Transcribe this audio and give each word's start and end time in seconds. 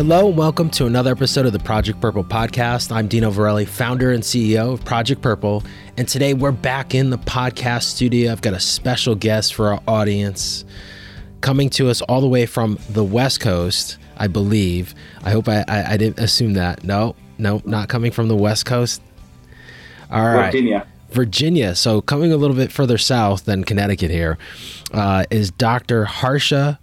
Hello, 0.00 0.28
and 0.28 0.36
welcome 0.38 0.70
to 0.70 0.86
another 0.86 1.10
episode 1.10 1.44
of 1.44 1.52
the 1.52 1.58
Project 1.58 2.00
Purple 2.00 2.24
podcast. 2.24 2.90
I'm 2.90 3.06
Dino 3.06 3.30
Verrelli, 3.30 3.68
founder 3.68 4.12
and 4.12 4.22
CEO 4.22 4.72
of 4.72 4.82
Project 4.82 5.20
Purple, 5.20 5.62
and 5.98 6.08
today 6.08 6.32
we're 6.32 6.52
back 6.52 6.94
in 6.94 7.10
the 7.10 7.18
podcast 7.18 7.82
studio. 7.82 8.32
I've 8.32 8.40
got 8.40 8.54
a 8.54 8.60
special 8.60 9.14
guest 9.14 9.52
for 9.52 9.74
our 9.74 9.80
audience 9.86 10.64
coming 11.42 11.68
to 11.68 11.90
us 11.90 12.00
all 12.00 12.22
the 12.22 12.28
way 12.28 12.46
from 12.46 12.78
the 12.88 13.04
West 13.04 13.40
Coast, 13.40 13.98
I 14.16 14.26
believe. 14.26 14.94
I 15.22 15.32
hope 15.32 15.50
I, 15.50 15.66
I, 15.68 15.92
I 15.92 15.96
didn't 15.98 16.18
assume 16.18 16.54
that. 16.54 16.82
No, 16.82 17.14
no, 17.36 17.60
not 17.66 17.90
coming 17.90 18.10
from 18.10 18.28
the 18.28 18.36
West 18.36 18.64
Coast. 18.64 19.02
All 20.10 20.24
right. 20.24 20.46
Virginia. 20.46 20.86
Virginia. 21.10 21.74
So 21.74 22.00
coming 22.00 22.32
a 22.32 22.38
little 22.38 22.56
bit 22.56 22.72
further 22.72 22.96
south 22.96 23.44
than 23.44 23.64
Connecticut 23.64 24.10
here 24.10 24.38
uh, 24.94 25.24
is 25.30 25.50
Dr. 25.50 26.06
Harsha 26.06 26.80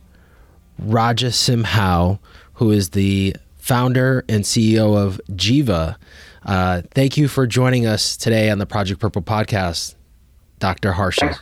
Rajasimha, 0.81 2.19
who 2.57 2.71
is 2.71 2.89
the 2.89 3.35
founder 3.57 4.25
and 4.27 4.43
CEO 4.43 4.97
of 4.97 5.21
Jeeva. 5.31 5.95
Uh, 6.45 6.81
thank 6.91 7.17
you 7.17 7.27
for 7.27 7.45
joining 7.45 7.85
us 7.85 8.17
today 8.17 8.49
on 8.49 8.57
the 8.57 8.65
Project 8.65 8.99
Purple 8.99 9.21
podcast, 9.21 9.95
Dr. 10.59 10.93
Harsha. 10.93 11.21
Thanks, 11.21 11.41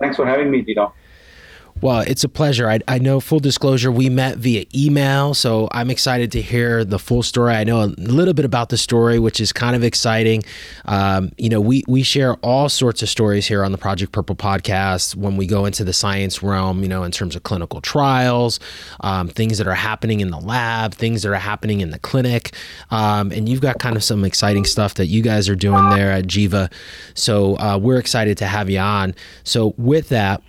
Thanks 0.00 0.16
for 0.16 0.26
having 0.26 0.50
me, 0.50 0.62
Dino. 0.62 0.92
Well, 1.82 2.00
it's 2.00 2.24
a 2.24 2.28
pleasure. 2.28 2.68
I, 2.68 2.80
I 2.88 2.98
know, 2.98 3.20
full 3.20 3.40
disclosure, 3.40 3.90
we 3.90 4.10
met 4.10 4.36
via 4.36 4.66
email, 4.74 5.32
so 5.32 5.66
I'm 5.72 5.90
excited 5.90 6.30
to 6.32 6.42
hear 6.42 6.84
the 6.84 6.98
full 6.98 7.22
story. 7.22 7.54
I 7.54 7.64
know 7.64 7.82
a 7.82 7.88
little 7.96 8.34
bit 8.34 8.44
about 8.44 8.68
the 8.68 8.76
story, 8.76 9.18
which 9.18 9.40
is 9.40 9.50
kind 9.50 9.74
of 9.74 9.82
exciting. 9.82 10.42
Um, 10.84 11.32
you 11.38 11.48
know, 11.48 11.58
we, 11.58 11.82
we 11.88 12.02
share 12.02 12.34
all 12.42 12.68
sorts 12.68 13.02
of 13.02 13.08
stories 13.08 13.46
here 13.46 13.64
on 13.64 13.72
the 13.72 13.78
Project 13.78 14.12
Purple 14.12 14.36
podcast 14.36 15.16
when 15.16 15.38
we 15.38 15.46
go 15.46 15.64
into 15.64 15.82
the 15.82 15.94
science 15.94 16.42
realm, 16.42 16.82
you 16.82 16.88
know, 16.88 17.02
in 17.02 17.12
terms 17.12 17.34
of 17.34 17.44
clinical 17.44 17.80
trials, 17.80 18.60
um, 19.00 19.28
things 19.28 19.56
that 19.56 19.66
are 19.66 19.74
happening 19.74 20.20
in 20.20 20.30
the 20.30 20.40
lab, 20.40 20.92
things 20.92 21.22
that 21.22 21.32
are 21.32 21.36
happening 21.36 21.80
in 21.80 21.92
the 21.92 21.98
clinic. 21.98 22.52
Um, 22.90 23.32
and 23.32 23.48
you've 23.48 23.62
got 23.62 23.78
kind 23.78 23.96
of 23.96 24.04
some 24.04 24.26
exciting 24.26 24.66
stuff 24.66 24.94
that 24.94 25.06
you 25.06 25.22
guys 25.22 25.48
are 25.48 25.56
doing 25.56 25.88
there 25.90 26.12
at 26.12 26.26
Jeeva. 26.26 26.70
So 27.14 27.56
uh, 27.56 27.78
we're 27.80 27.98
excited 27.98 28.36
to 28.38 28.46
have 28.46 28.68
you 28.68 28.80
on. 28.80 29.14
So, 29.44 29.74
with 29.78 30.10
that, 30.10 30.42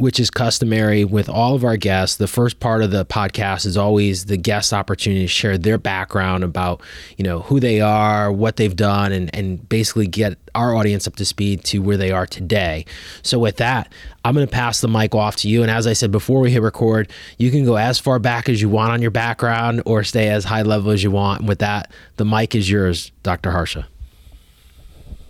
which 0.00 0.18
is 0.18 0.30
customary 0.30 1.04
with 1.04 1.28
all 1.28 1.54
of 1.54 1.62
our 1.62 1.76
guests. 1.76 2.16
The 2.16 2.26
first 2.26 2.58
part 2.58 2.82
of 2.82 2.90
the 2.90 3.04
podcast 3.04 3.66
is 3.66 3.76
always 3.76 4.24
the 4.24 4.38
guest 4.38 4.72
opportunity 4.72 5.22
to 5.22 5.28
share 5.28 5.58
their 5.58 5.76
background 5.76 6.42
about, 6.42 6.80
you 7.18 7.24
know, 7.24 7.40
who 7.40 7.60
they 7.60 7.80
are, 7.80 8.32
what 8.32 8.56
they've 8.56 8.74
done, 8.74 9.12
and, 9.12 9.34
and 9.34 9.68
basically 9.68 10.06
get 10.06 10.38
our 10.54 10.74
audience 10.74 11.06
up 11.06 11.16
to 11.16 11.24
speed 11.24 11.64
to 11.64 11.80
where 11.80 11.98
they 11.98 12.10
are 12.10 12.26
today. 12.26 12.86
So 13.22 13.38
with 13.38 13.56
that, 13.58 13.92
I'm 14.24 14.34
going 14.34 14.46
to 14.46 14.52
pass 14.52 14.80
the 14.80 14.88
mic 14.88 15.14
off 15.14 15.36
to 15.36 15.48
you. 15.48 15.62
And 15.62 15.70
as 15.70 15.86
I 15.86 15.92
said 15.92 16.10
before 16.10 16.40
we 16.40 16.50
hit 16.50 16.62
record, 16.62 17.10
you 17.36 17.50
can 17.50 17.64
go 17.64 17.76
as 17.76 17.98
far 17.98 18.18
back 18.18 18.48
as 18.48 18.62
you 18.62 18.70
want 18.70 18.92
on 18.92 19.02
your 19.02 19.10
background 19.10 19.82
or 19.84 20.02
stay 20.02 20.28
as 20.28 20.44
high 20.44 20.62
level 20.62 20.92
as 20.92 21.02
you 21.02 21.10
want. 21.10 21.40
And 21.40 21.48
with 21.48 21.58
that, 21.58 21.92
the 22.16 22.24
mic 22.24 22.54
is 22.54 22.70
yours, 22.70 23.12
Dr. 23.22 23.50
Harsha. 23.50 23.86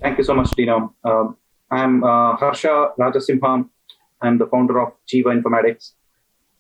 Thank 0.01 0.17
you 0.19 0.25
so 0.25 0.35
much, 0.35 0.51
Dino. 0.53 0.95
Um, 1.05 1.37
I'm 1.71 2.03
uh, 2.03 2.37
Harsha 2.37 2.93
Rajasimha. 2.99 3.69
I'm 4.23 4.39
the 4.39 4.47
founder 4.47 4.81
of 4.81 4.93
Jeeva 5.09 5.31
Informatics. 5.37 5.93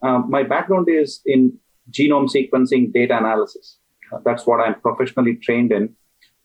Um, 0.03 0.31
my 0.31 0.43
background 0.43 0.89
is 0.89 1.21
in 1.27 1.59
genome 1.91 2.31
sequencing 2.31 2.93
data 2.93 3.19
analysis. 3.19 3.79
That's 4.25 4.47
what 4.47 4.61
I'm 4.61 4.81
professionally 4.81 5.37
trained 5.37 5.73
in. 5.73 5.95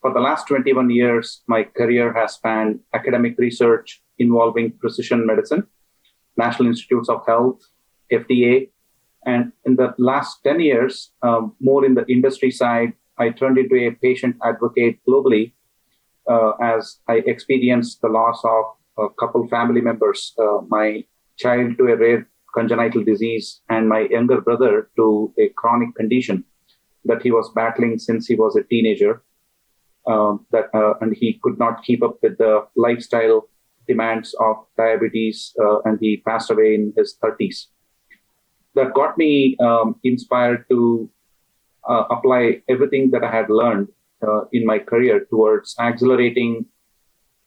For 0.02 0.14
the 0.14 0.20
last 0.20 0.48
21 0.48 0.90
years, 0.90 1.42
my 1.48 1.64
career 1.64 2.14
has 2.14 2.34
spanned 2.34 2.80
academic 2.94 3.38
research 3.38 4.04
involving 4.20 4.72
precision 4.72 5.26
medicine, 5.26 5.66
National 6.38 6.68
Institutes 6.68 7.10
of 7.10 7.26
Health, 7.26 7.62
FDA, 8.12 8.70
and 9.26 9.52
in 9.66 9.76
the 9.76 9.96
last 9.98 10.44
10 10.44 10.60
years, 10.60 11.12
um, 11.24 11.56
more 11.60 11.84
in 11.84 11.96
the 11.96 12.06
industry 12.08 12.52
side, 12.52 12.94
I 13.18 13.30
turned 13.30 13.58
into 13.58 13.76
a 13.76 13.92
patient 13.92 14.36
advocate 14.44 15.00
globally 15.08 15.54
uh, 16.30 16.52
as 16.62 17.00
I 17.08 17.24
experienced 17.26 18.02
the 18.02 18.10
loss 18.10 18.42
of 18.44 18.66
a 18.98 19.10
couple 19.20 19.48
family 19.48 19.82
members, 19.82 20.34
uh, 20.40 20.60
my 20.68 21.04
child 21.38 21.78
to 21.78 21.88
a 21.88 21.96
rare 21.96 22.28
congenital 22.54 23.04
disease 23.04 23.62
and 23.70 23.90
my 23.90 24.02
younger 24.10 24.42
brother 24.42 24.90
to 24.96 25.34
a 25.38 25.50
chronic 25.50 25.94
condition 25.96 26.44
that 27.04 27.22
he 27.22 27.32
was 27.32 27.52
battling 27.54 28.00
since 28.00 28.28
he 28.28 28.36
was 28.36 28.56
a 28.56 28.64
teenager. 28.64 29.22
Um, 30.08 30.46
that 30.52 30.70
uh, 30.74 30.94
and 31.02 31.16
he 31.16 31.40
could 31.42 31.58
not 31.58 31.84
keep 31.84 32.04
up 32.04 32.18
with 32.22 32.38
the 32.38 32.68
lifestyle 32.76 33.50
demands 33.88 34.36
of 34.40 34.58
diabetes, 34.78 35.54
uh, 35.60 35.80
and 35.82 35.98
he 36.00 36.18
passed 36.18 36.52
away 36.52 36.76
in 36.76 36.94
his 36.96 37.18
30s. 37.24 37.68
That 38.76 38.94
got 38.94 39.18
me 39.18 39.58
um, 39.58 39.96
inspired 40.04 40.66
to 40.70 41.10
uh, 41.90 42.04
apply 42.12 42.62
everything 42.70 43.10
that 43.12 43.24
I 43.24 43.32
had 43.32 43.50
learned 43.50 43.88
uh, 44.26 44.42
in 44.52 44.66
my 44.66 44.80
career 44.80 45.26
towards 45.30 45.76
accelerating 45.80 46.66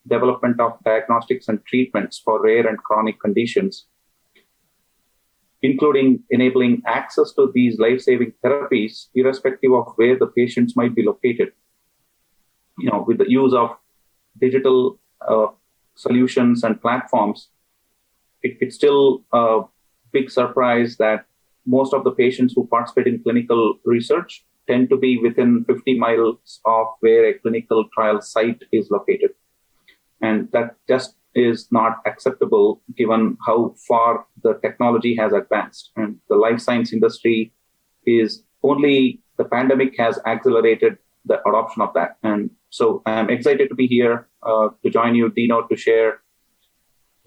development 0.08 0.60
of 0.60 0.78
diagnostics 0.84 1.48
and 1.48 1.64
treatments 1.66 2.20
for 2.24 2.42
rare 2.42 2.66
and 2.66 2.78
chronic 2.78 3.20
conditions, 3.20 3.86
including 5.62 6.22
enabling 6.30 6.82
access 6.86 7.32
to 7.32 7.50
these 7.54 7.78
life 7.78 8.00
saving 8.00 8.32
therapies, 8.44 9.08
irrespective 9.14 9.72
of 9.72 9.92
where 9.96 10.18
the 10.18 10.26
patients 10.26 10.76
might 10.76 10.94
be 10.94 11.04
located. 11.04 11.52
You 12.78 12.90
know, 12.90 13.04
with 13.06 13.18
the 13.18 13.30
use 13.30 13.54
of 13.54 13.70
digital 14.40 14.98
uh, 15.26 15.48
solutions 15.94 16.62
and 16.62 16.80
platforms, 16.80 17.48
it, 18.42 18.56
it's 18.60 18.76
still 18.76 19.24
a 19.32 19.62
big 20.12 20.30
surprise 20.30 20.96
that 20.98 21.26
most 21.66 21.92
of 21.92 22.04
the 22.04 22.12
patients 22.12 22.54
who 22.54 22.66
participate 22.66 23.06
in 23.06 23.22
clinical 23.22 23.78
research 23.84 24.44
tend 24.68 24.88
to 24.90 24.96
be 24.96 25.18
within 25.18 25.64
50 25.64 25.98
miles 25.98 26.60
of 26.64 26.86
where 27.00 27.28
a 27.28 27.38
clinical 27.38 27.88
trial 27.92 28.20
site 28.20 28.62
is 28.72 28.90
located. 28.90 29.30
And 30.20 30.48
that 30.52 30.76
just 30.88 31.14
is 31.34 31.68
not 31.70 31.98
acceptable 32.06 32.82
given 32.96 33.36
how 33.46 33.74
far 33.86 34.26
the 34.42 34.54
technology 34.62 35.14
has 35.16 35.32
advanced. 35.32 35.90
And 35.96 36.16
the 36.28 36.36
life 36.36 36.60
science 36.60 36.92
industry 36.92 37.52
is 38.06 38.42
only 38.62 39.20
the 39.36 39.44
pandemic 39.44 39.94
has 39.98 40.18
accelerated 40.26 40.98
the 41.24 41.40
adoption 41.48 41.82
of 41.82 41.94
that. 41.94 42.16
And 42.22 42.50
so 42.70 43.02
I'm 43.06 43.30
excited 43.30 43.68
to 43.68 43.74
be 43.74 43.86
here 43.86 44.28
uh, 44.42 44.68
to 44.82 44.90
join 44.90 45.14
you, 45.14 45.30
Dino, 45.30 45.62
to 45.62 45.76
share 45.76 46.20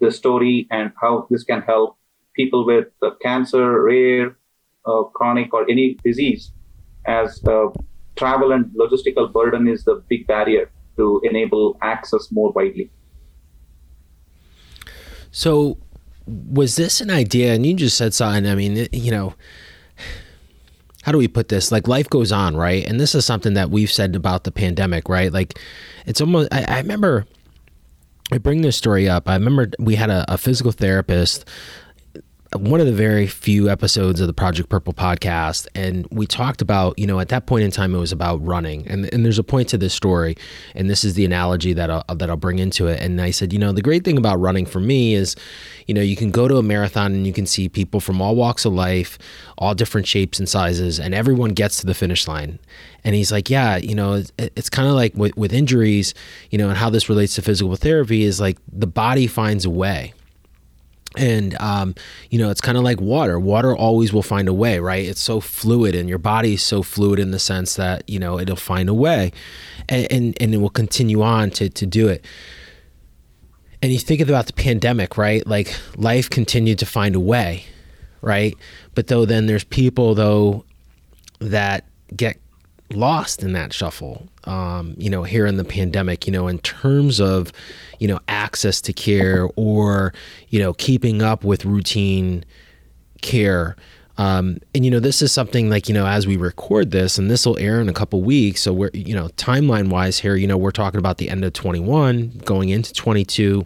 the 0.00 0.10
story 0.10 0.66
and 0.70 0.92
how 1.00 1.26
this 1.30 1.44
can 1.44 1.62
help 1.62 1.96
people 2.34 2.66
with 2.66 2.88
uh, 3.02 3.10
cancer, 3.22 3.82
rare, 3.82 4.36
uh, 4.84 5.04
chronic, 5.14 5.54
or 5.54 5.70
any 5.70 5.96
disease, 6.04 6.50
as 7.06 7.42
uh, 7.44 7.66
travel 8.16 8.52
and 8.52 8.66
logistical 8.72 9.32
burden 9.32 9.68
is 9.68 9.84
the 9.84 10.02
big 10.08 10.26
barrier 10.26 10.70
to 10.96 11.20
enable 11.24 11.76
access 11.82 12.30
more 12.30 12.52
widely. 12.52 12.90
So, 15.30 15.78
was 16.26 16.76
this 16.76 17.00
an 17.00 17.10
idea? 17.10 17.54
And 17.54 17.64
you 17.64 17.74
just 17.74 17.96
said 17.96 18.14
something. 18.14 18.46
I 18.46 18.54
mean, 18.54 18.86
you 18.92 19.10
know, 19.10 19.34
how 21.02 21.12
do 21.12 21.18
we 21.18 21.28
put 21.28 21.48
this? 21.48 21.72
Like 21.72 21.88
life 21.88 22.08
goes 22.08 22.32
on, 22.32 22.56
right? 22.56 22.86
And 22.86 23.00
this 23.00 23.14
is 23.14 23.24
something 23.24 23.54
that 23.54 23.70
we've 23.70 23.90
said 23.90 24.14
about 24.14 24.44
the 24.44 24.52
pandemic, 24.52 25.08
right? 25.08 25.32
Like, 25.32 25.58
it's 26.06 26.20
almost. 26.20 26.48
I, 26.52 26.64
I 26.68 26.78
remember. 26.78 27.26
I 28.30 28.38
bring 28.38 28.62
this 28.62 28.78
story 28.78 29.08
up. 29.08 29.28
I 29.28 29.34
remember 29.34 29.70
we 29.78 29.94
had 29.94 30.08
a, 30.08 30.24
a 30.32 30.38
physical 30.38 30.72
therapist 30.72 31.44
one 32.54 32.80
of 32.80 32.86
the 32.86 32.92
very 32.92 33.26
few 33.26 33.70
episodes 33.70 34.20
of 34.20 34.26
the 34.26 34.32
Project 34.34 34.68
Purple 34.68 34.92
podcast, 34.92 35.66
and 35.74 36.06
we 36.10 36.26
talked 36.26 36.60
about, 36.60 36.98
you 36.98 37.06
know, 37.06 37.18
at 37.18 37.30
that 37.30 37.46
point 37.46 37.64
in 37.64 37.70
time, 37.70 37.94
it 37.94 37.98
was 37.98 38.12
about 38.12 38.44
running, 38.44 38.86
and 38.88 39.12
and 39.12 39.24
there's 39.24 39.38
a 39.38 39.44
point 39.44 39.68
to 39.68 39.78
this 39.78 39.94
story, 39.94 40.36
and 40.74 40.90
this 40.90 41.02
is 41.02 41.14
the 41.14 41.24
analogy 41.24 41.72
that 41.72 41.90
I'll, 41.90 42.04
that 42.14 42.28
I'll 42.28 42.36
bring 42.36 42.58
into 42.58 42.88
it. 42.88 43.00
And 43.00 43.20
I 43.20 43.30
said, 43.30 43.52
you 43.52 43.58
know, 43.58 43.72
the 43.72 43.80
great 43.80 44.04
thing 44.04 44.18
about 44.18 44.38
running 44.38 44.66
for 44.66 44.80
me 44.80 45.14
is, 45.14 45.34
you 45.86 45.94
know, 45.94 46.02
you 46.02 46.14
can 46.14 46.30
go 46.30 46.46
to 46.46 46.56
a 46.56 46.62
marathon 46.62 47.14
and 47.14 47.26
you 47.26 47.32
can 47.32 47.46
see 47.46 47.68
people 47.68 48.00
from 48.00 48.20
all 48.20 48.36
walks 48.36 48.64
of 48.64 48.74
life, 48.74 49.18
all 49.56 49.74
different 49.74 50.06
shapes 50.06 50.38
and 50.38 50.48
sizes, 50.48 51.00
and 51.00 51.14
everyone 51.14 51.50
gets 51.50 51.78
to 51.78 51.86
the 51.86 51.94
finish 51.94 52.28
line. 52.28 52.58
And 53.04 53.14
he's 53.14 53.32
like, 53.32 53.48
yeah, 53.48 53.78
you 53.78 53.94
know, 53.94 54.14
it's, 54.14 54.32
it's 54.38 54.70
kind 54.70 54.88
of 54.88 54.94
like 54.94 55.14
with, 55.14 55.36
with 55.36 55.52
injuries, 55.52 56.14
you 56.50 56.58
know, 56.58 56.68
and 56.68 56.76
how 56.76 56.90
this 56.90 57.08
relates 57.08 57.34
to 57.36 57.42
physical 57.42 57.74
therapy 57.76 58.24
is 58.24 58.40
like 58.40 58.58
the 58.70 58.86
body 58.86 59.26
finds 59.26 59.64
a 59.64 59.70
way 59.70 60.12
and 61.16 61.60
um, 61.60 61.94
you 62.30 62.38
know 62.38 62.50
it's 62.50 62.60
kind 62.60 62.78
of 62.78 62.84
like 62.84 63.00
water. 63.00 63.38
Water 63.38 63.76
always 63.76 64.12
will 64.12 64.22
find 64.22 64.48
a 64.48 64.52
way 64.52 64.78
right? 64.78 65.04
It's 65.04 65.20
so 65.20 65.40
fluid 65.40 65.94
and 65.94 66.08
your 66.08 66.18
body 66.18 66.54
is 66.54 66.62
so 66.62 66.82
fluid 66.82 67.18
in 67.18 67.30
the 67.30 67.38
sense 67.38 67.76
that 67.76 68.08
you 68.08 68.18
know 68.18 68.38
it'll 68.38 68.56
find 68.56 68.88
a 68.88 68.94
way 68.94 69.32
and 69.88 70.10
and, 70.10 70.36
and 70.40 70.54
it 70.54 70.58
will 70.58 70.70
continue 70.70 71.22
on 71.22 71.50
to, 71.52 71.68
to 71.68 71.86
do 71.86 72.08
it. 72.08 72.24
And 73.82 73.92
you 73.92 73.98
think 73.98 74.20
about 74.20 74.46
the 74.46 74.52
pandemic 74.52 75.16
right? 75.16 75.46
Like 75.46 75.74
life 75.96 76.30
continued 76.30 76.78
to 76.80 76.86
find 76.86 77.14
a 77.14 77.20
way 77.20 77.64
right? 78.20 78.56
But 78.94 79.08
though 79.08 79.24
then 79.24 79.46
there's 79.46 79.64
people 79.64 80.14
though 80.14 80.64
that 81.40 81.84
get 82.14 82.41
lost 82.92 83.42
in 83.42 83.52
that 83.52 83.72
shuffle 83.72 84.28
um, 84.44 84.94
you 84.98 85.10
know 85.10 85.22
here 85.22 85.46
in 85.46 85.56
the 85.56 85.64
pandemic 85.64 86.26
you 86.26 86.32
know 86.32 86.48
in 86.48 86.58
terms 86.60 87.20
of 87.20 87.52
you 87.98 88.08
know 88.08 88.18
access 88.28 88.80
to 88.80 88.92
care 88.92 89.48
or 89.56 90.12
you 90.48 90.58
know 90.58 90.72
keeping 90.74 91.22
up 91.22 91.44
with 91.44 91.64
routine 91.64 92.44
care 93.22 93.76
Um, 94.18 94.58
and 94.74 94.84
you 94.84 94.90
know, 94.90 95.00
this 95.00 95.22
is 95.22 95.32
something 95.32 95.70
like 95.70 95.88
you 95.88 95.94
know, 95.94 96.06
as 96.06 96.26
we 96.26 96.36
record 96.36 96.90
this, 96.90 97.16
and 97.16 97.30
this 97.30 97.46
will 97.46 97.58
air 97.58 97.80
in 97.80 97.88
a 97.88 97.94
couple 97.94 98.20
weeks. 98.22 98.60
So 98.60 98.72
we're 98.72 98.90
you 98.92 99.14
know, 99.14 99.28
timeline 99.36 99.88
wise 99.88 100.18
here, 100.18 100.36
you 100.36 100.46
know, 100.46 100.58
we're 100.58 100.70
talking 100.70 100.98
about 100.98 101.16
the 101.16 101.30
end 101.30 101.44
of 101.44 101.54
21, 101.54 102.42
going 102.44 102.68
into 102.68 102.92
22 102.92 103.64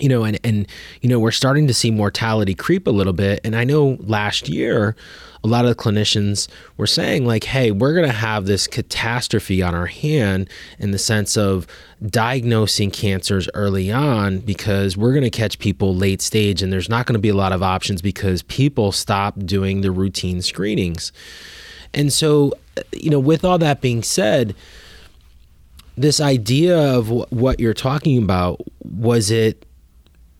you 0.00 0.08
know 0.08 0.24
and 0.24 0.40
and 0.42 0.66
you 1.02 1.08
know 1.08 1.20
we're 1.20 1.30
starting 1.30 1.68
to 1.68 1.74
see 1.74 1.88
mortality 1.88 2.52
creep 2.52 2.88
a 2.88 2.90
little 2.90 3.12
bit 3.12 3.38
and 3.44 3.54
i 3.54 3.62
know 3.62 3.96
last 4.00 4.48
year 4.48 4.96
a 5.44 5.46
lot 5.46 5.66
of 5.66 5.76
the 5.76 5.80
clinicians 5.80 6.48
were 6.78 6.86
saying 6.86 7.26
like 7.26 7.44
hey 7.44 7.70
we're 7.70 7.94
going 7.94 8.06
to 8.06 8.12
have 8.12 8.46
this 8.46 8.66
catastrophe 8.66 9.62
on 9.62 9.74
our 9.74 9.86
hand 9.86 10.48
in 10.78 10.90
the 10.90 10.98
sense 10.98 11.36
of 11.36 11.66
diagnosing 12.06 12.90
cancers 12.90 13.48
early 13.54 13.92
on 13.92 14.38
because 14.38 14.96
we're 14.96 15.12
going 15.12 15.22
to 15.22 15.30
catch 15.30 15.58
people 15.58 15.94
late 15.94 16.20
stage 16.20 16.62
and 16.62 16.72
there's 16.72 16.88
not 16.88 17.06
going 17.06 17.14
to 17.14 17.20
be 17.20 17.28
a 17.28 17.34
lot 17.34 17.52
of 17.52 17.62
options 17.62 18.02
because 18.02 18.42
people 18.42 18.90
stop 18.90 19.38
doing 19.44 19.80
the 19.80 19.90
routine 19.90 20.42
screenings. 20.42 21.12
And 21.92 22.12
so 22.12 22.52
you 22.92 23.10
know 23.10 23.20
with 23.20 23.44
all 23.44 23.58
that 23.58 23.80
being 23.80 24.02
said 24.02 24.54
this 25.96 26.20
idea 26.20 26.76
of 26.76 27.08
what 27.30 27.60
you're 27.60 27.74
talking 27.74 28.20
about 28.20 28.60
was 28.82 29.30
it 29.30 29.64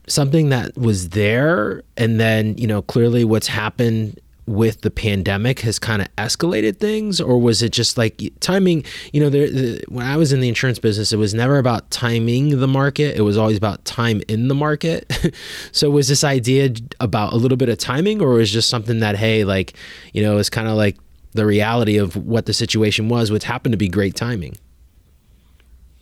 something 0.09 0.49
that 0.49 0.77
was 0.77 1.11
there? 1.11 1.83
And 1.97 2.19
then 2.19 2.57
you 2.59 2.67
know 2.67 2.83
clearly 2.83 3.25
what's 3.25 3.47
happened 3.47 4.19
with 4.47 4.83
the 4.83 4.91
pandemic 4.91 5.61
has 5.61 5.79
kind 5.79 6.03
of 6.03 6.09
escalated 6.17 6.77
things 6.77 7.21
or 7.21 7.41
was 7.41 7.63
it 7.63 7.71
just 7.71 7.97
like 7.97 8.21
timing 8.41 8.85
you 9.13 9.21
know 9.21 9.31
there, 9.31 9.49
the, 9.51 9.83
when 9.89 10.05
i 10.05 10.17
was 10.17 10.33
in 10.33 10.41
the 10.41 10.49
insurance 10.49 10.79
business 10.79 11.13
it 11.13 11.17
was 11.17 11.33
never 11.33 11.59
about 11.59 11.91
timing 11.91 12.61
the 12.61 12.69
market 12.69 13.17
it 13.17 13.23
was 13.23 13.39
always 13.39 13.57
about 13.57 13.85
time 13.85 14.21
in 14.29 14.49
the 14.49 14.55
market. 14.55 15.11
So 15.73 15.91
was 15.91 16.09
this 16.09 16.25
idea 16.25 16.71
about 17.01 17.33
a 17.33 17.37
little 17.37 17.57
bit 17.57 17.69
of 17.69 17.79
timing 17.79 18.21
or 18.21 18.31
was 18.31 18.51
just 18.51 18.69
something 18.69 19.01
that 19.01 19.17
hey 19.17 19.45
like 19.45 19.75
you 20.13 20.23
know 20.23 20.39
it's 20.39 20.51
kind 20.51 20.69
of 20.69 20.75
like 20.75 20.97
the 21.33 21.47
reality 21.47 21.97
of 21.97 22.17
what 22.17 22.47
the 22.47 22.53
situation 22.53 23.09
was 23.09 23.31
which 23.31 23.45
happened 23.45 23.73
to 23.73 23.77
be 23.77 23.89
great 23.89 24.15
timing? 24.15 24.57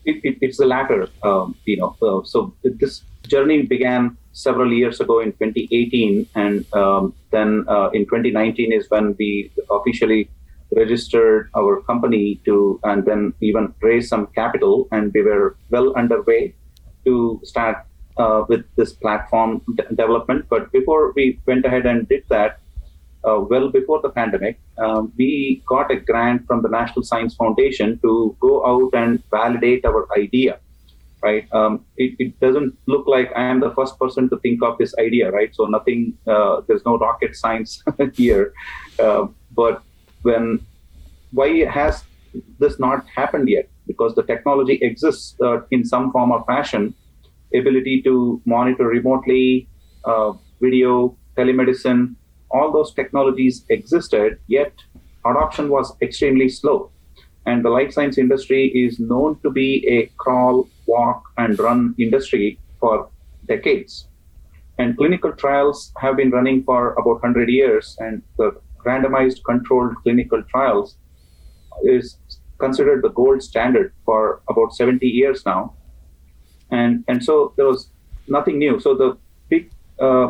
It, 0.04 0.20
it, 0.24 0.38
it's 0.40 0.58
the 0.58 0.66
latter 0.66 1.08
um, 1.22 1.54
you 1.64 1.76
know 1.78 1.96
uh, 2.02 2.24
so 2.24 2.54
this 2.62 3.02
journey 3.26 3.62
began 3.62 4.16
several 4.32 4.72
years 4.72 5.00
ago 5.00 5.20
in 5.20 5.32
2018, 5.32 6.28
and 6.34 6.74
um, 6.74 7.14
then 7.30 7.64
uh, 7.68 7.90
in 7.90 8.04
2019 8.04 8.72
is 8.72 8.88
when 8.90 9.14
we 9.18 9.50
officially 9.70 10.30
registered 10.74 11.50
our 11.54 11.82
company 11.82 12.40
to, 12.44 12.80
and 12.84 13.04
then 13.04 13.34
even 13.40 13.74
raised 13.82 14.08
some 14.08 14.26
capital, 14.28 14.88
and 14.90 15.12
we 15.14 15.22
were 15.22 15.56
well 15.70 15.94
underway 15.96 16.54
to 17.04 17.40
start 17.44 17.84
uh, 18.16 18.44
with 18.48 18.64
this 18.76 18.92
platform 18.92 19.60
development. 19.94 20.46
But 20.48 20.72
before 20.72 21.12
we 21.14 21.38
went 21.46 21.64
ahead 21.64 21.86
and 21.86 22.08
did 22.08 22.24
that, 22.30 22.60
uh, 23.24 23.38
well 23.38 23.70
before 23.70 24.00
the 24.02 24.10
pandemic, 24.10 24.60
um, 24.78 25.12
we 25.16 25.62
got 25.66 25.90
a 25.90 25.96
grant 25.96 26.46
from 26.46 26.62
the 26.62 26.68
National 26.68 27.04
Science 27.04 27.34
Foundation 27.34 27.98
to 28.02 28.36
go 28.40 28.66
out 28.66 28.90
and 28.94 29.22
validate 29.30 29.84
our 29.84 30.08
idea 30.18 30.58
right? 31.22 31.46
Um, 31.52 31.84
it, 31.96 32.16
it, 32.18 32.40
doesn't 32.40 32.76
look 32.86 33.06
like 33.06 33.30
I 33.36 33.44
am 33.44 33.60
the 33.60 33.72
first 33.74 33.98
person 33.98 34.28
to 34.30 34.38
think 34.38 34.62
of 34.62 34.78
this 34.78 34.94
idea, 34.98 35.30
right? 35.30 35.54
So 35.54 35.66
nothing, 35.66 36.18
uh, 36.26 36.62
there's 36.66 36.84
no 36.84 36.98
rocket 36.98 37.36
science 37.36 37.82
here. 38.14 38.52
Uh, 38.98 39.26
but 39.52 39.82
when, 40.22 40.64
why 41.32 41.64
has 41.64 42.04
this 42.58 42.78
not 42.78 43.06
happened 43.08 43.48
yet? 43.48 43.68
Because 43.86 44.14
the 44.14 44.22
technology 44.22 44.78
exists 44.82 45.36
uh, 45.40 45.60
in 45.70 45.84
some 45.84 46.12
form 46.12 46.32
or 46.32 46.44
fashion, 46.44 46.94
ability 47.54 48.02
to 48.02 48.40
monitor 48.44 48.86
remotely, 48.86 49.68
uh, 50.04 50.32
video, 50.60 51.16
telemedicine, 51.36 52.14
all 52.50 52.72
those 52.72 52.92
technologies 52.94 53.64
existed, 53.70 54.38
yet 54.46 54.72
adoption 55.24 55.68
was 55.68 55.94
extremely 56.02 56.48
slow. 56.48 56.90
And 57.46 57.64
the 57.64 57.70
life 57.70 57.92
science 57.92 58.18
industry 58.18 58.68
is 58.68 59.00
known 59.00 59.40
to 59.42 59.50
be 59.50 59.84
a 59.88 60.12
crawl, 60.16 60.68
walk, 60.86 61.22
and 61.38 61.58
run 61.58 61.94
industry 61.98 62.58
for 62.80 63.10
decades. 63.46 64.08
And 64.78 64.96
clinical 64.96 65.32
trials 65.32 65.92
have 65.98 66.16
been 66.16 66.30
running 66.30 66.64
for 66.64 66.92
about 66.94 67.22
100 67.22 67.48
years, 67.48 67.96
and 68.00 68.22
the 68.38 68.52
randomized 68.84 69.44
controlled 69.44 69.94
clinical 70.02 70.42
trials 70.44 70.96
is 71.84 72.18
considered 72.58 73.02
the 73.02 73.10
gold 73.10 73.42
standard 73.42 73.92
for 74.04 74.42
about 74.48 74.74
70 74.74 75.06
years 75.06 75.44
now. 75.44 75.74
And, 76.70 77.04
and 77.08 77.22
so 77.22 77.52
there 77.56 77.66
was 77.66 77.90
nothing 78.28 78.58
new. 78.58 78.80
So 78.80 78.94
the 78.94 79.16
big 79.48 79.70
uh, 80.00 80.28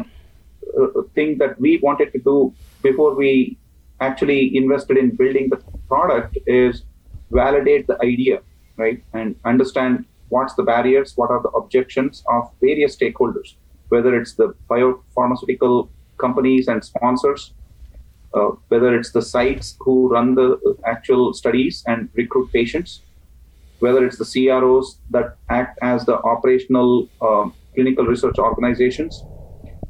uh 0.79 1.03
thing 1.15 1.39
that 1.39 1.61
we 1.61 1.79
wanted 1.83 2.13
to 2.13 2.19
do 2.19 2.55
before 2.83 3.15
we 3.15 3.59
actually 4.01 4.57
invested 4.57 4.97
in 4.97 5.15
building 5.21 5.49
the 5.51 5.59
product 5.89 6.39
is 6.47 6.85
validate 7.31 7.87
the 7.87 7.99
idea, 8.03 8.41
right? 8.77 9.03
And 9.13 9.37
understand 9.45 10.05
what's 10.33 10.55
the 10.55 10.63
barriers, 10.63 11.13
what 11.17 11.31
are 11.31 11.43
the 11.43 11.51
objections 11.61 12.25
of 12.29 12.51
various 12.61 12.97
stakeholders, 12.97 13.55
whether 13.89 14.19
it's 14.19 14.35
the 14.35 14.55
biopharmaceutical 14.71 15.89
companies 16.19 16.69
and 16.69 16.83
sponsors, 16.83 17.53
uh, 18.35 18.51
whether 18.69 18.97
it's 18.99 19.13
the 19.13 19.21
sites 19.21 19.77
who 19.81 20.09
run 20.09 20.35
the 20.35 20.49
actual 20.87 21.35
studies 21.35 21.85
and 21.87 22.09
recruit 22.15 22.51
patients, 22.53 23.01
whether 23.81 24.07
it's 24.07 24.17
the 24.17 24.31
CROs 24.33 24.99
that 25.11 25.37
act 25.51 25.79
as 25.83 26.07
the 26.07 26.17
operational 26.33 27.09
uh, 27.21 27.47
clinical 27.75 28.07
research 28.07 28.39
organizations, 28.39 29.25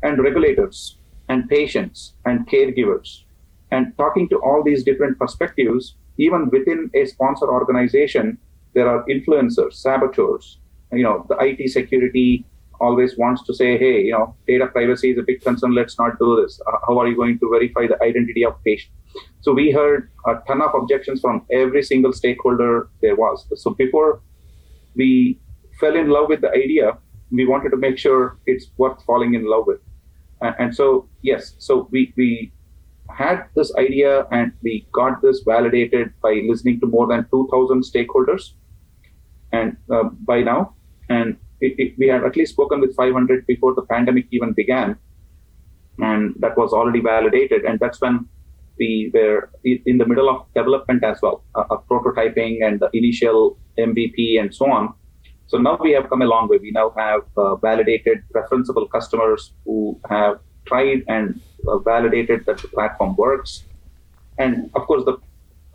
and 0.03 0.19
regulators, 0.19 0.97
and 1.29 1.49
patients, 1.49 2.15
and 2.25 2.49
caregivers. 2.49 3.23
And 3.71 3.97
talking 3.97 4.29
to 4.31 4.39
all 4.39 4.63
these 4.65 4.83
different 4.83 5.19
perspectives, 5.19 5.95
even 6.19 6.51
within 6.51 6.91
a 6.95 7.05
sponsor 7.07 7.47
organization, 7.47 8.39
there 8.75 8.89
are 8.89 9.05
influencers, 9.07 9.75
saboteurs. 9.75 10.59
You 10.93 11.05
know, 11.05 11.27
the 11.29 11.37
IT 11.41 11.71
security 11.71 12.45
always 12.81 13.17
wants 13.17 13.43
to 13.45 13.55
say, 13.55 13.79
hey, 13.79 14.03
you 14.03 14.13
know, 14.13 14.35
data 14.47 14.67
privacy 14.67 15.13
is 15.13 15.19
a 15.19 15.23
big 15.23 15.41
concern. 15.41 15.75
Let's 15.75 15.99
not 15.99 16.19
do 16.19 16.43
this. 16.43 16.61
Uh, 16.67 16.79
how 16.87 16.99
are 16.99 17.07
you 17.07 17.17
going 17.17 17.39
to 17.39 17.51
verify 17.51 17.87
the 17.87 18.03
identity 18.03 18.45
of 18.45 18.63
patient? 18.65 18.93
So 19.41 19.53
we 19.53 19.71
heard 19.71 20.11
a 20.27 20.35
ton 20.47 20.61
of 20.63 20.75
objections 20.75 21.21
from 21.21 21.47
every 21.51 21.83
single 21.83 22.13
stakeholder 22.13 22.89
there 23.01 23.17
was. 23.17 23.47
So 23.55 23.71
before 23.71 24.21
we 24.95 25.39
fell 25.79 25.97
in 25.97 26.09
love 26.09 26.29
with 26.29 26.41
the 26.41 26.51
idea, 26.51 26.99
we 27.31 27.47
wanted 27.47 27.71
to 27.71 27.77
make 27.77 27.99
sure 27.99 28.39
it's 28.47 28.67
worth 28.77 29.03
falling 29.05 29.35
in 29.35 29.45
love 29.47 29.67
with. 29.67 29.81
And, 30.41 30.55
and 30.59 30.75
so, 30.75 31.09
yes, 31.23 31.55
so 31.59 31.89
we, 31.91 32.13
we 32.17 32.53
had 33.11 33.45
this 33.55 33.75
idea 33.77 34.27
and 34.31 34.53
we 34.63 34.87
got 34.93 35.23
this 35.23 35.43
validated 35.47 36.13
by 36.23 36.43
listening 36.49 36.81
to 36.81 36.87
more 36.87 37.07
than 37.07 37.27
2000 37.31 37.83
stakeholders 37.83 38.53
and 39.53 39.77
uh, 39.91 40.05
by 40.05 40.43
now. 40.43 40.75
And 41.09 41.37
it, 41.61 41.75
it, 41.79 41.95
we 41.99 42.09
had 42.09 42.25
at 42.25 42.37
least 42.37 42.53
spoken 42.53 42.81
with 42.81 42.95
500 42.97 43.47
before 43.47 43.75
the 43.75 43.83
pandemic 43.83 44.27
even 44.31 44.53
began. 44.53 44.97
And 45.99 46.35
that 46.41 46.57
was 46.57 46.73
already 46.73 47.01
validated. 47.01 47.65
And 47.65 47.79
that's 47.79 48.01
when 48.01 48.29
we 48.79 49.11
were 49.15 49.51
in 49.65 49.99
the 49.99 50.07
middle 50.07 50.29
of 50.29 50.47
development 50.55 51.05
as 51.05 51.21
well 51.23 51.45
uh, 51.55 51.65
of 51.71 51.87
prototyping 51.87 52.67
and 52.67 52.81
the 52.81 52.89
initial 52.95 53.59
mvp 53.79 54.41
and 54.41 54.55
so 54.55 54.71
on. 54.71 54.95
So 55.47 55.59
now 55.59 55.79
we 55.81 55.93
have 55.93 56.09
come 56.09 56.23
a 56.23 56.25
long 56.25 56.49
way. 56.49 56.59
We 56.59 56.71
now 56.71 56.95
have 56.97 57.23
uh, 57.37 57.57
validated 57.57 58.23
referenceable 58.35 58.91
customers 58.91 59.53
who 59.65 60.01
have 60.09 60.41
tried 60.65 61.05
and 61.09 61.41
uh, 61.69 61.79
validated 61.79 62.47
that 62.47 62.59
the 62.59 62.69
platform 62.69 63.15
works. 63.17 63.65
And 64.39 64.71
of 64.75 64.87
course, 64.87 65.05
the 65.05 65.19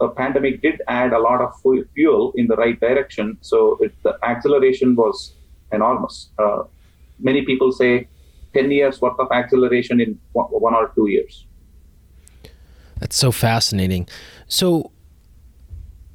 pandemic 0.10 0.62
did 0.62 0.82
add 0.88 1.14
a 1.14 1.20
lot 1.20 1.42
of 1.42 1.54
fuel 1.94 2.34
in 2.36 2.48
the 2.48 2.56
right 2.56 2.80
direction. 2.80 3.38
So 3.42 3.78
it, 3.82 3.94
the 4.04 4.18
acceleration 4.24 4.96
was 4.96 5.34
enormous. 5.72 6.30
Uh, 6.38 6.64
many 7.20 7.44
people 7.44 7.72
say 7.72 8.08
10 8.54 8.72
years 8.72 9.02
worth 9.02 9.20
of 9.20 9.32
acceleration 9.32 10.00
in 10.00 10.20
one 10.34 10.76
or 10.76 10.92
two 10.96 11.08
years. 11.10 11.46
That's 13.00 13.16
so 13.16 13.32
fascinating. 13.32 14.08
So 14.48 14.92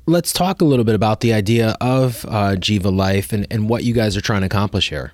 let's 0.06 0.32
talk 0.32 0.60
a 0.60 0.64
little 0.64 0.84
bit 0.84 0.94
about 0.94 1.20
the 1.20 1.32
idea 1.32 1.76
of 1.80 2.24
uh, 2.26 2.56
Jeeva 2.56 2.94
Life 2.94 3.32
and, 3.32 3.46
and 3.50 3.68
what 3.68 3.84
you 3.84 3.94
guys 3.94 4.16
are 4.16 4.20
trying 4.20 4.40
to 4.40 4.46
accomplish 4.46 4.90
here. 4.90 5.12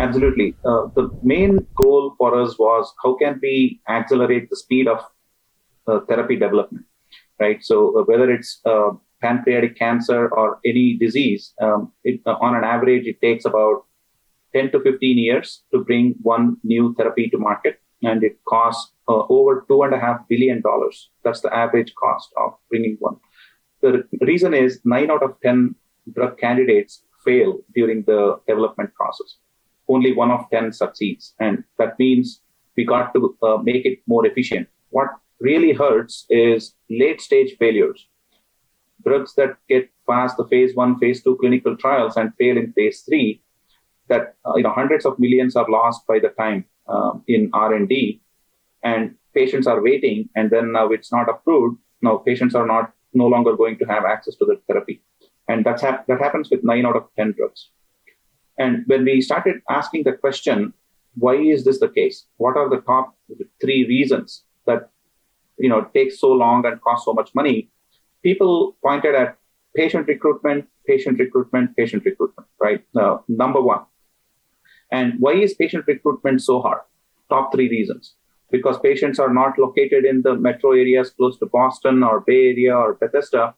Absolutely. 0.00 0.56
Uh, 0.64 0.86
the 0.96 1.08
main 1.22 1.64
goal 1.80 2.14
for 2.18 2.40
us 2.40 2.58
was 2.58 2.92
how 3.02 3.14
can 3.14 3.38
we 3.40 3.80
accelerate 3.88 4.50
the 4.50 4.56
speed 4.56 4.88
of 4.88 4.98
therapy 6.08 6.36
development, 6.36 6.84
right? 7.38 7.62
So 7.64 7.98
uh, 7.98 8.04
whether 8.04 8.30
it's 8.30 8.60
uh, 8.64 8.90
pancreatic 9.20 9.76
cancer 9.76 10.28
or 10.28 10.60
any 10.64 10.96
disease, 10.96 11.54
um, 11.60 11.92
it, 12.04 12.20
uh, 12.26 12.36
on 12.40 12.54
an 12.54 12.64
average, 12.64 13.06
it 13.06 13.20
takes 13.20 13.44
about 13.44 13.84
10 14.54 14.70
to 14.72 14.80
15 14.80 15.18
years 15.18 15.62
to 15.72 15.84
bring 15.84 16.14
one 16.22 16.56
new 16.62 16.94
therapy 16.96 17.28
to 17.30 17.38
market, 17.38 17.80
and 18.02 18.22
it 18.22 18.38
costs 18.46 18.92
uh, 19.08 19.22
over 19.28 19.64
two 19.68 19.82
and 19.82 19.94
a 19.94 19.98
half 19.98 20.20
billion 20.28 20.60
dollars. 20.60 21.10
That's 21.24 21.40
the 21.40 21.54
average 21.54 21.94
cost 21.94 22.30
of 22.36 22.54
bringing 22.70 22.96
one. 23.00 23.16
The 23.80 24.04
reason 24.20 24.54
is 24.54 24.80
nine 24.84 25.10
out 25.10 25.22
of 25.22 25.36
10 25.42 25.74
drug 26.14 26.38
candidates 26.38 27.02
fail 27.24 27.58
during 27.74 28.04
the 28.04 28.38
development 28.46 28.94
process 28.94 29.36
only 29.88 30.12
one 30.12 30.30
of 30.30 30.48
10 30.50 30.72
succeeds. 30.72 31.34
And 31.40 31.64
that 31.78 31.98
means 31.98 32.40
we 32.76 32.84
got 32.84 33.12
to 33.14 33.36
uh, 33.42 33.58
make 33.58 33.84
it 33.84 34.00
more 34.06 34.26
efficient. 34.26 34.68
What 34.90 35.08
really 35.44 35.72
hurts 35.72 36.26
is 36.30 36.74
late 36.90 37.20
stage 37.20 37.56
failures. 37.58 38.08
Drugs 39.06 39.34
that 39.34 39.56
get 39.68 39.90
past 40.08 40.36
the 40.36 40.46
phase 40.48 40.74
one, 40.74 40.98
phase 40.98 41.22
two 41.22 41.36
clinical 41.40 41.76
trials 41.76 42.16
and 42.16 42.32
fail 42.38 42.56
in 42.56 42.72
phase 42.72 43.02
three, 43.02 43.42
that 44.08 44.34
uh, 44.46 44.54
you 44.56 44.62
know 44.62 44.72
hundreds 44.72 45.04
of 45.06 45.18
millions 45.18 45.56
are 45.56 45.70
lost 45.70 46.06
by 46.06 46.18
the 46.18 46.30
time 46.30 46.64
um, 46.88 47.22
in 47.28 47.50
R&D, 47.52 48.20
and 48.82 49.14
patients 49.34 49.66
are 49.66 49.82
waiting, 49.82 50.28
and 50.34 50.50
then 50.50 50.72
now 50.72 50.88
it's 50.88 51.12
not 51.12 51.28
approved. 51.28 51.78
Now 52.02 52.16
patients 52.16 52.54
are 52.54 52.66
not 52.66 52.92
no 53.12 53.26
longer 53.26 53.56
going 53.56 53.78
to 53.78 53.84
have 53.84 54.04
access 54.04 54.36
to 54.36 54.46
the 54.46 54.60
therapy, 54.66 55.02
and 55.48 55.64
that's 55.64 55.82
hap- 55.82 56.06
that 56.06 56.20
happens 56.20 56.50
with 56.50 56.64
nine 56.64 56.86
out 56.86 56.96
of 56.96 57.08
ten 57.16 57.34
drugs. 57.36 57.70
And 58.58 58.84
when 58.86 59.04
we 59.04 59.20
started 59.20 59.56
asking 59.68 60.04
the 60.04 60.12
question, 60.12 60.72
why 61.16 61.34
is 61.34 61.64
this 61.64 61.80
the 61.80 61.88
case? 61.88 62.26
What 62.36 62.56
are 62.56 62.68
the 62.70 62.82
top 62.82 63.14
three 63.60 63.84
reasons 63.94 64.44
that 64.66 64.90
you 65.58 65.68
know 65.68 65.82
takes 65.94 66.20
so 66.20 66.30
long 66.30 66.66
and 66.66 66.80
costs 66.80 67.04
so 67.04 67.12
much 67.12 67.34
money? 67.34 67.70
People 68.22 68.76
pointed 68.82 69.14
at 69.14 69.36
patient 69.76 70.06
recruitment, 70.08 70.66
patient 70.86 71.18
recruitment, 71.18 71.76
patient 71.76 72.04
recruitment. 72.04 72.48
Right, 72.60 72.84
uh, 72.96 73.18
number 73.28 73.60
one. 73.60 73.84
And 74.90 75.14
why 75.18 75.32
is 75.32 75.54
patient 75.54 75.84
recruitment 75.86 76.42
so 76.42 76.60
hard? 76.60 76.80
Top 77.28 77.52
three 77.52 77.68
reasons. 77.68 78.14
Because 78.50 78.78
patients 78.78 79.18
are 79.18 79.32
not 79.32 79.58
located 79.58 80.04
in 80.04 80.22
the 80.22 80.34
metro 80.36 80.72
areas 80.72 81.10
close 81.10 81.38
to 81.38 81.46
Boston 81.46 82.02
or 82.04 82.20
Bay 82.20 82.50
Area 82.50 82.76
or 82.76 82.94
Bethesda 82.94 83.54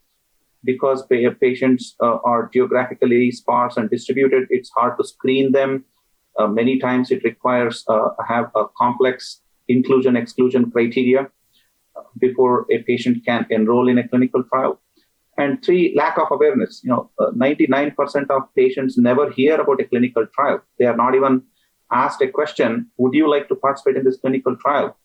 because 0.67 1.07
patients 1.41 1.95
uh, 2.03 2.19
are 2.25 2.51
geographically 2.53 3.31
sparse 3.31 3.77
and 3.77 3.89
distributed, 3.89 4.49
it's 4.51 4.71
hard 4.71 4.99
to 4.99 5.07
screen 5.07 5.53
them. 5.53 5.85
Uh, 6.39 6.49
many 6.49 6.79
times 6.79 7.11
it 7.11 7.25
requires 7.25 7.85
uh, 7.89 8.09
have 8.29 8.51
a 8.55 8.65
complex 8.77 9.41
inclusion 9.69 10.17
exclusion 10.17 10.71
criteria 10.71 11.29
before 12.19 12.67
a 12.71 12.79
patient 12.83 13.25
can 13.25 13.47
enroll 13.51 13.89
in 13.89 13.99
a 13.99 14.09
clinical 14.09 14.43
trial. 14.45 14.81
And 15.39 15.63
three, 15.63 15.95
lack 15.95 16.19
of 16.19 16.29
awareness. 16.31 16.81
You 16.83 16.91
know, 16.91 17.11
99% 17.21 18.31
uh, 18.31 18.37
of 18.37 18.55
patients 18.55 18.97
never 18.97 19.31
hear 19.31 19.61
about 19.61 19.81
a 19.81 19.85
clinical 19.85 20.27
trial. 20.35 20.63
They 20.79 20.87
are 20.87 20.97
not 20.97 21.15
even 21.15 21.43
asked 21.91 22.23
a 22.23 22.29
question, 22.29 22.91
would 22.97 23.15
you 23.15 23.31
like 23.31 23.49
to 23.49 23.55
participate 23.55 23.97
in 23.97 24.05
this 24.05 24.17
clinical 24.17 24.57
trial? 24.57 24.97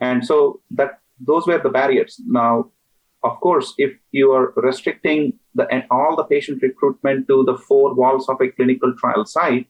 And 0.00 0.24
so 0.24 0.60
that 0.70 1.00
those 1.18 1.46
were 1.46 1.58
the 1.58 1.68
barriers. 1.68 2.20
Now, 2.26 2.70
of 3.22 3.38
course, 3.40 3.74
if 3.76 3.92
you 4.12 4.32
are 4.32 4.54
restricting 4.56 5.34
the, 5.54 5.66
all 5.90 6.16
the 6.16 6.24
patient 6.24 6.62
recruitment 6.62 7.28
to 7.28 7.44
the 7.44 7.58
four 7.58 7.94
walls 7.94 8.28
of 8.28 8.40
a 8.40 8.48
clinical 8.48 8.94
trial 8.96 9.26
site, 9.26 9.66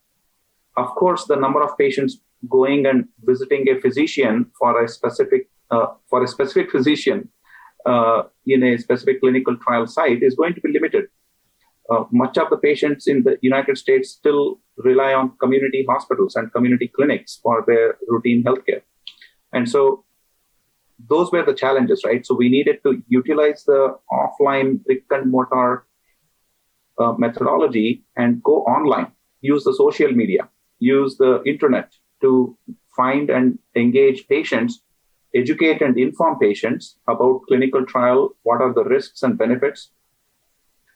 of 0.77 0.89
course, 0.91 1.25
the 1.25 1.37
number 1.37 1.63
of 1.63 1.77
patients 1.77 2.21
going 2.49 2.87
and 2.87 3.09
visiting 3.25 3.69
a 3.69 3.81
physician 3.81 4.47
for 4.59 4.83
a 4.83 4.89
specific 4.89 5.50
for 6.09 6.25
a 6.25 6.29
specific 6.29 6.71
physician 6.71 7.29
uh, 7.87 8.23
in 8.47 8.63
a 8.63 8.77
specific 8.79 9.21
clinical 9.21 9.57
trial 9.57 9.87
site 9.87 10.23
is 10.23 10.35
going 10.35 10.55
to 10.55 10.61
be 10.61 10.73
limited. 10.73 11.05
Uh, 11.91 12.05
much 12.13 12.39
of 12.39 12.51
the 12.51 12.57
patients 12.57 13.07
in 13.09 13.23
the 13.23 13.37
United 13.43 13.77
States 13.77 14.11
still 14.11 14.61
rely 14.77 15.13
on 15.13 15.37
community 15.39 15.85
hospitals 15.89 16.37
and 16.37 16.53
community 16.53 16.89
clinics 16.89 17.41
for 17.43 17.65
their 17.67 17.97
routine 18.07 18.45
healthcare. 18.45 18.83
And 19.53 19.69
so 19.69 20.05
those 21.09 21.33
were 21.33 21.45
the 21.45 21.55
challenges, 21.55 22.03
right? 22.05 22.25
So 22.25 22.35
we 22.35 22.49
needed 22.49 22.79
to 22.85 23.03
utilize 23.09 23.65
the 23.65 23.97
offline 24.13 24.85
brick 24.85 25.05
and 25.11 25.31
mortar 25.31 25.85
uh, 26.99 27.15
methodology 27.19 28.05
and 28.17 28.43
go 28.43 28.63
online, 28.65 29.11
use 29.41 29.65
the 29.65 29.75
social 29.75 30.13
media, 30.13 30.49
use 30.79 31.17
the 31.17 31.43
internet 31.45 31.93
to 32.21 32.57
find 32.97 33.31
and 33.31 33.59
engage 33.75 34.29
patients, 34.29 34.83
educate 35.35 35.81
and 35.83 35.99
inform 35.99 36.39
patients 36.39 36.97
about 37.09 37.43
clinical 37.49 37.85
trial, 37.87 38.31
what 38.43 38.61
are 38.61 38.73
the 38.73 38.85
risks 38.85 39.23
and 39.23 39.39
benefits. 39.39 39.91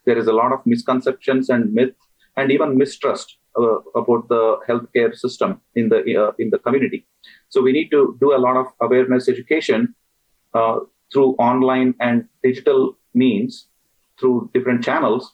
There 0.06 0.18
is 0.18 0.26
a 0.26 0.32
lot 0.32 0.52
of 0.52 0.66
misconceptions 0.66 1.48
and 1.48 1.72
myth 1.72 1.94
and 2.36 2.50
even 2.50 2.76
mistrust 2.76 3.36
uh, 3.58 3.78
about 3.94 4.28
the 4.28 4.58
healthcare 4.68 5.14
system 5.14 5.60
in 5.74 5.88
the 5.88 6.00
uh, 6.16 6.32
in 6.38 6.50
the 6.50 6.58
community. 6.58 7.06
So 7.48 7.62
we 7.62 7.72
need 7.72 7.90
to 7.90 8.16
do 8.20 8.34
a 8.34 8.38
lot 8.46 8.56
of 8.56 8.66
awareness 8.80 9.28
education 9.28 9.94
uh, 10.52 10.80
through 11.12 11.34
online 11.38 11.94
and 12.00 12.26
digital 12.42 12.98
means, 13.14 13.68
through 14.18 14.50
different 14.52 14.84
channels. 14.84 15.32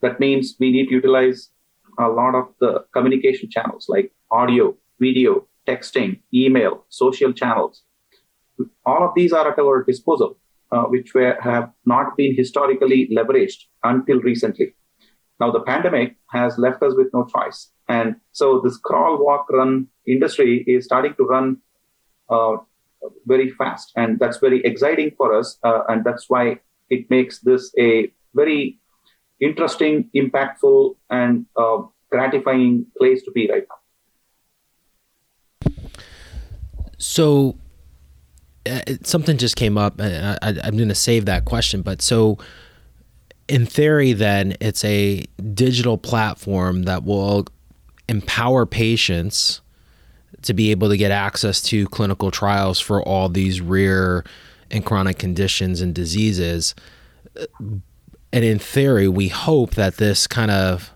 That 0.00 0.20
means 0.20 0.56
we 0.58 0.70
need 0.70 0.88
to 0.88 0.94
utilize 0.94 1.50
a 1.98 2.08
lot 2.08 2.34
of 2.34 2.48
the 2.60 2.84
communication 2.92 3.50
channels 3.50 3.86
like 3.88 4.12
audio, 4.30 4.76
video, 5.00 5.46
texting, 5.66 6.20
email, 6.32 6.84
social 6.88 7.32
channels. 7.32 7.82
All 8.84 9.04
of 9.04 9.14
these 9.14 9.32
are 9.32 9.50
at 9.50 9.58
our 9.58 9.84
disposal, 9.84 10.38
uh, 10.72 10.84
which 10.84 11.14
were, 11.14 11.36
have 11.40 11.70
not 11.84 12.16
been 12.16 12.34
historically 12.34 13.08
leveraged 13.14 13.64
until 13.84 14.20
recently. 14.20 14.74
Now, 15.40 15.50
the 15.52 15.60
pandemic 15.60 16.16
has 16.30 16.58
left 16.58 16.82
us 16.82 16.94
with 16.96 17.08
no 17.14 17.24
choice. 17.24 17.70
And 17.88 18.16
so, 18.32 18.60
this 18.62 18.76
crawl, 18.76 19.24
walk, 19.24 19.46
run 19.50 19.86
industry 20.06 20.64
is 20.66 20.84
starting 20.84 21.14
to 21.14 21.24
run 21.24 21.58
uh, 22.28 22.56
very 23.26 23.50
fast. 23.50 23.92
And 23.96 24.18
that's 24.18 24.38
very 24.38 24.60
exciting 24.64 25.12
for 25.16 25.32
us. 25.38 25.58
Uh, 25.62 25.82
and 25.88 26.04
that's 26.04 26.28
why 26.28 26.58
it 26.90 27.08
makes 27.08 27.38
this 27.40 27.72
a 27.78 28.12
very 28.34 28.80
interesting, 29.40 30.10
impactful, 30.14 30.96
and 31.10 31.46
uh, 31.56 31.78
gratifying 32.10 32.86
place 32.98 33.22
to 33.22 33.30
be 33.30 33.48
right 33.50 33.64
now. 33.68 33.76
So, 36.98 37.56
uh, 38.68 38.80
something 39.02 39.36
just 39.36 39.56
came 39.56 39.78
up. 39.78 40.00
I, 40.00 40.38
am 40.42 40.76
going 40.76 40.88
to 40.88 40.94
save 40.94 41.26
that 41.26 41.44
question, 41.44 41.82
but 41.82 42.02
so 42.02 42.38
in 43.48 43.64
theory, 43.66 44.12
then 44.12 44.54
it's 44.60 44.84
a 44.84 45.24
digital 45.54 45.98
platform 45.98 46.84
that 46.84 47.04
will 47.04 47.46
empower 48.08 48.66
patients 48.66 49.60
to 50.42 50.54
be 50.54 50.70
able 50.70 50.88
to 50.88 50.96
get 50.96 51.10
access 51.10 51.60
to 51.62 51.86
clinical 51.88 52.30
trials 52.30 52.78
for 52.78 53.02
all 53.02 53.28
these 53.28 53.60
rare 53.60 54.24
and 54.70 54.84
chronic 54.84 55.18
conditions 55.18 55.80
and 55.80 55.94
diseases. 55.94 56.74
And 58.32 58.44
in 58.44 58.58
theory, 58.58 59.08
we 59.08 59.28
hope 59.28 59.74
that 59.74 59.96
this 59.96 60.26
kind 60.26 60.50
of 60.50 60.92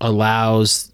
allows 0.00 0.92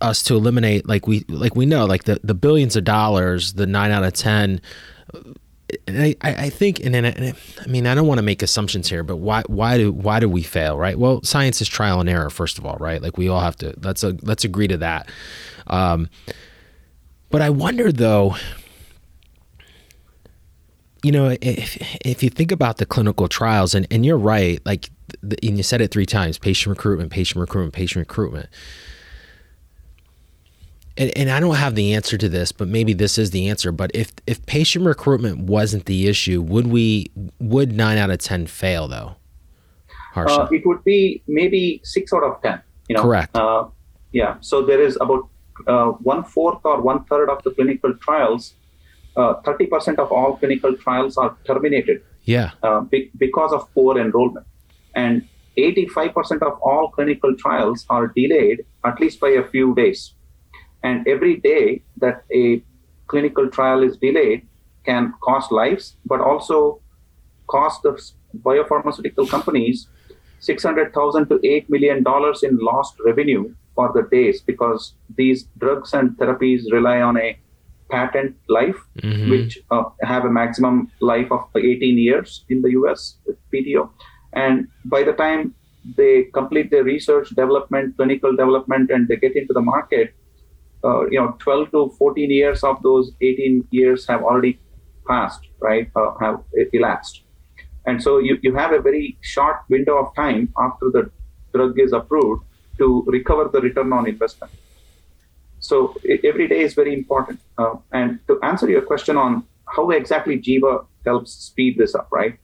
us 0.00 0.22
to 0.22 0.34
eliminate 0.34 0.88
like 0.88 1.06
we 1.06 1.24
like 1.28 1.56
we 1.56 1.66
know 1.66 1.84
like 1.86 2.04
the, 2.04 2.20
the 2.22 2.34
billions 2.34 2.76
of 2.76 2.84
dollars 2.84 3.54
the 3.54 3.66
nine 3.66 3.90
out 3.90 4.04
of 4.04 4.12
ten 4.12 4.60
and 5.86 5.98
I, 5.98 6.16
I 6.22 6.50
think 6.50 6.80
and, 6.80 6.96
and 6.96 7.34
I 7.60 7.66
mean 7.66 7.86
I 7.86 7.94
don't 7.94 8.06
want 8.06 8.18
to 8.18 8.22
make 8.22 8.42
assumptions 8.42 8.88
here, 8.88 9.02
but 9.02 9.16
why 9.16 9.42
why 9.46 9.76
do 9.76 9.92
why 9.92 10.18
do 10.20 10.28
we 10.28 10.42
fail, 10.42 10.78
right? 10.78 10.98
Well, 10.98 11.22
science 11.22 11.60
is 11.60 11.68
trial 11.68 12.00
and 12.00 12.08
error, 12.08 12.30
first 12.30 12.58
of 12.58 12.64
all, 12.64 12.76
right? 12.76 13.02
Like 13.02 13.18
we 13.18 13.28
all 13.28 13.40
have 13.40 13.56
to 13.56 13.74
let's 13.82 14.02
a, 14.02 14.16
let's 14.22 14.44
agree 14.44 14.68
to 14.68 14.78
that. 14.78 15.10
Um, 15.66 16.08
but 17.28 17.42
I 17.42 17.50
wonder 17.50 17.92
though, 17.92 18.36
you 21.02 21.12
know, 21.12 21.36
if 21.42 21.76
if 22.04 22.22
you 22.22 22.30
think 22.30 22.50
about 22.50 22.78
the 22.78 22.86
clinical 22.86 23.28
trials, 23.28 23.74
and 23.74 23.86
and 23.90 24.06
you're 24.06 24.18
right, 24.18 24.64
like 24.64 24.88
and 25.22 25.56
you 25.58 25.62
said 25.62 25.82
it 25.82 25.90
three 25.90 26.06
times: 26.06 26.38
patient 26.38 26.74
recruitment, 26.74 27.12
patient 27.12 27.40
recruitment, 27.40 27.74
patient 27.74 28.08
recruitment 28.08 28.48
and, 30.98 31.16
and 31.16 31.30
I 31.30 31.38
don't 31.40 31.54
have 31.54 31.76
the 31.76 31.94
answer 31.94 32.18
to 32.18 32.28
this, 32.28 32.50
but 32.50 32.68
maybe 32.68 32.92
this 32.92 33.16
is 33.16 33.30
the 33.30 33.48
answer. 33.48 33.70
But 33.72 33.92
if 33.94 34.12
if 34.26 34.44
patient 34.46 34.84
recruitment 34.84 35.38
wasn't 35.38 35.86
the 35.86 36.08
issue, 36.08 36.42
would 36.42 36.66
we 36.66 37.10
would 37.38 37.72
nine 37.72 37.96
out 37.96 38.10
of 38.10 38.18
ten 38.18 38.46
fail 38.46 38.88
though? 38.88 39.14
Uh, 40.16 40.48
it 40.50 40.66
would 40.66 40.82
be 40.82 41.22
maybe 41.28 41.80
six 41.84 42.12
out 42.12 42.24
of 42.24 42.42
ten. 42.42 42.60
You 42.88 42.96
know, 42.96 43.02
correct. 43.02 43.36
Uh, 43.36 43.68
yeah. 44.10 44.36
So 44.40 44.62
there 44.62 44.82
is 44.82 44.98
about 45.00 45.28
uh, 45.68 45.90
one 46.12 46.24
fourth 46.24 46.60
or 46.64 46.80
one 46.82 47.04
third 47.04 47.30
of 47.30 47.42
the 47.44 47.52
clinical 47.52 47.94
trials. 47.94 48.54
Uh, 49.16 49.34
thirty 49.42 49.66
percent 49.66 50.00
of 50.00 50.10
all 50.10 50.36
clinical 50.36 50.76
trials 50.76 51.16
are 51.16 51.36
terminated. 51.46 52.02
Yeah. 52.24 52.50
Uh, 52.62 52.80
be- 52.80 53.10
because 53.16 53.52
of 53.52 53.72
poor 53.72 53.98
enrollment, 53.98 54.46
and 54.94 55.26
85% 55.56 56.42
of 56.42 56.58
all 56.60 56.90
clinical 56.90 57.34
trials 57.34 57.84
are 57.90 58.08
delayed 58.08 58.64
at 58.84 59.00
least 59.00 59.18
by 59.18 59.30
a 59.30 59.42
few 59.48 59.74
days. 59.74 60.14
And 60.82 61.06
every 61.08 61.36
day 61.36 61.82
that 61.98 62.24
a 62.32 62.62
clinical 63.06 63.48
trial 63.48 63.82
is 63.82 63.96
delayed 63.96 64.46
can 64.84 65.14
cost 65.20 65.50
lives, 65.50 65.96
but 66.06 66.20
also 66.20 66.80
cost 67.48 67.82
the 67.82 68.00
biopharmaceutical 68.42 69.28
companies 69.28 69.88
600,000 70.40 71.28
to 71.28 71.40
8 71.42 71.68
million 71.68 72.02
dollars 72.02 72.42
in 72.42 72.56
lost 72.58 72.94
revenue 73.04 73.52
for 73.74 73.90
the 73.92 74.02
days 74.10 74.40
because 74.40 74.94
these 75.16 75.48
drugs 75.58 75.92
and 75.94 76.16
therapies 76.16 76.62
rely 76.70 77.00
on 77.00 77.16
a 77.16 77.38
patent 77.90 78.36
life, 78.48 78.76
mm-hmm. 78.98 79.30
which 79.30 79.58
uh, 79.70 79.84
have 80.02 80.24
a 80.24 80.30
maximum 80.30 80.90
life 81.00 81.30
of 81.32 81.48
18 81.56 81.98
years 81.98 82.44
in 82.48 82.62
the 82.62 82.70
US 82.72 83.16
PTO. 83.52 83.88
And 84.32 84.68
by 84.84 85.02
the 85.02 85.12
time 85.12 85.54
they 85.96 86.24
complete 86.34 86.70
their 86.70 86.84
research, 86.84 87.30
development, 87.30 87.96
clinical 87.96 88.36
development, 88.36 88.90
and 88.90 89.08
they 89.08 89.16
get 89.16 89.36
into 89.36 89.54
the 89.54 89.62
market, 89.62 90.14
uh, 90.84 91.06
you 91.08 91.20
know 91.20 91.36
12 91.38 91.70
to 91.72 91.94
14 91.98 92.30
years 92.30 92.64
of 92.64 92.82
those 92.82 93.12
18 93.20 93.66
years 93.70 94.06
have 94.06 94.22
already 94.22 94.58
passed, 95.06 95.46
right? 95.60 95.90
Uh, 95.96 96.12
have 96.20 96.40
elapsed, 96.72 97.22
and 97.86 98.02
so 98.02 98.18
you, 98.18 98.38
you 98.42 98.54
have 98.54 98.72
a 98.72 98.80
very 98.80 99.18
short 99.22 99.56
window 99.68 99.98
of 99.98 100.14
time 100.14 100.52
after 100.58 100.90
the 100.90 101.10
drug 101.54 101.78
is 101.78 101.92
approved 101.92 102.42
to 102.78 103.04
recover 103.06 103.48
the 103.52 103.60
return 103.60 103.92
on 103.92 104.06
investment. 104.06 104.52
So 105.60 105.96
every 106.24 106.48
day 106.48 106.60
is 106.60 106.74
very 106.74 106.94
important. 106.94 107.40
Uh, 107.56 107.74
and 107.92 108.20
to 108.28 108.38
answer 108.42 108.68
your 108.68 108.82
question 108.82 109.16
on 109.16 109.44
how 109.66 109.90
exactly 109.90 110.38
Jeeva 110.38 110.86
helps 111.04 111.32
speed 111.32 111.76
this 111.78 111.94
up, 111.94 112.08
right? 112.12 112.38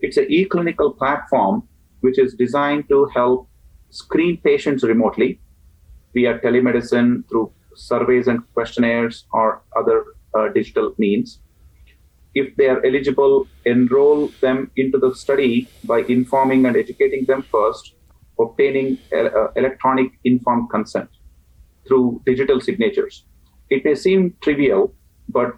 It's 0.00 0.16
an 0.16 0.26
e-clinical 0.28 0.92
platform 0.92 1.68
which 2.00 2.18
is 2.18 2.34
designed 2.34 2.88
to 2.88 3.06
help 3.14 3.48
screen 3.90 4.36
patients 4.38 4.84
remotely 4.84 5.40
via 6.14 6.38
telemedicine 6.38 7.28
through 7.28 7.52
surveys 7.78 8.26
and 8.26 8.40
questionnaires 8.54 9.26
or 9.32 9.62
other 9.76 10.04
uh, 10.34 10.48
digital 10.48 10.94
means. 10.98 11.40
If 12.34 12.54
they 12.56 12.68
are 12.68 12.84
eligible, 12.84 13.48
enroll 13.64 14.28
them 14.40 14.70
into 14.76 14.98
the 14.98 15.14
study 15.14 15.68
by 15.84 16.00
informing 16.00 16.66
and 16.66 16.76
educating 16.76 17.24
them 17.24 17.42
first, 17.42 17.94
obtaining 18.38 18.98
uh, 19.12 19.48
electronic 19.56 20.12
informed 20.24 20.70
consent 20.70 21.08
through 21.86 22.22
digital 22.26 22.60
signatures. 22.60 23.24
It 23.70 23.84
may 23.84 23.94
seem 23.94 24.34
trivial, 24.42 24.94
but 25.28 25.56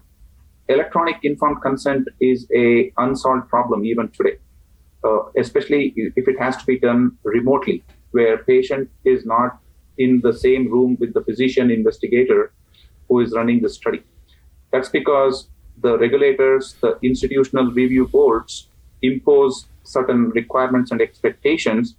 electronic 0.68 1.16
informed 1.22 1.60
consent 1.62 2.08
is 2.20 2.46
a 2.54 2.92
unsolved 2.96 3.48
problem 3.48 3.84
even 3.84 4.08
today, 4.08 4.38
uh, 5.04 5.22
especially 5.36 5.92
if 5.96 6.28
it 6.28 6.38
has 6.38 6.56
to 6.56 6.64
be 6.64 6.78
done 6.78 7.18
remotely, 7.24 7.84
where 8.12 8.38
patient 8.38 8.88
is 9.04 9.26
not 9.26 9.58
in 9.98 10.20
the 10.20 10.32
same 10.32 10.70
room 10.70 10.96
with 11.00 11.14
the 11.14 11.22
physician 11.22 11.70
investigator 11.70 12.52
who 13.08 13.20
is 13.20 13.32
running 13.32 13.60
the 13.60 13.68
study. 13.68 14.02
That's 14.72 14.88
because 14.88 15.48
the 15.82 15.98
regulators, 15.98 16.74
the 16.80 16.98
institutional 17.02 17.72
review 17.72 18.06
boards 18.06 18.68
impose 19.02 19.66
certain 19.84 20.30
requirements 20.30 20.90
and 20.90 21.00
expectations 21.00 21.96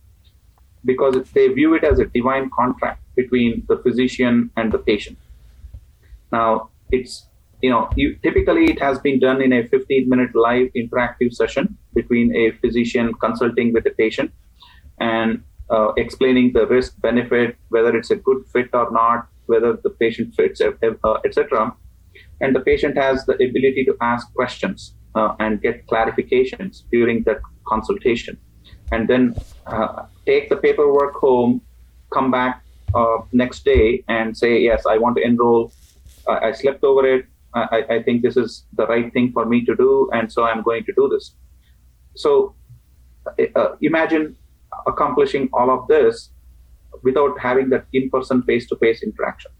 because 0.86 1.16
they 1.34 1.48
view 1.50 1.74
it 1.74 1.84
as 1.84 2.00
a 2.00 2.06
divine 2.06 2.50
contract 2.50 3.02
between 3.16 3.64
the 3.68 3.78
physician 3.78 4.50
and 4.56 4.72
the 4.72 4.78
patient. 4.78 5.18
Now, 6.32 6.70
it's 6.92 7.26
you 7.62 7.70
know, 7.70 7.90
you, 7.96 8.16
typically 8.24 8.66
it 8.66 8.80
has 8.80 9.00
been 9.00 9.20
done 9.20 9.42
in 9.42 9.54
a 9.54 9.68
15 9.68 10.10
minute 10.10 10.36
live 10.36 10.70
interactive 10.76 11.34
session 11.34 11.78
between 11.94 12.36
a 12.36 12.52
physician 12.54 13.14
consulting 13.14 13.72
with 13.72 13.86
a 13.86 13.92
patient 13.92 14.32
and 15.00 15.44
uh, 15.72 15.94
explaining 15.98 16.52
the 16.54 16.68
risk 16.68 17.00
benefit, 17.02 17.58
whether 17.70 17.96
it's 17.96 18.12
a 18.12 18.16
good 18.16 18.44
fit 18.52 18.70
or 18.74 18.92
not, 18.92 19.28
whether 19.46 19.74
the 19.74 19.90
patient 19.90 20.36
fits, 20.36 20.62
uh, 20.62 21.14
etc. 21.26 21.74
And 22.42 22.56
the 22.56 22.60
patient 22.60 22.98
has 22.98 23.26
the 23.26 23.36
ability 23.36 23.86
to 23.86 23.96
ask 24.02 24.34
questions 24.34 24.94
uh, 25.16 25.36
and 25.40 25.62
get 25.62 25.88
clarifications 25.88 26.84
during 26.92 27.24
that 27.24 27.40
consultation. 27.68 28.38
And 28.92 29.08
then 29.08 29.36
uh, 29.68 30.06
take 30.26 30.50
the 30.50 30.58
paperwork 30.58 31.16
home, 31.16 31.62
come 32.12 32.32
back 32.32 32.64
uh, 32.94 33.20
next 33.32 33.64
day 33.64 34.04
and 34.08 34.38
say, 34.38 34.60
yes, 34.60 34.86
I 34.86 34.98
want 34.98 35.16
to 35.18 35.24
enroll. 35.24 35.72
I 36.28 36.52
slept 36.52 36.84
over 36.84 37.06
it. 37.06 37.26
I, 37.54 37.84
I 37.90 38.04
think 38.04 38.22
this 38.22 38.38
is 38.38 38.66
the 38.74 38.86
right 38.88 39.12
thing 39.12 39.32
for 39.34 39.46
me 39.46 39.66
to 39.66 39.76
do, 39.76 40.10
and 40.14 40.32
so 40.32 40.44
I'm 40.44 40.62
going 40.62 40.86
to 40.86 40.94
do 40.94 41.10
this. 41.10 41.36
So 42.16 42.56
uh, 43.56 43.76
imagine 43.82 44.38
accomplishing 44.88 45.50
all 45.54 45.70
of 45.70 45.88
this 45.88 46.32
without 47.04 47.40
having 47.40 47.70
that 47.70 47.86
in-person 47.94 48.44
face-to-face 48.44 49.04
interaction, 49.04 49.52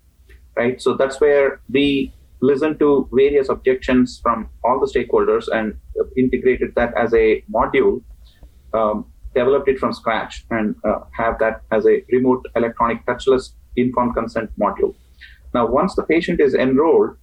right? 0.56 0.82
So 0.82 0.94
that's 0.96 1.20
where 1.20 1.62
we 1.70 2.14
listened 2.42 2.80
to 2.80 3.08
various 3.12 3.50
objections 3.50 4.20
from 4.22 4.50
all 4.64 4.80
the 4.80 4.88
stakeholders 4.88 5.48
and 5.52 5.78
integrated 6.18 6.74
that 6.76 6.94
as 6.98 7.14
a 7.14 7.44
module, 7.54 8.04
um, 8.74 9.06
developed 9.36 9.70
it 9.70 9.80
from 9.80 9.94
scratch, 9.94 10.46
and 10.50 10.76
uh, 10.84 11.00
have 11.12 11.40
that 11.40 11.62
as 11.72 11.86
a 11.86 12.04
remote 12.12 12.46
electronic 12.56 13.06
touchless 13.06 13.54
informed 13.76 14.14
consent 14.16 14.50
module. 14.60 14.94
Now, 15.54 15.68
once 15.68 15.96
the 15.96 16.04
patient 16.04 16.42
is 16.42 16.54
enrolled, 16.54 17.16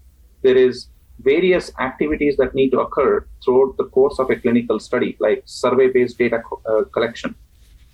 there 0.42 0.56
is 0.56 0.88
various 1.20 1.72
activities 1.80 2.36
that 2.36 2.54
need 2.54 2.70
to 2.70 2.80
occur 2.80 3.26
throughout 3.44 3.76
the 3.76 3.84
course 3.84 4.18
of 4.18 4.30
a 4.30 4.36
clinical 4.36 4.78
study, 4.78 5.16
like 5.20 5.42
survey-based 5.44 6.16
data 6.16 6.40
co- 6.48 6.62
uh, 6.70 6.84
collection, 6.84 7.34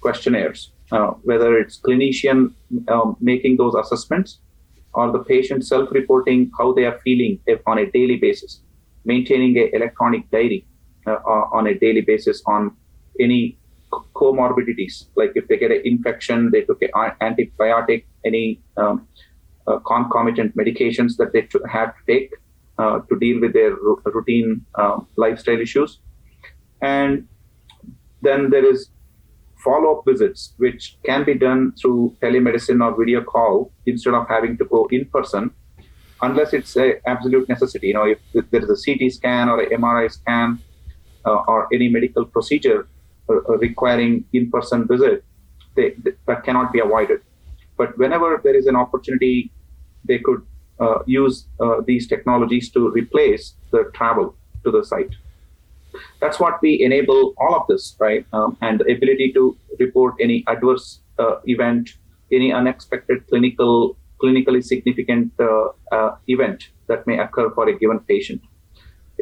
questionnaires, 0.05 0.61
uh, 0.97 1.11
whether 1.29 1.51
it's 1.61 1.77
clinician 1.87 2.39
um, 2.95 3.17
making 3.31 3.57
those 3.63 3.75
assessments 3.83 4.39
or 4.99 5.07
the 5.17 5.23
patient 5.33 5.67
self-reporting 5.73 6.41
how 6.59 6.69
they 6.77 6.85
are 6.91 6.99
feeling 7.07 7.33
on 7.67 7.79
a 7.85 7.87
daily 7.97 8.19
basis, 8.27 8.61
maintaining 9.13 9.53
a 9.63 9.65
electronic 9.79 10.23
diary 10.31 10.61
uh, 11.07 11.57
on 11.59 11.67
a 11.73 11.75
daily 11.85 12.03
basis 12.13 12.43
on 12.47 12.71
any 13.27 13.43
comorbidities, 14.21 15.07
like 15.17 15.33
if 15.35 15.47
they 15.49 15.57
get 15.57 15.71
an 15.71 15.83
infection, 15.85 16.51
they 16.51 16.63
took 16.63 16.81
an 16.83 16.91
antibiotic, 17.21 18.05
any 18.25 18.61
um, 18.77 19.07
uh, 19.67 19.79
concomitant 19.79 20.57
medications 20.57 21.17
that 21.17 21.33
they 21.33 21.43
have 21.71 21.95
to 21.97 22.03
take 22.13 22.31
uh, 22.79 22.99
to 23.09 23.19
deal 23.19 23.41
with 23.41 23.53
their 23.53 23.73
routine 24.17 24.65
uh, 24.75 24.99
lifestyle 25.17 25.61
issues. 25.61 26.01
And 26.83 27.29
then 28.23 28.51
there 28.51 28.67
is 28.73 28.89
follow-up 29.65 30.05
visits, 30.07 30.55
which 30.59 30.97
can 31.05 31.25
be 31.25 31.35
done 31.35 31.73
through 31.81 32.15
telemedicine 32.23 32.85
or 32.85 32.97
video 32.97 33.23
call 33.23 33.73
instead 33.87 34.15
of 34.15 34.29
having 34.29 34.57
to 34.59 34.65
go 34.67 34.87
in 34.91 35.05
person, 35.07 35.51
unless 36.23 36.53
it's 36.53 36.77
an 36.77 36.95
absolute 37.07 37.49
necessity. 37.49 37.89
You 37.89 37.95
know, 37.95 38.15
if 38.35 38.51
there 38.51 38.63
is 38.63 38.71
a 38.77 38.79
CT 38.85 39.13
scan 39.13 39.49
or 39.49 39.61
an 39.61 39.71
MRI 39.81 40.11
scan 40.13 40.59
uh, 41.25 41.43
or 41.49 41.69
any 41.73 41.89
medical 41.89 42.25
procedure 42.25 42.87
uh, 43.29 43.57
requiring 43.59 44.25
in-person 44.33 44.87
visit, 44.87 45.25
they, 45.77 45.95
that 46.27 46.45
cannot 46.45 46.73
be 46.73 46.81
avoided. 46.81 47.21
But 47.77 47.99
whenever 47.99 48.41
there 48.45 48.55
is 48.55 48.67
an 48.67 48.77
opportunity, 48.77 49.51
they 50.05 50.19
could 50.19 50.43
uh, 50.81 50.99
use 51.07 51.47
uh, 51.61 51.81
these 51.87 52.07
technologies 52.07 52.71
to 52.71 52.91
replace 52.91 53.55
the 53.71 53.91
travel 53.95 54.37
to 54.65 54.71
the 54.71 54.85
site. 54.85 55.15
That's 56.21 56.41
what 56.41 56.61
we 56.63 56.83
enable 56.83 57.35
all 57.39 57.55
of 57.55 57.67
this, 57.69 57.97
right? 57.99 58.27
Um, 58.33 58.57
and 58.61 58.81
the 58.81 58.93
ability 58.93 59.33
to 59.35 59.57
report 59.79 60.15
any 60.21 60.45
adverse 60.47 61.01
uh, 61.19 61.37
event, 61.47 61.91
any 62.33 62.53
unexpected 62.53 63.27
clinical, 63.29 63.97
clinically 64.23 64.65
significant 64.65 65.33
uh, 65.39 65.69
uh, 65.93 66.17
event 66.29 66.69
that 66.89 67.07
may 67.07 67.19
occur 67.19 67.51
for 67.51 67.69
a 67.69 67.79
given 67.79 68.01
patient. 68.01 68.41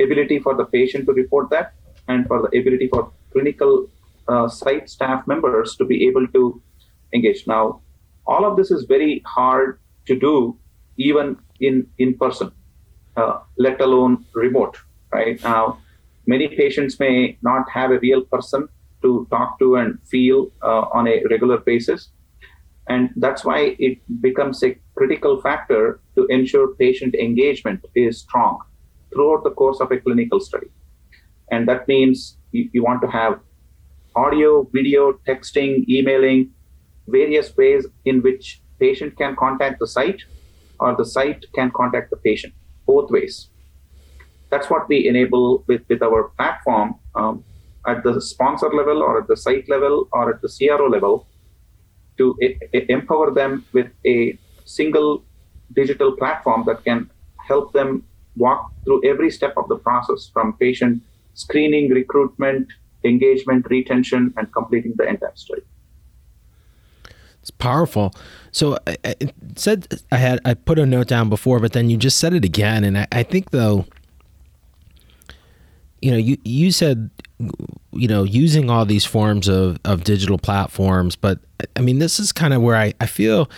Ability 0.00 0.38
for 0.38 0.54
the 0.54 0.64
patient 0.64 1.06
to 1.06 1.12
report 1.12 1.50
that, 1.50 1.74
and 2.08 2.26
for 2.26 2.42
the 2.42 2.58
ability 2.58 2.88
for 2.88 3.12
clinical 3.32 3.88
uh, 4.28 4.48
site 4.48 4.88
staff 4.88 5.26
members 5.26 5.76
to 5.76 5.85
be 5.85 6.06
able 6.06 6.26
to 6.28 6.62
engage. 7.12 7.46
Now, 7.46 7.82
all 8.26 8.44
of 8.44 8.56
this 8.56 8.70
is 8.70 8.85
very 8.85 9.22
hard 9.26 9.78
to 10.06 10.18
do 10.18 10.58
even 10.96 11.37
in 11.61 11.87
in 11.98 12.14
person, 12.18 12.52
uh, 13.16 13.40
let 13.58 13.80
alone 13.80 14.24
remote. 14.35 14.78
Right 15.12 15.42
now, 15.42 15.78
many 16.26 16.48
patients 16.48 16.98
may 16.98 17.38
not 17.42 17.70
have 17.70 17.90
a 17.90 17.98
real 17.98 18.22
person 18.22 18.68
to 19.02 19.26
talk 19.30 19.58
to 19.58 19.76
and 19.76 19.98
feel 20.08 20.50
uh, 20.62 20.82
on 20.92 21.08
a 21.08 21.22
regular 21.30 21.58
basis, 21.58 22.11
and 22.88 23.11
that's 23.16 23.44
why 23.44 23.76
it 23.78 23.98
becomes 24.20 24.62
a 24.62 24.76
critical 24.96 25.40
factor 25.40 26.00
to 26.16 26.26
ensure 26.26 26.74
patient 26.74 27.14
engagement 27.14 27.85
is 27.94 28.20
strong 28.20 28.61
throughout 29.12 29.44
the 29.44 29.50
course 29.50 29.80
of 29.80 29.90
a 29.90 29.98
clinical 29.98 30.40
study. 30.40 30.68
And 31.50 31.68
that 31.68 31.87
means 31.87 32.38
you, 32.50 32.68
you 32.72 32.82
want 32.82 33.02
to 33.02 33.08
have 33.08 33.40
audio, 34.16 34.68
video, 34.72 35.12
texting, 35.28 35.88
emailing, 35.88 36.50
various 37.08 37.56
ways 37.56 37.87
in 38.04 38.22
which 38.22 38.61
patient 38.78 39.16
can 39.16 39.37
contact 39.37 39.78
the 39.78 39.87
site 39.87 40.22
or 40.80 40.96
the 40.96 41.04
site 41.04 41.44
can 41.54 41.70
contact 41.70 42.11
the 42.11 42.16
patient, 42.16 42.52
both 42.87 43.11
ways. 43.11 43.48
That's 44.53 44.69
what 44.69 44.88
we 44.88 45.09
enable 45.09 45.65
with, 45.67 45.83
with 45.88 46.03
our 46.03 46.25
platform 46.37 46.97
um, 47.15 47.43
at 47.87 48.05
the 48.05 48.21
sponsor 48.21 48.69
level 48.69 49.03
or 49.03 49.21
at 49.21 49.27
the 49.27 49.37
site 49.37 49.67
level 49.69 50.09
or 50.12 50.35
at 50.35 50.43
the 50.43 50.49
CRO 50.57 50.88
level 50.88 51.27
to 52.19 52.38
empower 52.73 53.33
them 53.33 53.65
with 53.73 53.88
a 54.07 54.38
single 54.67 55.25
digital 55.73 56.12
platform 56.12 56.65
that 56.67 56.85
can 56.85 57.11
help 57.49 57.73
them 57.73 58.05
walk 58.37 58.71
through 58.85 59.01
every 59.09 59.31
step 59.31 59.55
of 59.57 59.69
the 59.69 59.77
process 59.77 60.31
from 60.33 60.53
patient 60.59 61.03
screening, 61.35 61.88
recruitment, 61.91 62.69
engagement, 63.05 63.67
retention, 63.71 64.35
and 64.37 64.53
completing 64.53 64.93
the 64.97 65.09
entire 65.09 65.33
study. 65.35 65.62
It's 67.41 67.51
powerful. 67.51 68.15
So 68.53 68.79
I, 68.87 68.97
I, 69.05 69.15
said 69.57 70.01
I 70.12 70.19
had 70.19 70.41
I 70.45 70.55
put 70.55 70.79
a 70.79 70.87
note 70.87 71.09
down 71.09 71.31
before, 71.31 71.59
but 71.59 71.73
then 71.73 71.91
you 71.91 71.97
just 71.97 72.19
said 72.19 72.35
it 72.35 72.45
again, 72.45 72.85
and 72.85 72.99
I, 72.99 73.09
I 73.11 73.23
think 73.23 73.51
though, 73.51 73.87
you 76.03 76.11
know, 76.11 76.19
you 76.19 76.37
you 76.45 76.73
said 76.73 77.11
you 77.93 78.09
know 78.09 78.25
using 78.25 78.69
all 78.69 78.85
these 78.85 79.05
forms 79.05 79.49
of 79.49 79.79
of 79.85 80.05
digital 80.05 80.38
platforms, 80.38 81.17
but 81.17 81.38
I 81.77 81.81
mean 81.81 81.99
this 81.99 82.21
is 82.21 82.33
kind 82.33 82.53
of 82.53 82.61
where 82.61 82.77
I 82.77 82.93
I 83.01 83.07
feel 83.07 83.49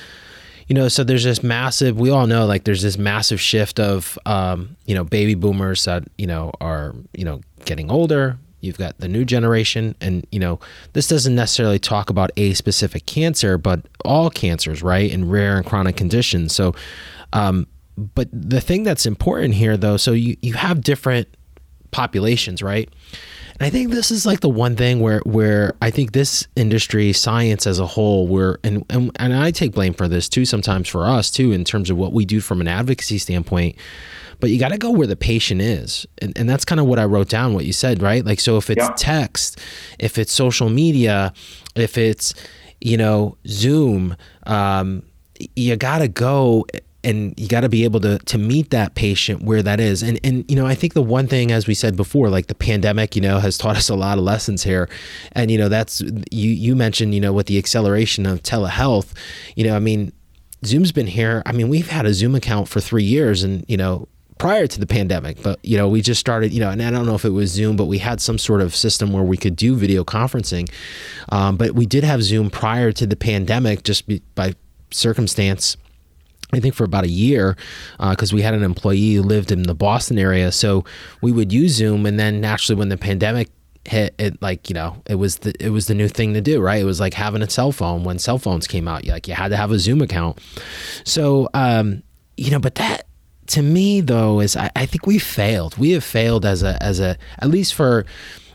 you 0.69 0.75
know, 0.75 0.89
so 0.89 1.05
there's 1.05 1.25
this 1.25 1.43
massive. 1.43 1.99
We 1.99 2.11
all 2.11 2.27
know, 2.27 2.47
like, 2.47 2.65
there's 2.65 2.83
this 2.83 2.97
massive 2.97 3.41
shift 3.41 3.79
of, 3.79 4.19
um, 4.25 4.77
you 4.87 4.95
know, 4.95 5.05
baby 5.05 5.35
boomers 5.35 5.85
that 5.85 6.05
you 6.17 6.27
know 6.27 6.53
are 6.61 6.95
you 7.13 7.25
know 7.25 7.41
getting 7.65 7.91
older. 7.91 8.39
You've 8.61 8.79
got 8.79 8.97
the 8.99 9.09
new 9.09 9.27
generation, 9.27 9.95
and 10.01 10.27
you 10.33 10.39
know, 10.39 10.59
this 10.95 11.07
doesn't 11.07 11.35
necessarily 11.35 11.79
talk 11.79 12.09
about 12.09 12.31
a 12.39 12.55
specific 12.55 13.05
cancer, 13.05 13.59
but 13.59 13.83
all 14.05 14.31
cancers, 14.31 14.83
right, 14.83 15.11
and 15.13 15.31
rare 15.31 15.59
and 15.59 15.67
chronic 15.67 15.97
conditions. 15.97 16.55
So, 16.55 16.75
um, 17.35 17.67
but 17.97 18.29
the 18.33 18.63
thing 18.63 18.85
that's 18.85 19.05
important 19.05 19.55
here, 19.55 19.77
though, 19.77 19.99
so 19.99 20.13
you 20.13 20.37
you 20.41 20.55
have 20.55 20.81
different 20.81 21.29
populations, 21.95 22.61
right? 22.61 22.89
And 23.53 23.67
I 23.67 23.71
think 23.71 23.93
this 23.93 24.11
is 24.11 24.27
like 24.27 24.41
the 24.41 24.49
one 24.49 24.75
thing 24.75 24.99
where 24.99 25.21
where 25.21 25.75
I 25.81 25.91
think 25.91 26.13
this 26.13 26.47
industry, 26.57 27.13
science 27.13 27.69
as 27.69 27.79
a 27.79 27.87
whole, 27.87 28.27
where 28.27 28.59
and 28.65 28.85
and, 28.91 29.13
and 29.17 29.33
I 29.33 29.53
take 29.53 29.73
blame 29.73 29.95
for 29.95 30.09
this 30.09 30.29
too 30.29 30.45
sometimes 30.45 30.89
for 30.89 31.07
us 31.07 31.31
too 31.31 31.53
in 31.53 31.65
terms 31.65 31.89
of 31.89 31.97
what 31.97 32.13
we 32.13 32.25
do 32.25 32.41
from 32.41 32.61
an 32.61 32.67
advocacy 32.67 33.19
standpoint. 33.19 33.77
But 34.41 34.51
you 34.51 34.59
got 34.59 34.71
to 34.71 34.79
go 34.79 34.91
where 34.91 35.07
the 35.07 35.15
patient 35.15 35.61
is, 35.61 36.05
and 36.21 36.37
and 36.37 36.51
that's 36.51 36.65
kind 36.65 36.81
of 36.81 36.87
what 36.87 36.99
I 36.99 37.05
wrote 37.05 37.29
down. 37.29 37.55
What 37.55 37.65
you 37.65 37.73
said, 37.73 38.03
right? 38.03 38.25
Like 38.25 38.41
so, 38.41 38.57
if 38.57 38.69
it's 38.71 38.85
yeah. 38.85 38.95
text, 38.97 39.61
if 40.01 40.19
it's 40.19 40.33
social 40.33 40.69
media, 40.69 41.33
if 41.77 41.97
it's 41.97 42.35
you 42.81 42.97
know 42.97 43.39
Zoom, 43.47 44.17
um, 44.47 45.05
you 45.55 45.77
got 45.77 45.99
to 45.99 46.09
go 46.09 46.67
and 47.05 47.39
you 47.39 47.49
got 47.49 47.61
to 47.61 47.69
be 47.69 47.85
able 47.85 48.01
to 48.01 48.19
to 48.19 48.39
meet 48.39 48.71
that 48.71 48.95
patient 48.95 49.43
where 49.43 49.63
that 49.63 49.81
is. 49.81 50.03
And 50.03 50.19
and 50.25 50.45
you 50.49 50.57
know 50.57 50.67
i 50.67 50.75
think 50.75 50.95
the 50.95 51.03
one 51.03 51.27
thing 51.27 51.53
as 51.53 51.67
we 51.67 51.75
said 51.75 51.97
before 51.97 52.29
like 52.29 52.47
the 52.47 52.55
pandemic 52.55 53.15
you 53.15 53.23
know 53.23 53.39
has 53.39 53.59
taught 53.59 53.77
us 53.77 53.89
a 53.89 53.95
lot 53.95 54.19
of 54.19 54.25
lessons 54.25 54.63
here. 54.63 54.89
And 55.33 55.51
you 55.51 55.59
know 55.59 55.69
that's 55.69 56.01
you 56.31 56.51
you 56.51 56.77
mentioned 56.77 57.15
you 57.15 57.21
know 57.21 57.33
with 57.33 57.47
the 57.47 57.59
acceleration 57.59 58.27
of 58.27 58.43
telehealth 58.43 59.13
you 59.57 59.65
know 59.65 59.77
i 59.77 59.79
mean 59.79 60.13
zoom's 60.65 60.93
been 60.93 61.07
here 61.07 61.43
i 61.47 61.53
mean 61.53 61.69
we've 61.69 61.89
had 61.89 62.07
a 62.07 62.15
zoom 62.15 62.35
account 62.35 62.69
for 62.69 62.81
3 62.81 63.03
years 63.03 63.43
and 63.43 63.65
you 63.69 63.77
know 63.77 64.09
prior 64.39 64.67
to 64.67 64.81
the 64.81 64.87
pandemic 64.87 65.43
but 65.43 65.59
you 65.63 65.77
know 65.77 65.89
we 65.89 66.01
just 66.01 66.21
started 66.21 66.53
you 66.53 66.61
know 66.61 66.71
and 66.71 66.83
i 66.83 66.91
don't 66.91 67.07
know 67.07 67.15
if 67.15 67.25
it 67.25 67.31
was 67.31 67.51
zoom 67.51 67.77
but 67.77 67.85
we 67.85 67.99
had 67.99 68.21
some 68.21 68.39
sort 68.39 68.61
of 68.61 68.75
system 68.75 69.13
where 69.13 69.23
we 69.23 69.37
could 69.37 69.57
do 69.57 69.77
video 69.77 70.05
conferencing. 70.05 70.71
Um, 71.31 71.57
but 71.57 71.73
we 71.73 71.87
did 71.87 72.05
have 72.05 72.23
zoom 72.23 72.51
prior 72.51 72.93
to 72.93 73.07
the 73.07 73.17
pandemic 73.17 73.83
just 73.83 74.05
by 74.35 74.55
circumstance 74.91 75.77
I 76.55 76.61
think 76.61 76.75
for 76.75 76.85
about 76.85 77.05
a 77.05 77.09
year 77.09 77.57
because 77.99 78.33
uh, 78.33 78.37
we 78.37 78.43
had 78.43 78.55
an 78.55 78.63
employee 78.63 79.15
who 79.15 79.23
lived 79.23 79.51
in 79.51 79.63
the 79.65 79.75
Boston 79.75 80.19
area. 80.19 80.53
So 80.53 80.85
we 81.21 81.33
would 81.33 81.53
use 81.53 81.75
Zoom, 81.75 82.07
and 82.07 82.19
then 82.19 82.41
naturally 82.41 82.79
when 82.79 82.89
the 82.89 82.97
pandemic 82.97 83.51
hit, 83.87 84.15
it 84.19 84.41
like 84.41 84.69
you 84.69 84.75
know 84.75 85.03
it 85.07 85.17
was 85.17 85.39
the 85.39 85.55
it 85.65 85.71
was 85.71 85.87
the 85.87 85.95
new 85.95 86.09
thing 86.09 86.35
to 86.35 86.41
do, 86.41 86.61
right? 86.61 86.81
It 86.81 86.85
was 86.85 87.01
like 87.01 87.15
having 87.15 87.43
a 87.43 87.51
cell 87.51 87.73
phone 87.73 88.05
when 88.05 88.19
cell 88.19 88.39
phones 88.39 88.67
came 88.67 88.89
out. 88.89 89.05
Like 89.07 89.29
you 89.29 89.35
had 89.35 89.49
to 89.49 89.57
have 89.57 89.71
a 89.71 89.79
Zoom 89.79 90.01
account. 90.01 90.39
So 91.05 91.49
um, 91.55 92.03
you 92.37 92.51
know, 92.51 92.61
but 92.61 92.77
that 92.77 93.07
to 93.49 93.63
me 93.63 94.01
though 94.01 94.41
is 94.41 94.57
I, 94.57 94.71
I 94.77 94.87
think 94.87 95.07
we 95.07 95.19
failed. 95.19 95.77
We 95.77 95.91
have 95.91 96.05
failed 96.05 96.45
as 96.45 96.63
a 96.63 96.83
as 96.83 97.01
a 97.01 97.17
at 97.39 97.49
least 97.49 97.75
for 97.75 98.07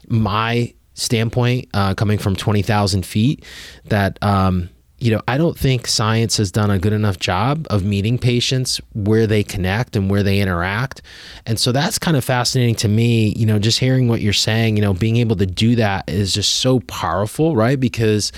my 0.07 0.73
standpoint 0.93 1.69
uh, 1.73 1.93
coming 1.93 2.17
from 2.17 2.35
twenty 2.35 2.61
thousand 2.61 3.05
feet 3.05 3.45
that. 3.85 4.17
Um, 4.21 4.69
you 4.99 5.11
know, 5.11 5.21
I 5.27 5.37
don't 5.37 5.57
think 5.57 5.87
science 5.87 6.37
has 6.37 6.51
done 6.51 6.69
a 6.69 6.77
good 6.77 6.91
enough 6.91 7.19
job 7.19 7.65
of 7.69 7.83
meeting 7.85 8.17
patients 8.17 8.81
where 8.93 9.25
they 9.27 9.43
connect 9.43 9.95
and 9.95 10.09
where 10.09 10.23
they 10.23 10.39
interact. 10.39 11.01
And 11.45 11.57
so 11.57 11.71
that's 11.71 11.97
kind 11.97 12.17
of 12.17 12.25
fascinating 12.25 12.75
to 12.75 12.89
me, 12.89 13.33
you 13.37 13.45
know, 13.45 13.59
just 13.59 13.79
hearing 13.79 14.09
what 14.09 14.21
you're 14.21 14.33
saying, 14.33 14.75
you 14.75 14.81
know, 14.81 14.93
being 14.93 15.17
able 15.17 15.37
to 15.37 15.45
do 15.45 15.75
that 15.77 16.09
is 16.09 16.33
just 16.33 16.55
so 16.55 16.81
powerful, 16.81 17.55
right? 17.55 17.79
Because, 17.79 18.33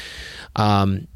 um, 0.56 1.08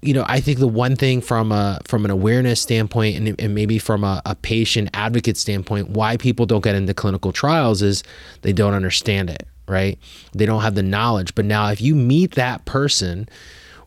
you 0.00 0.14
know, 0.14 0.24
I 0.28 0.40
think 0.40 0.58
the 0.58 0.68
one 0.68 0.96
thing 0.96 1.20
from 1.20 1.52
a 1.52 1.80
from 1.84 2.04
an 2.04 2.10
awareness 2.10 2.60
standpoint 2.60 3.16
and, 3.16 3.40
and 3.40 3.54
maybe 3.54 3.78
from 3.78 4.02
a, 4.04 4.22
a 4.24 4.34
patient 4.34 4.90
advocate 4.94 5.36
standpoint, 5.36 5.90
why 5.90 6.16
people 6.16 6.46
don't 6.46 6.64
get 6.64 6.74
into 6.74 6.94
clinical 6.94 7.32
trials 7.32 7.82
is 7.82 8.02
they 8.42 8.52
don't 8.52 8.74
understand 8.74 9.28
it, 9.28 9.46
right? 9.68 9.98
They 10.32 10.46
don't 10.46 10.62
have 10.62 10.74
the 10.74 10.82
knowledge. 10.82 11.34
But 11.34 11.44
now 11.44 11.68
if 11.68 11.80
you 11.82 11.94
meet 11.94 12.34
that 12.34 12.64
person, 12.64 13.28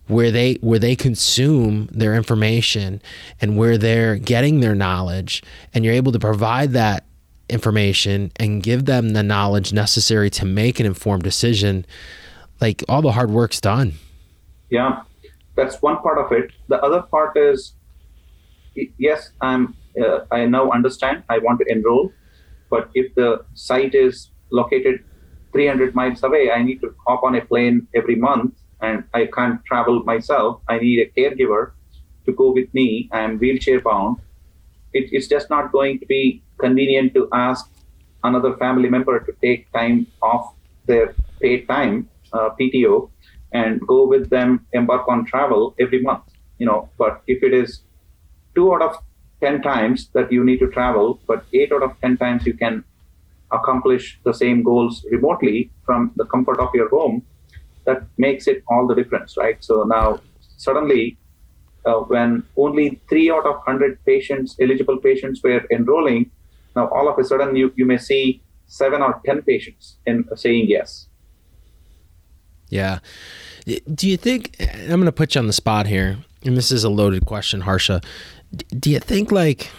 where 0.08 0.32
they 0.32 0.56
where 0.56 0.80
they 0.80 0.96
consume 0.96 1.88
their 1.92 2.16
information 2.16 3.02
and 3.42 3.58
where 3.58 3.78
they're 3.78 4.16
getting 4.18 4.60
their 4.60 4.76
knowledge 4.76 5.44
and 5.74 5.84
you're 5.84 5.94
able 5.94 6.12
to 6.12 6.20
provide 6.20 6.72
that 6.72 7.06
information 7.50 8.32
and 8.38 8.62
give 8.62 8.86
them 8.86 9.10
the 9.10 9.24
knowledge 9.24 9.72
necessary 9.72 10.30
to 10.30 10.46
make 10.46 10.80
an 10.80 10.86
informed 10.86 11.24
decision 11.24 11.86
like 12.60 12.84
all 12.90 13.02
the 13.02 13.12
hard 13.12 13.32
work's 13.32 13.62
done. 13.62 13.94
Yeah 14.70 15.04
that's 15.56 15.82
one 15.82 15.98
part 15.98 16.20
of 16.20 16.32
it. 16.32 16.52
The 16.70 16.80
other 16.84 17.02
part 17.02 17.36
is 17.36 17.74
yes 18.98 19.32
i'm 19.42 19.76
uh, 20.02 20.20
i 20.32 20.46
now 20.46 20.70
understand 20.72 21.24
i 21.30 21.38
want 21.40 21.60
to 21.60 21.66
enroll 21.68 22.12
but 22.70 22.90
if 22.94 23.14
the 23.16 23.44
site 23.54 23.96
is 23.96 24.30
located 24.52 25.04
300 25.54 25.96
miles 25.96 26.24
away 26.24 26.52
i 26.52 26.62
need 26.62 26.80
to 26.82 26.94
hop 27.08 27.24
on 27.24 27.36
a 27.36 27.42
plane 27.42 27.88
every 27.96 28.16
month 28.16 28.54
and 28.82 29.04
I 29.14 29.26
can't 29.26 29.64
travel 29.66 30.04
myself. 30.04 30.62
I 30.68 30.78
need 30.80 31.00
a 31.00 31.10
caregiver 31.20 31.72
to 32.26 32.32
go 32.34 32.52
with 32.52 32.74
me. 32.74 33.10
I'm 33.12 33.38
wheelchair 33.40 33.82
bound. 33.82 34.18
It, 34.94 35.10
it's 35.12 35.28
just 35.28 35.50
not 35.50 35.72
going 35.72 36.00
to 36.00 36.06
be 36.06 36.42
convenient 36.58 37.14
to 37.14 37.28
ask 37.34 37.70
another 38.24 38.56
family 38.58 38.90
member 38.90 39.20
to 39.20 39.34
take 39.42 39.72
time 39.72 40.08
off 40.22 40.54
their 40.86 41.16
paid 41.42 41.68
time, 41.68 42.10
uh, 42.34 42.50
PTO, 42.60 43.10
and 43.52 43.82
go 43.88 44.06
with 44.08 44.30
them, 44.30 44.66
embark 44.74 45.08
on 45.08 45.26
travel 45.26 45.76
every 45.80 46.02
month. 46.02 46.24
You 46.58 46.66
know, 46.66 46.90
but 46.98 47.22
if 47.28 47.44
it 47.44 47.54
is 47.54 47.82
two 48.56 48.74
out 48.74 48.82
of 48.82 48.98
10 49.42 49.62
times 49.62 50.10
that 50.14 50.32
you 50.32 50.44
need 50.44 50.60
to 50.60 50.70
travel, 50.70 51.20
but 51.28 51.46
eight 51.54 51.72
out 51.72 51.84
of 51.84 52.00
10 52.02 52.18
times 52.18 52.46
you 52.46 52.54
can 52.54 52.84
accomplish 53.52 54.20
the 54.24 54.34
same 54.34 54.64
goals 54.64 55.06
remotely 55.12 55.72
from 55.86 56.12
the 56.16 56.26
comfort 56.26 56.60
of 56.60 56.70
your 56.74 56.90
home, 56.90 57.24
that 57.88 58.04
makes 58.18 58.48
it 58.48 58.64
all 58.70 58.86
the 58.86 58.94
difference, 58.94 59.38
right? 59.38 59.58
So 59.64 59.84
now 59.84 60.20
suddenly, 60.58 61.18
uh, 61.86 62.02
when 62.12 62.44
only 62.58 63.02
three 63.10 63.32
out 63.32 63.48
of 63.48 63.56
100 63.66 64.04
patients, 64.06 64.56
eligible 64.62 64.98
patients, 64.98 65.42
were 65.42 65.66
enrolling, 65.72 66.30
now 66.76 66.90
all 66.90 67.10
of 67.10 67.18
a 67.18 67.24
sudden 67.24 67.56
you, 67.56 67.74
you 67.76 67.86
may 67.86 67.98
see 67.98 68.44
seven 68.68 69.02
or 69.02 69.20
10 69.26 69.42
patients 69.44 69.96
in 70.06 70.26
uh, 70.32 70.36
saying 70.36 70.66
yes. 70.68 71.08
Yeah. 72.70 73.00
Do 73.66 74.10
you 74.10 74.18
think, 74.18 74.56
I'm 74.60 74.88
going 74.88 75.06
to 75.06 75.12
put 75.12 75.36
you 75.36 75.40
on 75.40 75.48
the 75.48 75.54
spot 75.54 75.88
here, 75.88 76.18
and 76.44 76.58
this 76.58 76.72
is 76.72 76.84
a 76.84 76.90
loaded 76.90 77.26
question, 77.26 77.62
Harsha. 77.62 78.02
Do 78.78 78.90
you 78.90 79.00
think, 79.00 79.32
like, 79.32 79.70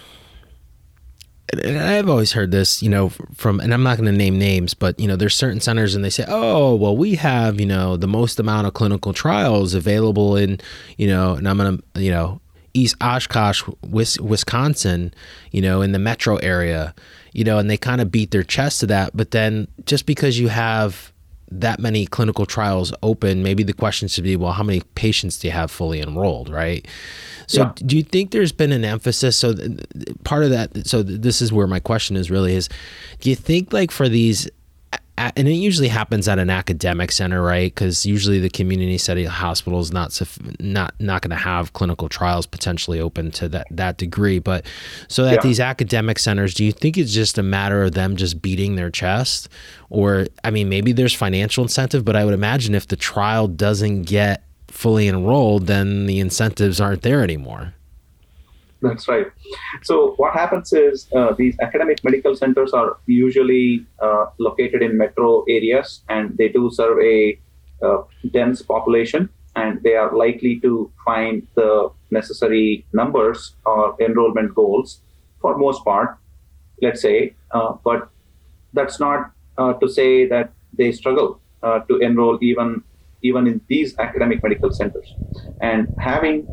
I've 1.64 2.08
always 2.08 2.32
heard 2.32 2.50
this, 2.50 2.82
you 2.82 2.90
know, 2.90 3.08
from, 3.34 3.60
and 3.60 3.72
I'm 3.72 3.82
not 3.82 3.96
going 3.96 4.10
to 4.10 4.16
name 4.16 4.38
names, 4.38 4.74
but, 4.74 5.00
you 5.00 5.08
know, 5.08 5.16
there's 5.16 5.34
certain 5.34 5.60
centers 5.60 5.94
and 5.94 6.04
they 6.04 6.10
say, 6.10 6.24
oh, 6.28 6.74
well, 6.74 6.96
we 6.96 7.14
have, 7.14 7.58
you 7.58 7.66
know, 7.66 7.96
the 7.96 8.06
most 8.06 8.38
amount 8.38 8.66
of 8.66 8.74
clinical 8.74 9.14
trials 9.14 9.72
available 9.72 10.36
in, 10.36 10.60
you 10.98 11.06
know, 11.06 11.34
and 11.34 11.48
I'm 11.48 11.56
going 11.56 11.78
to, 11.78 12.02
you 12.02 12.10
know, 12.10 12.40
East 12.74 12.96
Oshkosh, 13.00 13.62
Wisconsin, 13.82 15.14
you 15.50 15.62
know, 15.62 15.80
in 15.80 15.92
the 15.92 15.98
metro 15.98 16.36
area, 16.36 16.94
you 17.32 17.44
know, 17.44 17.58
and 17.58 17.70
they 17.70 17.78
kind 17.78 18.00
of 18.00 18.12
beat 18.12 18.30
their 18.30 18.42
chest 18.42 18.80
to 18.80 18.86
that. 18.88 19.16
But 19.16 19.30
then 19.30 19.68
just 19.84 20.04
because 20.04 20.38
you 20.38 20.48
have 20.48 21.12
that 21.50 21.80
many 21.80 22.06
clinical 22.06 22.46
trials 22.46 22.92
open, 23.02 23.42
maybe 23.42 23.62
the 23.62 23.72
question 23.72 24.08
should 24.08 24.24
be, 24.24 24.36
well, 24.36 24.52
how 24.52 24.62
many 24.62 24.82
patients 24.94 25.38
do 25.38 25.48
you 25.48 25.52
have 25.52 25.70
fully 25.70 26.00
enrolled, 26.00 26.48
right? 26.48 26.86
So, 27.46 27.62
yeah. 27.62 27.72
do 27.76 27.96
you 27.96 28.02
think 28.02 28.30
there's 28.30 28.52
been 28.52 28.72
an 28.72 28.84
emphasis? 28.84 29.36
So, 29.36 29.54
part 30.24 30.44
of 30.44 30.50
that. 30.50 30.86
So, 30.86 31.02
this 31.02 31.40
is 31.40 31.52
where 31.52 31.66
my 31.66 31.80
question 31.80 32.16
is 32.16 32.30
really 32.30 32.54
is, 32.54 32.68
do 33.20 33.30
you 33.30 33.36
think 33.36 33.72
like 33.72 33.90
for 33.90 34.08
these 34.08 34.48
and 35.18 35.48
it 35.48 35.52
usually 35.52 35.88
happens 35.88 36.28
at 36.28 36.38
an 36.38 36.50
academic 36.50 37.12
center, 37.12 37.42
right? 37.42 37.74
Because 37.74 38.06
usually 38.06 38.38
the 38.38 38.48
community 38.50 38.98
setting 38.98 39.26
hospital 39.26 39.80
is 39.80 39.92
not 39.92 40.18
not 40.60 40.94
not 41.00 41.22
going 41.22 41.30
to 41.30 41.36
have 41.36 41.72
clinical 41.72 42.08
trials 42.08 42.46
potentially 42.46 43.00
open 43.00 43.30
to 43.32 43.48
that 43.48 43.66
that 43.70 43.96
degree. 43.98 44.38
But 44.38 44.64
so 45.08 45.26
at 45.26 45.34
yeah. 45.34 45.40
these 45.42 45.60
academic 45.60 46.18
centers, 46.18 46.54
do 46.54 46.64
you 46.64 46.72
think 46.72 46.96
it's 46.96 47.12
just 47.12 47.38
a 47.38 47.42
matter 47.42 47.82
of 47.82 47.92
them 47.92 48.16
just 48.16 48.40
beating 48.40 48.76
their 48.76 48.90
chest, 48.90 49.48
or 49.90 50.26
I 50.44 50.50
mean, 50.50 50.68
maybe 50.68 50.92
there's 50.92 51.14
financial 51.14 51.62
incentive, 51.62 52.04
but 52.04 52.16
I 52.16 52.24
would 52.24 52.34
imagine 52.34 52.74
if 52.74 52.86
the 52.86 52.96
trial 52.96 53.48
doesn't 53.48 54.02
get 54.04 54.44
fully 54.68 55.08
enrolled, 55.08 55.66
then 55.66 56.06
the 56.06 56.20
incentives 56.20 56.80
aren't 56.80 57.02
there 57.02 57.22
anymore. 57.22 57.74
That's 58.80 59.08
right. 59.08 59.26
So 59.82 60.14
what 60.18 60.34
happens 60.34 60.72
is 60.72 61.08
uh, 61.12 61.32
these 61.32 61.58
academic 61.60 62.02
medical 62.04 62.36
centers 62.36 62.72
are 62.72 62.98
usually 63.06 63.84
uh, 64.00 64.26
located 64.38 64.82
in 64.82 64.96
metro 64.96 65.44
areas, 65.48 66.02
and 66.08 66.36
they 66.38 66.48
do 66.48 66.70
serve 66.70 66.98
a 67.02 67.38
uh, 67.82 68.02
dense 68.30 68.62
population, 68.62 69.28
and 69.56 69.82
they 69.82 69.94
are 69.96 70.16
likely 70.16 70.60
to 70.60 70.92
find 71.04 71.46
the 71.56 71.90
necessary 72.12 72.86
numbers 72.92 73.56
or 73.66 73.96
enrollment 74.00 74.54
goals 74.54 75.00
for 75.40 75.58
most 75.58 75.84
part. 75.84 76.16
Let's 76.80 77.02
say, 77.02 77.34
uh, 77.50 77.74
but 77.82 78.08
that's 78.74 79.00
not 79.00 79.32
uh, 79.56 79.72
to 79.74 79.88
say 79.88 80.28
that 80.28 80.52
they 80.72 80.92
struggle 80.92 81.40
uh, 81.64 81.80
to 81.80 81.98
enroll 81.98 82.38
even 82.40 82.84
even 83.22 83.48
in 83.48 83.60
these 83.66 83.98
academic 83.98 84.40
medical 84.44 84.72
centers, 84.72 85.12
and 85.60 85.92
having 85.98 86.46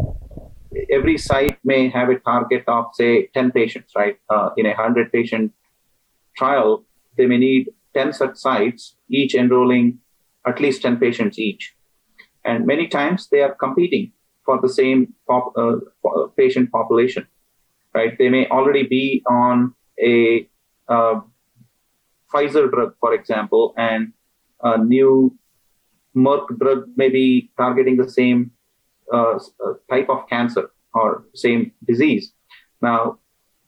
every 0.91 1.17
site 1.17 1.57
may 1.63 1.89
have 1.89 2.09
a 2.09 2.19
target 2.19 2.63
of 2.67 2.85
say 2.93 3.27
10 3.27 3.51
patients 3.51 3.93
right? 3.95 4.17
Uh, 4.29 4.49
in 4.57 4.65
a 4.65 4.69
100 4.69 5.11
patient 5.11 5.51
trial 6.38 6.83
they 7.17 7.25
may 7.25 7.38
need 7.38 7.69
10 7.93 8.13
such 8.13 8.35
sites 8.35 8.95
each 9.09 9.35
enrolling 9.35 9.99
at 10.45 10.59
least 10.59 10.81
10 10.81 10.97
patients 10.97 11.39
each. 11.39 11.73
And 12.43 12.65
many 12.65 12.88
times 12.88 13.27
they 13.31 13.41
are 13.41 13.55
competing 13.55 14.11
for 14.45 14.59
the 14.61 14.69
same 14.69 15.13
pop, 15.27 15.53
uh, 15.57 15.77
patient 16.38 16.71
population 16.71 17.27
right? 17.93 18.17
They 18.17 18.29
may 18.29 18.47
already 18.47 18.83
be 18.83 19.23
on 19.29 19.73
a 19.99 20.47
uh, 20.89 21.21
pfizer 22.31 22.69
drug 22.69 22.93
for 22.99 23.13
example 23.13 23.73
and 23.77 24.11
a 24.61 24.77
new 24.77 25.38
merck 26.15 26.47
drug 26.59 26.85
may 26.95 27.09
be 27.09 27.51
targeting 27.57 27.97
the 27.97 28.09
same 28.09 28.51
uh, 29.13 29.36
uh, 29.36 29.74
type 29.89 30.10
of 30.10 30.28
cancer 30.30 30.72
or 30.94 31.26
same 31.34 31.72
disease. 31.88 32.34
Now, 32.82 33.20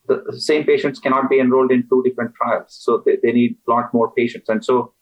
the 0.08 0.40
same 0.40 0.64
patients 0.64 1.00
cannot 1.00 1.30
be 1.30 1.40
enrolled 1.40 1.72
in 1.72 1.88
two 1.90 2.02
different 2.04 2.34
trials, 2.36 2.68
so 2.70 3.04
they, 3.06 3.18
they 3.22 3.32
need 3.32 3.58
a 3.68 3.72
lot 3.72 3.94
more 3.94 4.12
patients, 4.12 4.50
and 4.50 4.64
so 4.64 4.94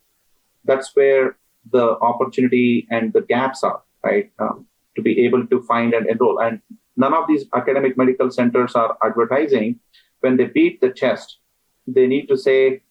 that's 0.63 0.95
where 0.95 1.37
the 1.71 1.97
opportunity 1.99 2.87
and 2.89 3.13
the 3.13 3.21
gaps 3.21 3.63
are, 3.63 3.81
right? 4.03 4.31
Um, 4.39 4.65
to 4.95 5.01
be 5.01 5.25
able 5.25 5.45
to 5.45 5.61
find 5.63 5.93
and 5.93 6.07
enroll, 6.07 6.39
and 6.39 6.59
none 6.97 7.13
of 7.13 7.27
these 7.27 7.45
academic 7.53 7.97
medical 7.97 8.31
centers 8.31 8.73
are 8.73 8.97
advertising 9.03 9.79
when 10.21 10.37
they 10.37 10.45
beat 10.45 10.81
the 10.81 10.89
chest. 10.89 11.37
They 11.87 12.07
need 12.07 12.27
to 12.27 12.37
say, 12.37 12.81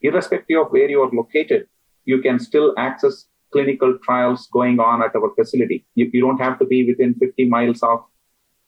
irrespective 0.00 0.58
of 0.60 0.68
where 0.72 0.88
you 0.88 1.02
are 1.02 1.10
located, 1.12 1.68
you 2.06 2.22
can 2.22 2.38
still 2.38 2.72
access 2.78 3.26
clinical 3.52 3.98
trials 4.02 4.48
going 4.52 4.80
on 4.80 5.02
at 5.02 5.14
our 5.14 5.32
facility. 5.34 5.86
You, 5.94 6.10
you 6.12 6.20
don't 6.20 6.40
have 6.40 6.58
to 6.58 6.64
be 6.64 6.86
within 6.86 7.14
50 7.14 7.48
miles 7.48 7.82
of 7.82 8.04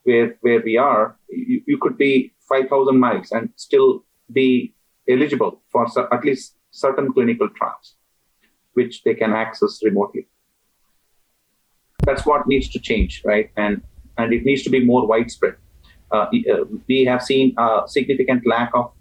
where, 0.05 0.37
where 0.41 0.63
we 0.65 0.77
are. 0.77 1.17
You, 1.29 1.63
you 1.67 1.79
could 1.79 1.99
be 1.99 2.35
5,000 2.49 2.99
miles 2.99 3.31
and 3.33 3.51
still 3.57 4.05
be 4.33 4.75
eligible 5.09 5.63
for 5.71 5.87
at 6.13 6.25
least 6.25 6.55
certain 6.71 7.13
clinical 7.13 7.49
trials, 7.49 7.95
which 8.75 9.03
they 9.03 9.15
can 9.15 9.33
access 9.33 9.81
remotely. 9.83 10.29
That's 12.05 12.25
what 12.25 12.47
needs 12.47 12.69
to 12.71 12.79
change, 12.79 13.23
right? 13.25 13.51
And 13.57 13.83
and 14.17 14.33
it 14.33 14.45
needs 14.45 14.63
to 14.65 14.71
be 14.71 14.85
more 14.85 15.07
widespread. 15.07 15.57
Uh, 16.11 16.27
uh 16.53 16.65
we 16.89 17.05
have 17.05 17.23
seen 17.23 17.55
a 17.59 17.83
significant 17.87 18.47
lack 18.47 18.71
of 18.75 18.93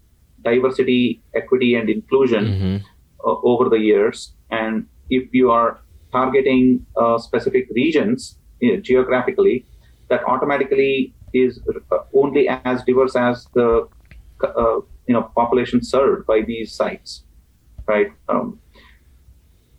diversity, 0.42 1.22
equity, 1.34 1.76
and 1.76 1.90
inclusion 1.90 2.46
mm-hmm. 2.46 2.78
uh, 3.26 3.36
over 3.44 3.70
the 3.70 3.80
years, 3.80 4.34
and 4.52 4.88
if 5.10 5.34
you 5.34 5.52
are 5.52 5.80
targeting 6.12 6.86
uh, 6.96 7.18
specific 7.18 7.68
regions 7.72 8.38
you 8.60 8.74
know, 8.74 8.82
geographically, 8.82 9.66
that 10.10 10.24
automatically 10.28 11.14
is 11.34 11.60
uh, 11.92 11.98
only 12.14 12.48
as 12.48 12.84
diverse 12.84 13.16
as 13.16 13.48
the 13.54 13.88
uh, 14.44 14.80
you 15.08 15.14
know 15.14 15.24
population 15.36 15.84
served 15.84 16.26
by 16.26 16.42
these 16.42 16.74
sites, 16.74 17.24
right? 17.86 18.12
Um, 18.30 18.60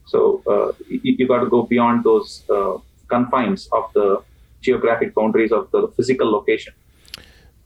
so 0.06 0.42
uh, 0.46 0.72
you, 0.88 1.16
you 1.18 1.28
got 1.28 1.40
to 1.40 1.48
go 1.48 1.62
beyond 1.62 2.04
those 2.04 2.44
uh, 2.50 2.78
confines 3.08 3.68
of 3.72 3.90
the 3.94 4.22
geographic 4.60 5.14
boundaries 5.14 5.52
of 5.52 5.70
the 5.70 5.88
physical 5.96 6.30
location. 6.30 6.72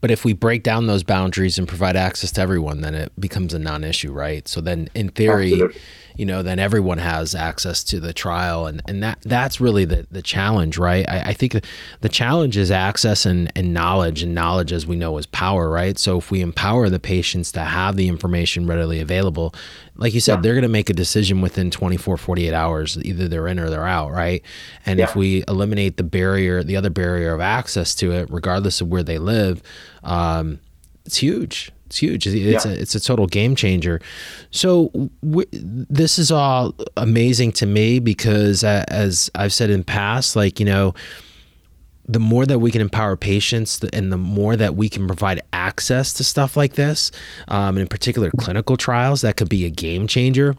But 0.00 0.10
if 0.10 0.24
we 0.24 0.32
break 0.32 0.64
down 0.64 0.88
those 0.88 1.04
boundaries 1.04 1.58
and 1.58 1.68
provide 1.68 1.94
access 1.94 2.32
to 2.32 2.40
everyone, 2.40 2.80
then 2.80 2.94
it 2.94 3.12
becomes 3.20 3.54
a 3.54 3.58
non-issue, 3.58 4.12
right? 4.12 4.48
So 4.48 4.60
then, 4.60 4.88
in 4.94 5.10
theory, 5.10 5.52
Absolutely 5.52 5.80
you 6.16 6.26
know, 6.26 6.42
then 6.42 6.58
everyone 6.58 6.98
has 6.98 7.34
access 7.34 7.82
to 7.84 8.00
the 8.00 8.12
trial, 8.12 8.66
and 8.66 8.82
and 8.86 9.02
that 9.02 9.18
that's 9.22 9.60
really 9.60 9.84
the 9.84 10.06
the 10.10 10.22
challenge, 10.22 10.78
right? 10.78 11.08
I, 11.08 11.30
I 11.30 11.32
think 11.32 11.64
the 12.00 12.08
challenge 12.08 12.56
is 12.56 12.70
access 12.70 13.26
and 13.26 13.50
and 13.56 13.72
knowledge, 13.72 14.22
and 14.22 14.34
knowledge, 14.34 14.72
as 14.72 14.86
we 14.86 14.96
know, 14.96 15.16
is 15.18 15.26
power, 15.26 15.70
right? 15.70 15.98
So 15.98 16.18
if 16.18 16.30
we 16.30 16.40
empower 16.40 16.88
the 16.88 17.00
patients 17.00 17.52
to 17.52 17.60
have 17.60 17.96
the 17.96 18.08
information 18.08 18.66
readily 18.66 19.00
available, 19.00 19.54
like 19.96 20.14
you 20.14 20.20
said, 20.20 20.36
yeah. 20.36 20.40
they're 20.40 20.54
going 20.54 20.62
to 20.62 20.68
make 20.68 20.90
a 20.90 20.94
decision 20.94 21.40
within 21.40 21.70
24, 21.70 22.16
48 22.16 22.54
hours. 22.54 22.98
Either 23.02 23.28
they're 23.28 23.48
in 23.48 23.58
or 23.58 23.70
they're 23.70 23.86
out, 23.86 24.10
right? 24.10 24.42
And 24.86 24.98
yeah. 24.98 25.04
if 25.04 25.16
we 25.16 25.44
eliminate 25.48 25.96
the 25.96 26.02
barrier, 26.02 26.62
the 26.62 26.76
other 26.76 26.90
barrier 26.90 27.34
of 27.34 27.40
access 27.40 27.94
to 27.96 28.12
it, 28.12 28.28
regardless 28.30 28.80
of 28.80 28.88
where 28.88 29.02
they 29.02 29.18
live, 29.18 29.62
um, 30.02 30.60
it's 31.04 31.18
huge 31.18 31.72
it's 31.92 31.98
huge. 31.98 32.26
It's 32.26 32.64
yeah. 32.64 32.72
a 32.72 32.74
it's 32.74 32.94
a 32.94 33.00
total 33.00 33.26
game 33.26 33.54
changer. 33.54 34.00
So 34.50 34.88
w- 35.22 35.46
this 35.52 36.18
is 36.18 36.32
all 36.32 36.74
amazing 36.96 37.52
to 37.52 37.66
me 37.66 37.98
because, 37.98 38.64
uh, 38.64 38.86
as 38.88 39.30
I've 39.34 39.52
said 39.52 39.68
in 39.68 39.84
past, 39.84 40.34
like 40.34 40.58
you 40.58 40.64
know, 40.64 40.94
the 42.08 42.18
more 42.18 42.46
that 42.46 42.60
we 42.60 42.70
can 42.70 42.80
empower 42.80 43.14
patients 43.14 43.84
and 43.92 44.10
the 44.10 44.16
more 44.16 44.56
that 44.56 44.74
we 44.74 44.88
can 44.88 45.06
provide 45.06 45.42
access 45.52 46.14
to 46.14 46.24
stuff 46.24 46.56
like 46.56 46.76
this, 46.76 47.10
um, 47.48 47.76
in 47.76 47.86
particular 47.86 48.30
clinical 48.38 48.78
trials, 48.78 49.20
that 49.20 49.36
could 49.36 49.50
be 49.50 49.66
a 49.66 49.70
game 49.70 50.06
changer 50.06 50.56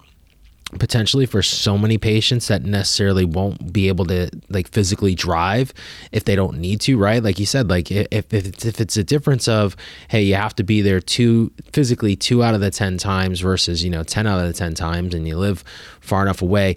potentially 0.79 1.25
for 1.25 1.41
so 1.41 1.77
many 1.77 1.97
patients 1.97 2.47
that 2.47 2.63
necessarily 2.63 3.25
won't 3.25 3.71
be 3.73 3.87
able 3.87 4.05
to 4.05 4.29
like 4.49 4.67
physically 4.69 5.15
drive 5.15 5.73
if 6.11 6.25
they 6.25 6.35
don't 6.35 6.57
need 6.57 6.81
to 6.81 6.97
right? 6.97 7.23
Like 7.23 7.39
you 7.39 7.45
said 7.45 7.69
like 7.69 7.91
if, 7.91 8.07
if 8.11 8.33
it's, 8.33 8.65
if 8.65 8.81
it's 8.81 8.97
a 8.97 9.03
difference 9.03 9.47
of 9.47 9.75
hey 10.09 10.23
you 10.23 10.35
have 10.35 10.55
to 10.55 10.63
be 10.63 10.81
there 10.81 10.99
two 10.99 11.51
physically 11.71 12.15
two 12.15 12.43
out 12.43 12.53
of 12.53 12.61
the 12.61 12.71
10 12.71 12.97
times 12.97 13.39
versus 13.39 13.83
you 13.83 13.89
know 13.89 14.03
10 14.03 14.27
out 14.27 14.39
of 14.39 14.47
the 14.47 14.53
10 14.53 14.73
times 14.73 15.13
and 15.13 15.27
you 15.27 15.37
live 15.37 15.63
far 15.99 16.21
enough 16.21 16.41
away. 16.41 16.75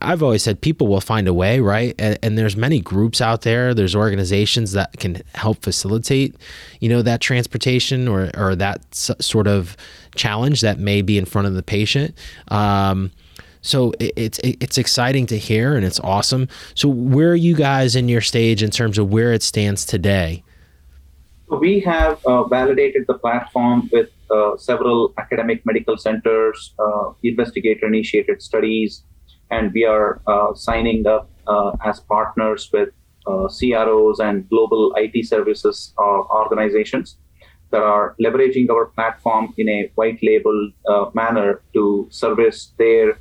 I've 0.00 0.22
always 0.22 0.42
said 0.42 0.60
people 0.60 0.86
will 0.86 1.00
find 1.00 1.28
a 1.28 1.34
way 1.34 1.60
right? 1.60 1.94
And, 1.98 2.18
and 2.22 2.38
there's 2.38 2.56
many 2.56 2.80
groups 2.80 3.20
out 3.20 3.42
there 3.42 3.74
there's 3.74 3.94
organizations 3.94 4.72
that 4.72 4.98
can 4.98 5.22
help 5.34 5.62
facilitate 5.62 6.36
you 6.80 6.88
know 6.88 7.02
that 7.02 7.20
transportation 7.20 8.08
or 8.08 8.30
or 8.36 8.56
that 8.56 8.94
sort 8.94 9.46
of 9.46 9.76
challenge 10.14 10.60
that 10.60 10.78
may 10.78 11.02
be 11.02 11.18
in 11.18 11.24
front 11.24 11.46
of 11.46 11.54
the 11.54 11.62
patient. 11.62 12.14
Um, 12.48 13.10
so 13.64 13.94
it's 13.98 14.38
it's 14.44 14.76
exciting 14.76 15.26
to 15.26 15.38
hear 15.38 15.74
and 15.74 15.86
it's 15.86 15.98
awesome. 16.00 16.48
So 16.74 16.86
where 16.86 17.30
are 17.30 17.42
you 17.48 17.54
guys 17.56 17.96
in 17.96 18.10
your 18.10 18.20
stage 18.20 18.62
in 18.62 18.70
terms 18.70 18.98
of 18.98 19.10
where 19.10 19.32
it 19.32 19.42
stands 19.42 19.86
today? 19.86 20.44
We 21.48 21.80
have 21.80 22.24
uh, 22.26 22.44
validated 22.44 23.06
the 23.08 23.14
platform 23.14 23.88
with 23.90 24.10
uh, 24.30 24.58
several 24.58 25.14
academic 25.16 25.64
medical 25.64 25.96
centers, 25.96 26.74
uh, 26.78 27.12
investigator-initiated 27.22 28.42
studies, 28.42 29.02
and 29.50 29.72
we 29.72 29.84
are 29.86 30.20
uh, 30.26 30.54
signing 30.54 31.06
up 31.06 31.30
uh, 31.46 31.72
as 31.84 32.00
partners 32.00 32.68
with 32.70 32.90
uh, 33.26 33.48
CROs 33.48 34.20
and 34.20 34.48
global 34.50 34.92
IT 34.96 35.26
services 35.26 35.94
organizations 35.98 37.16
that 37.70 37.82
are 37.82 38.14
leveraging 38.20 38.68
our 38.70 38.86
platform 38.86 39.54
in 39.56 39.68
a 39.68 39.90
white 39.94 40.18
label 40.22 40.70
manner 41.14 41.62
to 41.72 42.06
service 42.10 42.72
their 42.78 43.16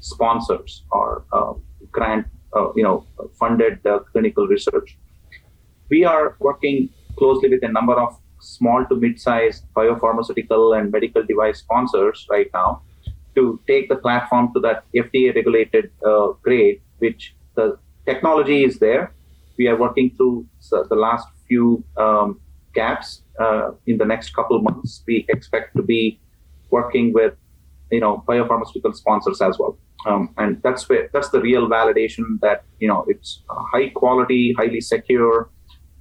sponsors 0.00 0.84
or 0.90 1.24
uh, 1.32 1.54
grant, 1.90 2.26
uh, 2.56 2.72
you 2.74 2.82
know, 2.82 3.06
funded 3.38 3.84
uh, 3.86 4.00
clinical 4.12 4.46
research. 4.46 4.98
We 5.90 6.04
are 6.04 6.36
working 6.38 6.90
closely 7.16 7.48
with 7.48 7.62
a 7.62 7.68
number 7.68 7.94
of 7.94 8.18
small 8.40 8.84
to 8.86 8.94
mid-sized 8.96 9.64
biopharmaceutical 9.74 10.78
and 10.78 10.92
medical 10.92 11.22
device 11.24 11.58
sponsors 11.58 12.26
right 12.30 12.50
now 12.54 12.82
to 13.34 13.60
take 13.66 13.88
the 13.88 13.96
platform 13.96 14.52
to 14.54 14.60
that 14.60 14.84
FDA 14.94 15.34
regulated 15.34 15.90
uh, 16.04 16.28
grade, 16.42 16.80
which 16.98 17.34
the 17.54 17.78
technology 18.06 18.64
is 18.64 18.78
there. 18.78 19.12
We 19.56 19.66
are 19.68 19.76
working 19.76 20.14
through 20.16 20.46
the 20.70 20.94
last 20.94 21.26
few 21.48 21.84
um, 21.96 22.40
gaps 22.74 23.22
uh, 23.40 23.70
in 23.86 23.98
the 23.98 24.04
next 24.04 24.34
couple 24.34 24.60
months. 24.60 25.02
We 25.06 25.26
expect 25.28 25.76
to 25.76 25.82
be 25.82 26.20
working 26.70 27.12
with, 27.12 27.34
you 27.90 28.00
know, 28.00 28.24
biopharmaceutical 28.28 28.94
sponsors 28.94 29.40
as 29.40 29.58
well. 29.58 29.78
Um, 30.06 30.32
and 30.36 30.62
that's 30.62 30.88
where 30.88 31.10
that's 31.12 31.30
the 31.30 31.40
real 31.40 31.68
validation 31.68 32.38
that 32.40 32.64
you 32.78 32.86
know 32.86 33.04
it's 33.08 33.42
high 33.50 33.88
quality, 33.88 34.54
highly 34.56 34.80
secure, 34.80 35.50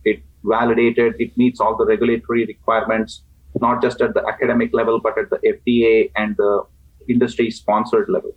it 0.05 0.21
validated, 0.43 1.15
it 1.17 1.36
meets 1.38 1.60
all 1.60 1.75
the 1.75 1.86
regulatory 1.86 2.45
requirements, 2.45 3.23
not 3.60 3.81
just 3.81 4.01
at 4.01 4.13
the 4.13 4.23
academic 4.27 4.69
level, 4.73 4.99
but 4.99 5.17
at 5.17 5.29
the 5.29 5.38
FDA 5.38 6.12
and 6.15 6.38
the 6.38 6.63
industry 7.10 7.49
sponsored 7.49 8.07
level. 8.10 8.36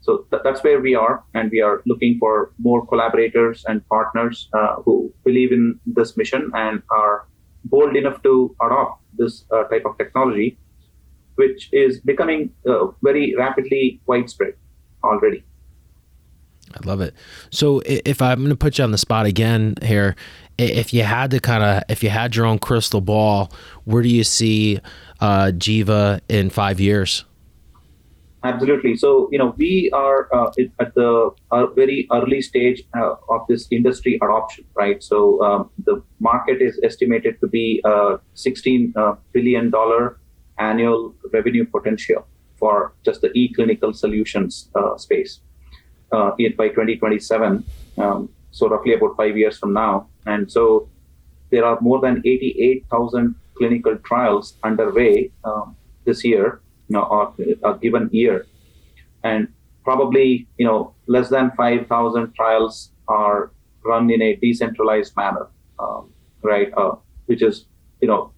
So 0.00 0.26
th- 0.30 0.42
that's 0.42 0.64
where 0.64 0.80
we 0.80 0.94
are, 0.94 1.22
and 1.34 1.50
we 1.50 1.60
are 1.60 1.82
looking 1.86 2.18
for 2.18 2.52
more 2.58 2.84
collaborators 2.86 3.64
and 3.68 3.86
partners 3.88 4.48
uh, 4.54 4.76
who 4.84 5.12
believe 5.24 5.52
in 5.52 5.78
this 5.86 6.16
mission 6.16 6.50
and 6.54 6.82
are 6.90 7.28
bold 7.64 7.94
enough 7.94 8.22
to 8.22 8.56
adopt 8.62 9.02
this 9.16 9.44
uh, 9.52 9.64
type 9.64 9.84
of 9.84 9.96
technology, 9.98 10.58
which 11.36 11.68
is 11.72 12.00
becoming 12.00 12.50
uh, 12.66 12.86
very 13.02 13.34
rapidly 13.36 14.00
widespread 14.06 14.54
already. 15.02 15.44
I 16.72 16.86
love 16.86 17.00
it. 17.00 17.14
So 17.50 17.82
if 17.84 18.22
I'm 18.22 18.38
going 18.38 18.50
to 18.50 18.56
put 18.56 18.78
you 18.78 18.84
on 18.84 18.92
the 18.92 18.98
spot 18.98 19.26
again 19.26 19.74
here, 19.82 20.14
if 20.58 20.94
you 20.94 21.02
had 21.02 21.30
to 21.32 21.40
kind 21.40 21.64
of, 21.64 21.82
if 21.88 22.02
you 22.02 22.10
had 22.10 22.36
your 22.36 22.46
own 22.46 22.58
crystal 22.58 23.00
ball, 23.00 23.52
where 23.84 24.02
do 24.02 24.08
you 24.08 24.24
see 24.24 24.78
uh, 25.20 25.50
Jeeva 25.54 26.20
in 26.28 26.50
five 26.50 26.78
years? 26.80 27.24
Absolutely. 28.42 28.96
So, 28.96 29.28
you 29.30 29.38
know, 29.38 29.54
we 29.58 29.90
are 29.92 30.32
uh, 30.34 30.50
at 30.78 30.94
the 30.94 31.30
uh, 31.50 31.66
very 31.66 32.08
early 32.10 32.40
stage 32.40 32.82
uh, 32.96 33.16
of 33.28 33.46
this 33.48 33.68
industry 33.70 34.18
adoption, 34.22 34.64
right? 34.74 35.02
So, 35.02 35.42
um, 35.42 35.70
the 35.84 36.02
market 36.20 36.62
is 36.62 36.80
estimated 36.82 37.38
to 37.40 37.48
be 37.48 37.82
a 37.84 38.18
$16 38.36 38.96
uh, 38.96 40.10
annual 40.58 41.14
revenue 41.32 41.66
potential 41.66 42.26
for 42.60 42.92
just 43.04 43.22
the 43.22 43.32
e-clinical 43.34 43.92
solutions 43.92 44.68
uh, 44.76 44.96
space 44.96 45.40
uh, 46.12 46.30
by 46.56 46.68
2027. 46.68 47.64
Um, 47.98 48.28
so, 48.52 48.68
roughly 48.68 48.94
about 48.94 49.16
five 49.16 49.36
years 49.36 49.58
from 49.58 49.72
now. 49.72 50.08
And 50.26 50.50
so, 50.50 50.88
there 51.50 51.64
are 51.64 51.80
more 51.80 52.00
than 52.00 52.22
88,000 52.24 53.34
clinical 53.56 53.96
trials 53.98 54.54
underway 54.62 55.32
um, 55.44 55.76
this 56.04 56.24
year 56.24 56.60
you 56.90 56.96
know, 56.96 57.04
or 57.04 57.34
a 57.62 57.78
given 57.78 58.10
year. 58.12 58.46
And 59.22 59.48
probably, 59.84 60.48
you 60.58 60.66
know, 60.66 60.92
less 61.06 61.28
than 61.30 61.52
5,000 61.52 62.34
trials 62.34 62.90
are 63.08 63.52
run 63.84 64.10
in 64.10 64.20
a 64.20 64.34
decentralized 64.36 65.16
manner, 65.16 65.46
um, 65.78 66.12
right? 66.42 66.72
Uh, 66.76 66.96
which 67.26 67.42
is, 67.42 67.66
you 68.00 68.08
know, 68.08 68.32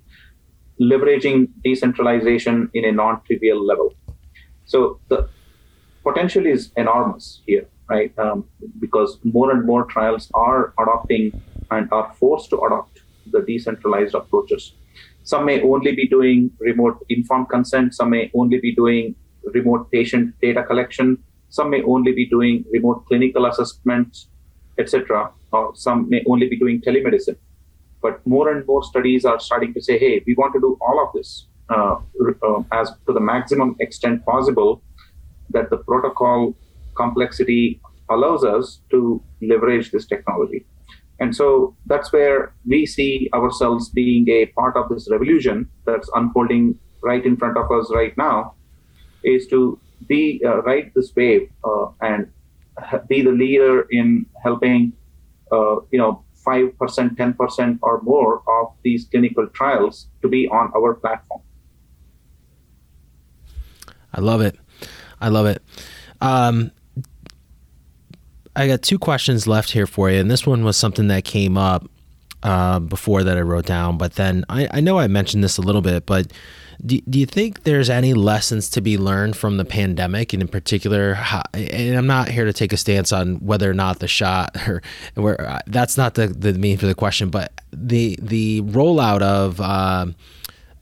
leveraging 0.81 1.49
decentralization 1.65 2.71
in 2.75 2.85
a 2.85 2.93
non-trivial 2.93 3.65
level. 3.65 3.95
So 4.67 5.01
the 5.09 5.29
potential 6.03 6.47
is 6.47 6.71
enormous 6.77 7.43
here, 7.47 7.67
right? 7.89 8.17
Um, 8.19 8.45
because 8.81 9.19
more 9.25 9.51
and 9.51 9.65
more 9.67 9.85
trials 9.85 10.31
are 10.35 10.75
adopting 10.81 11.41
and 11.71 11.91
are 11.93 12.13
forced 12.19 12.51
to 12.51 12.61
adopt 12.61 13.01
the 13.31 13.41
decentralized 13.43 14.15
approaches. 14.15 14.75
Some 15.25 15.45
may 15.45 15.63
only 15.63 15.95
be 15.95 16.09
doing 16.09 16.51
remote 16.59 17.05
informed 17.09 17.49
consent. 17.49 17.95
Some 17.95 18.11
may 18.11 18.31
only 18.35 18.59
be 18.59 18.75
doing 18.75 19.15
remote 19.55 19.91
patient 19.91 20.35
data 20.41 20.65
collection. 20.65 21.19
Some 21.49 21.71
may 21.71 21.83
only 21.83 22.13
be 22.13 22.27
doing 22.27 22.65
remote 22.73 23.07
clinical 23.07 23.47
assessments, 23.47 24.29
etc. 24.79 25.31
Or 25.53 25.75
some 25.77 26.09
may 26.09 26.25
only 26.27 26.49
be 26.49 26.59
doing 26.59 26.81
telemedicine. 26.81 27.37
But 28.01 28.27
more 28.27 28.51
and 28.51 28.67
more 28.67 28.83
studies 28.83 29.25
are 29.25 29.39
starting 29.39 29.73
to 29.75 29.81
say, 29.81 29.99
hey, 29.99 30.23
we 30.27 30.35
want 30.35 30.55
to 30.55 30.61
do 30.61 30.77
all 30.81 31.07
of 31.07 31.13
this 31.15 31.47
uh, 31.75 31.95
uh, 32.49 32.63
as 32.81 32.87
to 33.07 33.13
the 33.19 33.25
maximum 33.35 33.71
extent 33.85 34.17
possible 34.33 34.73
that 35.55 35.67
the 35.71 35.79
protocol 35.91 36.39
complexity 37.03 37.81
allows 38.15 38.43
us 38.57 38.81
to 38.93 39.01
leverage 39.51 39.87
this 39.93 40.07
technology. 40.07 40.61
And 41.21 41.31
so 41.41 41.77
that's 41.91 42.13
where 42.13 42.39
we 42.73 42.81
see 42.97 43.13
ourselves 43.39 43.83
being 44.03 44.25
a 44.29 44.47
part 44.59 44.75
of 44.77 44.89
this 44.93 45.05
revolution 45.15 45.57
that's 45.87 46.09
unfolding 46.21 46.65
right 47.11 47.25
in 47.31 47.37
front 47.37 47.57
of 47.63 47.67
us 47.79 47.87
right 48.01 48.15
now, 48.17 48.55
is 49.23 49.47
to 49.49 49.79
be 50.09 50.23
uh, 50.45 50.63
ride 50.63 50.91
this 50.97 51.13
wave 51.17 51.49
uh, 51.65 51.87
and 52.01 52.31
be 53.09 53.23
the 53.23 53.31
leader 53.31 53.87
in 53.91 54.27
helping, 54.43 54.93
uh, 55.57 55.77
you 55.93 55.99
know, 56.03 56.25
five 56.45 56.77
percent, 56.81 57.17
ten 57.17 57.33
percent, 57.35 57.79
or 57.83 58.03
more 58.03 58.43
of 58.59 58.67
these 58.83 59.07
clinical 59.13 59.47
trials 59.59 60.09
to 60.23 60.29
be 60.29 60.49
on 60.49 60.73
our 60.77 60.95
platform. 60.95 61.43
I 64.13 64.21
love 64.21 64.41
it. 64.41 64.57
I 65.21 65.29
love 65.29 65.47
it. 65.47 65.63
Um, 66.21 66.71
I 68.55 68.67
got 68.67 68.83
two 68.83 68.99
questions 68.99 69.47
left 69.47 69.71
here 69.71 69.87
for 69.87 70.11
you, 70.11 70.19
and 70.21 70.31
this 70.31 70.47
one 70.47 70.65
was 70.65 70.77
something 70.77 71.09
that 71.09 71.25
came 71.25 71.57
up 71.57 71.89
uh, 72.43 72.81
before 72.81 73.23
that 73.23 73.37
I 73.37 73.41
wrote 73.41 73.67
down. 73.67 73.97
But 73.99 74.15
then 74.15 74.45
I, 74.49 74.69
I 74.71 74.81
know 74.81 74.99
I 74.99 75.07
mentioned 75.07 75.43
this 75.43 75.59
a 75.59 75.63
little 75.63 75.81
bit, 75.81 76.05
but 76.07 76.33
do, 76.85 77.01
do 77.09 77.19
you 77.19 77.27
think 77.27 77.63
there's 77.63 77.89
any 77.89 78.13
lessons 78.13 78.69
to 78.71 78.81
be 78.81 78.99
learned 78.99 79.37
from 79.37 79.57
the 79.57 79.65
pandemic, 79.65 80.33
and 80.33 80.43
in 80.43 80.49
particular, 80.49 81.15
how, 81.15 81.43
and 81.55 81.97
I'm 81.97 82.07
not 82.07 82.29
here 82.29 82.45
to 82.45 82.53
take 82.53 82.73
a 82.73 82.77
stance 82.77 83.13
on 83.13 83.37
whether 83.37 83.71
or 83.71 83.75
not 83.75 84.01
the 84.01 84.09
shot 84.09 84.57
or 84.69 84.83
where 85.15 85.41
uh, 85.41 85.61
that's 85.67 85.97
not 85.97 86.15
the 86.15 86.27
the 86.27 86.53
meaning 86.55 86.79
for 86.79 86.87
the 86.87 86.95
question, 86.95 87.31
but 87.31 87.53
the 87.73 88.19
the 88.21 88.63
rollout 88.63 89.23
of. 89.23 89.61
Um, 89.61 90.15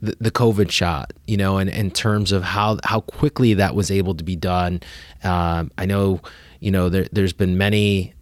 the, 0.01 0.15
the 0.19 0.31
COVID 0.31 0.71
shot, 0.71 1.13
you 1.27 1.37
know, 1.37 1.57
and 1.57 1.69
in 1.69 1.91
terms 1.91 2.31
of 2.31 2.43
how 2.43 2.77
how 2.83 3.01
quickly 3.01 3.53
that 3.55 3.75
was 3.75 3.91
able 3.91 4.15
to 4.15 4.23
be 4.23 4.35
done. 4.35 4.81
Um, 5.23 5.71
I 5.77 5.85
know 5.85 6.21
you 6.61 6.71
know, 6.71 6.87
there, 6.87 7.07
there's 7.11 7.33
been 7.33 7.57
many 7.57 8.13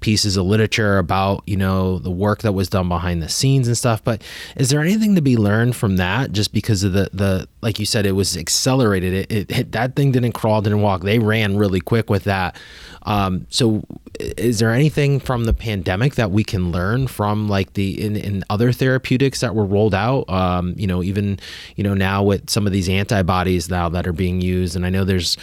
pieces 0.00 0.36
of 0.36 0.46
literature 0.46 0.98
about 0.98 1.42
you 1.46 1.56
know 1.56 1.98
the 1.98 2.10
work 2.10 2.42
that 2.42 2.52
was 2.52 2.68
done 2.68 2.88
behind 2.88 3.22
the 3.22 3.28
scenes 3.28 3.66
and 3.66 3.76
stuff 3.76 4.02
but 4.04 4.22
is 4.56 4.70
there 4.70 4.80
anything 4.80 5.14
to 5.16 5.20
be 5.20 5.36
learned 5.36 5.74
from 5.74 5.96
that 5.96 6.30
just 6.32 6.52
because 6.52 6.84
of 6.84 6.92
the 6.92 7.10
the 7.12 7.48
like 7.62 7.78
you 7.80 7.86
said 7.86 8.06
it 8.06 8.12
was 8.12 8.36
accelerated 8.36 9.12
it, 9.12 9.32
it, 9.32 9.58
it 9.58 9.72
that 9.72 9.96
thing 9.96 10.12
didn't 10.12 10.32
crawl 10.32 10.62
didn't 10.62 10.82
walk 10.82 11.02
they 11.02 11.18
ran 11.18 11.56
really 11.56 11.80
quick 11.80 12.10
with 12.10 12.24
that. 12.24 12.56
Um, 13.02 13.46
so 13.48 13.82
is 14.20 14.58
there 14.58 14.72
anything 14.72 15.20
from 15.20 15.44
the 15.44 15.54
pandemic 15.54 16.16
that 16.16 16.30
we 16.30 16.44
can 16.44 16.70
learn 16.70 17.06
from 17.06 17.48
like 17.48 17.72
the 17.74 18.04
in, 18.04 18.16
in 18.16 18.44
other 18.50 18.72
therapeutics 18.72 19.40
that 19.40 19.54
were 19.54 19.64
rolled 19.64 19.94
out? 19.94 20.28
Um, 20.28 20.74
you 20.76 20.86
know 20.86 21.02
even 21.02 21.38
you 21.76 21.84
know 21.84 21.94
now 21.94 22.22
with 22.22 22.50
some 22.50 22.66
of 22.66 22.72
these 22.72 22.88
antibodies 22.88 23.70
now 23.70 23.88
that 23.88 24.06
are 24.06 24.12
being 24.12 24.40
used 24.40 24.76
and 24.76 24.84
i 24.84 24.90
know 24.90 25.04
there's 25.04 25.36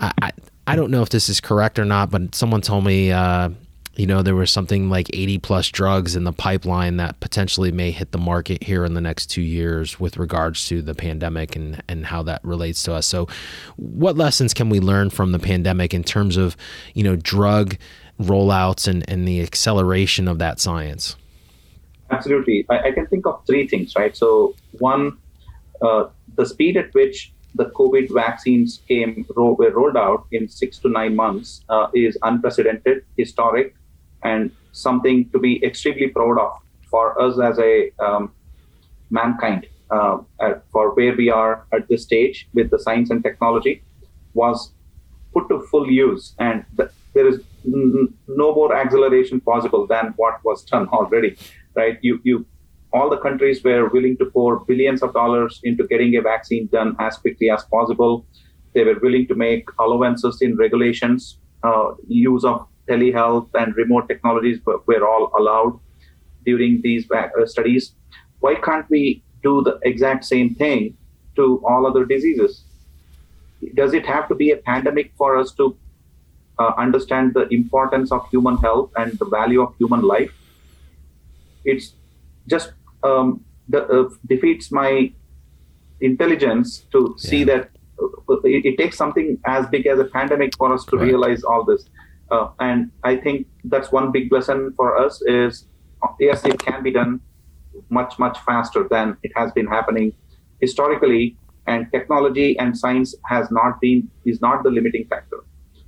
I, 0.00 0.12
I 0.22 0.30
I 0.66 0.76
don't 0.76 0.90
know 0.90 1.02
if 1.02 1.08
this 1.08 1.30
is 1.30 1.40
correct 1.40 1.78
or 1.78 1.86
not, 1.86 2.10
but 2.10 2.34
someone 2.34 2.60
told 2.60 2.84
me, 2.84 3.10
uh, 3.10 3.48
you 3.98 4.06
know, 4.06 4.22
there 4.22 4.36
was 4.36 4.52
something 4.52 4.88
like 4.88 5.10
80 5.12 5.38
plus 5.38 5.68
drugs 5.70 6.14
in 6.14 6.22
the 6.22 6.32
pipeline 6.32 6.98
that 6.98 7.18
potentially 7.18 7.72
may 7.72 7.90
hit 7.90 8.12
the 8.12 8.18
market 8.18 8.62
here 8.62 8.84
in 8.84 8.94
the 8.94 9.00
next 9.00 9.26
two 9.26 9.42
years 9.42 9.98
with 9.98 10.16
regards 10.16 10.66
to 10.68 10.80
the 10.80 10.94
pandemic 10.94 11.56
and, 11.56 11.82
and 11.88 12.06
how 12.06 12.22
that 12.22 12.42
relates 12.44 12.80
to 12.84 12.94
us. 12.94 13.06
So, 13.06 13.26
what 13.74 14.16
lessons 14.16 14.54
can 14.54 14.68
we 14.68 14.78
learn 14.78 15.10
from 15.10 15.32
the 15.32 15.40
pandemic 15.40 15.92
in 15.92 16.04
terms 16.04 16.36
of, 16.36 16.56
you 16.94 17.02
know, 17.02 17.16
drug 17.16 17.76
rollouts 18.20 18.86
and, 18.86 19.04
and 19.10 19.26
the 19.26 19.42
acceleration 19.42 20.28
of 20.28 20.38
that 20.38 20.60
science? 20.60 21.16
Absolutely. 22.12 22.66
I, 22.70 22.78
I 22.78 22.92
can 22.92 23.08
think 23.08 23.26
of 23.26 23.44
three 23.48 23.66
things, 23.66 23.96
right? 23.96 24.16
So, 24.16 24.54
one, 24.78 25.18
uh, 25.82 26.04
the 26.36 26.46
speed 26.46 26.76
at 26.76 26.94
which 26.94 27.32
the 27.56 27.64
COVID 27.64 28.14
vaccines 28.14 28.80
came 28.86 29.26
were 29.34 29.72
rolled 29.72 29.96
out 29.96 30.26
in 30.30 30.48
six 30.48 30.78
to 30.78 30.88
nine 30.88 31.16
months 31.16 31.64
uh, 31.68 31.88
is 31.92 32.16
unprecedented, 32.22 33.04
historic, 33.16 33.74
and 34.22 34.50
something 34.72 35.28
to 35.30 35.38
be 35.38 35.64
extremely 35.64 36.08
proud 36.08 36.38
of 36.38 36.52
for 36.90 37.20
us 37.20 37.38
as 37.40 37.58
a 37.58 37.90
um, 37.98 38.32
mankind. 39.10 39.66
Uh, 39.90 40.18
for 40.70 40.94
where 40.96 41.16
we 41.16 41.30
are 41.30 41.66
at 41.72 41.88
this 41.88 42.02
stage 42.02 42.46
with 42.52 42.70
the 42.70 42.78
science 42.78 43.08
and 43.08 43.22
technology 43.22 43.82
was 44.34 44.72
put 45.32 45.48
to 45.48 45.62
full 45.70 45.90
use, 45.90 46.34
and 46.38 46.62
th- 46.76 46.90
there 47.14 47.26
is 47.26 47.40
n- 47.64 48.12
no 48.26 48.54
more 48.54 48.76
acceleration 48.76 49.40
possible 49.40 49.86
than 49.86 50.12
what 50.16 50.44
was 50.44 50.62
done 50.64 50.88
already. 50.88 51.38
Right? 51.74 51.98
You 52.02 52.20
you 52.22 52.44
all 52.92 53.08
the 53.10 53.18
countries 53.18 53.62
were 53.64 53.88
willing 53.88 54.16
to 54.18 54.26
pour 54.26 54.60
billions 54.60 55.02
of 55.02 55.12
dollars 55.12 55.60
into 55.64 55.86
getting 55.86 56.16
a 56.16 56.22
vaccine 56.22 56.66
done 56.66 56.96
as 56.98 57.16
quickly 57.16 57.50
as 57.50 57.64
possible. 57.64 58.26
They 58.74 58.84
were 58.84 58.98
willing 59.02 59.26
to 59.28 59.34
make 59.34 59.68
allowances 59.78 60.42
in 60.42 60.56
regulations. 60.56 61.38
Uh, 61.62 61.94
use 62.06 62.44
of 62.44 62.66
telehealth 62.88 63.48
and 63.54 63.76
remote 63.76 64.08
technologies 64.08 64.58
were, 64.64 65.06
all 65.06 65.32
allowed 65.38 65.78
during 66.44 66.80
these 66.82 67.10
uh, 67.10 67.28
studies. 67.44 67.92
Why 68.40 68.54
can't 68.54 68.88
we 68.90 69.22
do 69.42 69.62
the 69.62 69.78
exact 69.82 70.24
same 70.24 70.54
thing 70.54 70.96
to 71.36 71.62
all 71.64 71.86
other 71.86 72.04
diseases? 72.04 72.64
Does 73.74 73.92
it 73.92 74.06
have 74.06 74.28
to 74.28 74.34
be 74.34 74.50
a 74.52 74.56
pandemic 74.56 75.12
for 75.16 75.36
us 75.36 75.52
to 75.54 75.76
uh, 76.58 76.72
understand 76.76 77.34
the 77.34 77.48
importance 77.48 78.12
of 78.12 78.28
human 78.30 78.56
health 78.58 78.90
and 78.96 79.18
the 79.18 79.24
value 79.26 79.62
of 79.62 79.76
human 79.78 80.02
life? 80.02 80.32
It's 81.64 81.94
just 82.46 82.72
um, 83.02 83.44
the, 83.68 83.84
uh, 83.86 84.08
defeats 84.26 84.70
my 84.72 85.12
intelligence 86.00 86.86
to 86.92 87.14
see 87.18 87.40
yeah. 87.40 87.44
that 87.44 87.70
uh, 88.02 88.40
it, 88.44 88.64
it, 88.64 88.78
takes 88.78 88.96
something 88.96 89.38
as 89.44 89.66
big 89.66 89.86
as 89.86 89.98
a 89.98 90.04
pandemic 90.04 90.56
for 90.56 90.72
us 90.72 90.84
to 90.86 90.96
right. 90.96 91.06
realize 91.06 91.42
all 91.42 91.64
this. 91.64 91.88
Uh, 92.30 92.48
and 92.60 92.90
I 93.04 93.16
think 93.16 93.46
that's 93.64 93.90
one 93.90 94.12
big 94.12 94.30
lesson 94.32 94.72
for 94.76 94.96
us 94.98 95.22
is 95.22 95.66
yes, 96.20 96.44
it 96.44 96.58
can 96.58 96.82
be 96.82 96.90
done 96.90 97.20
much 97.90 98.18
much 98.18 98.38
faster 98.40 98.86
than 98.90 99.16
it 99.22 99.32
has 99.36 99.52
been 99.52 99.66
happening 99.66 100.12
historically. 100.60 101.36
And 101.66 101.86
technology 101.92 102.58
and 102.58 102.76
science 102.76 103.14
has 103.26 103.50
not 103.50 103.80
been 103.80 104.10
is 104.24 104.40
not 104.40 104.62
the 104.62 104.70
limiting 104.70 105.06
factor. 105.06 105.44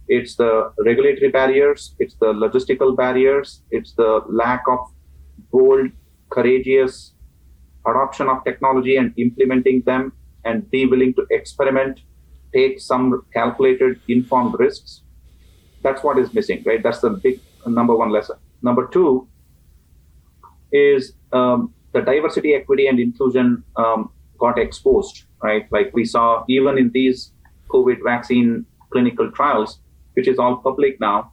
It's 0.08 0.34
the 0.36 0.72
regulatory 0.84 1.30
barriers, 1.30 1.94
it's 1.98 2.14
the 2.16 2.32
logistical 2.32 2.96
barriers, 2.96 3.62
it's 3.70 3.92
the 3.94 4.22
lack 4.28 4.64
of 4.68 4.80
bold 5.52 5.90
courageous 6.30 7.12
adoption 7.86 8.28
of 8.28 8.44
technology 8.44 8.96
and 8.96 9.14
implementing 9.16 9.82
them 9.82 10.12
and 10.44 10.70
be 10.70 10.86
willing 10.86 11.14
to 11.14 11.26
experiment, 11.30 12.00
take 12.54 12.80
some 12.80 13.22
calculated, 13.32 14.00
informed 14.08 14.56
risks. 14.58 15.02
That's 15.82 16.02
what 16.02 16.18
is 16.18 16.32
missing, 16.34 16.62
right? 16.66 16.82
That's 16.82 17.00
the 17.00 17.10
big 17.10 17.40
number 17.66 17.96
one 17.96 18.10
lesson. 18.10 18.36
Number 18.62 18.86
two 18.86 19.28
is 20.72 21.12
um, 21.32 21.72
the 21.92 22.00
diversity, 22.02 22.54
equity, 22.54 22.86
and 22.86 23.00
inclusion 23.00 23.64
um, 23.76 24.10
got 24.38 24.58
exposed, 24.58 25.24
right? 25.42 25.66
Like 25.70 25.92
we 25.94 26.04
saw 26.04 26.44
even 26.48 26.78
in 26.78 26.90
these 26.92 27.32
COVID 27.68 27.98
vaccine 28.04 28.66
clinical 28.90 29.30
trials, 29.30 29.78
which 30.14 30.28
is 30.28 30.38
all 30.38 30.56
public 30.56 31.00
now, 31.00 31.32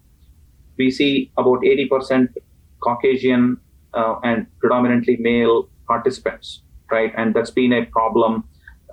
we 0.78 0.92
see 0.92 1.32
about 1.38 1.62
80% 1.62 2.30
Caucasian 2.80 3.58
uh, 3.94 4.20
and 4.24 4.46
predominantly 4.60 5.18
male 5.18 5.70
participants, 5.88 6.62
right? 6.92 7.12
And 7.18 7.34
that's 7.34 7.52
been 7.52 7.74
a 7.74 7.86
problem 7.86 8.44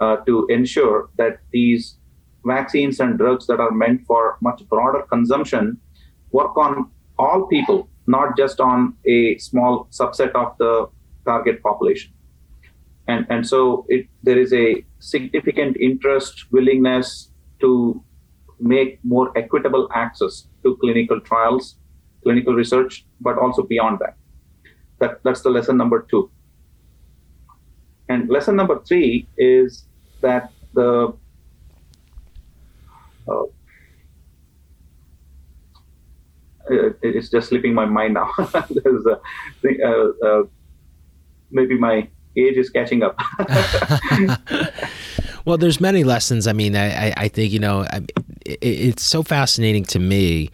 uh, 0.00 0.16
to 0.26 0.46
ensure 0.46 1.10
that 1.16 1.40
these 1.52 1.96
vaccines 2.44 3.00
and 3.00 3.18
drugs 3.18 3.46
that 3.46 3.60
are 3.60 3.70
meant 3.70 4.06
for 4.06 4.36
much 4.40 4.62
broader 4.68 5.02
consumption 5.02 5.78
work 6.32 6.56
on 6.56 6.90
all 7.18 7.46
people, 7.46 7.88
not 8.06 8.36
just 8.36 8.60
on 8.60 8.94
a 9.06 9.38
small 9.38 9.88
subset 9.90 10.32
of 10.32 10.56
the 10.58 10.88
target 11.24 11.62
population. 11.62 12.12
And, 13.06 13.26
and 13.30 13.46
so 13.46 13.86
it, 13.88 14.06
there 14.22 14.38
is 14.38 14.52
a 14.52 14.84
significant 14.98 15.76
interest, 15.76 16.46
willingness 16.50 17.30
to 17.60 18.02
make 18.58 18.98
more 19.04 19.36
equitable 19.36 19.88
access 19.94 20.48
to 20.62 20.76
clinical 20.76 21.20
trials, 21.20 21.76
clinical 22.22 22.54
research, 22.54 23.06
but 23.20 23.38
also 23.38 23.62
beyond 23.62 23.98
that. 24.00 24.16
that 24.98 25.22
that's 25.22 25.42
the 25.42 25.50
lesson 25.50 25.76
number 25.76 26.06
two. 26.10 26.30
And 28.08 28.28
lesson 28.28 28.56
number 28.56 28.80
three 28.82 29.28
is 29.36 29.86
that 30.20 30.52
the 30.74 31.14
uh, 33.28 33.44
it's 37.02 37.30
just 37.30 37.48
slipping 37.48 37.74
my 37.74 37.84
mind 37.84 38.14
now. 38.14 38.30
There's 38.38 39.06
a, 39.06 39.20
uh, 39.84 40.26
uh, 40.26 40.42
maybe 41.50 41.78
my 41.78 42.08
age 42.36 42.56
is 42.56 42.70
catching 42.70 43.02
up. 43.02 43.18
well, 45.44 45.56
there's 45.56 45.80
many 45.80 46.02
lessons. 46.02 46.48
I 46.48 46.52
mean, 46.52 46.74
I, 46.74 47.12
I 47.16 47.28
think 47.28 47.52
you 47.52 47.60
know, 47.60 47.86
it, 48.44 48.58
it's 48.60 49.04
so 49.04 49.22
fascinating 49.22 49.84
to 49.86 49.98
me 49.98 50.50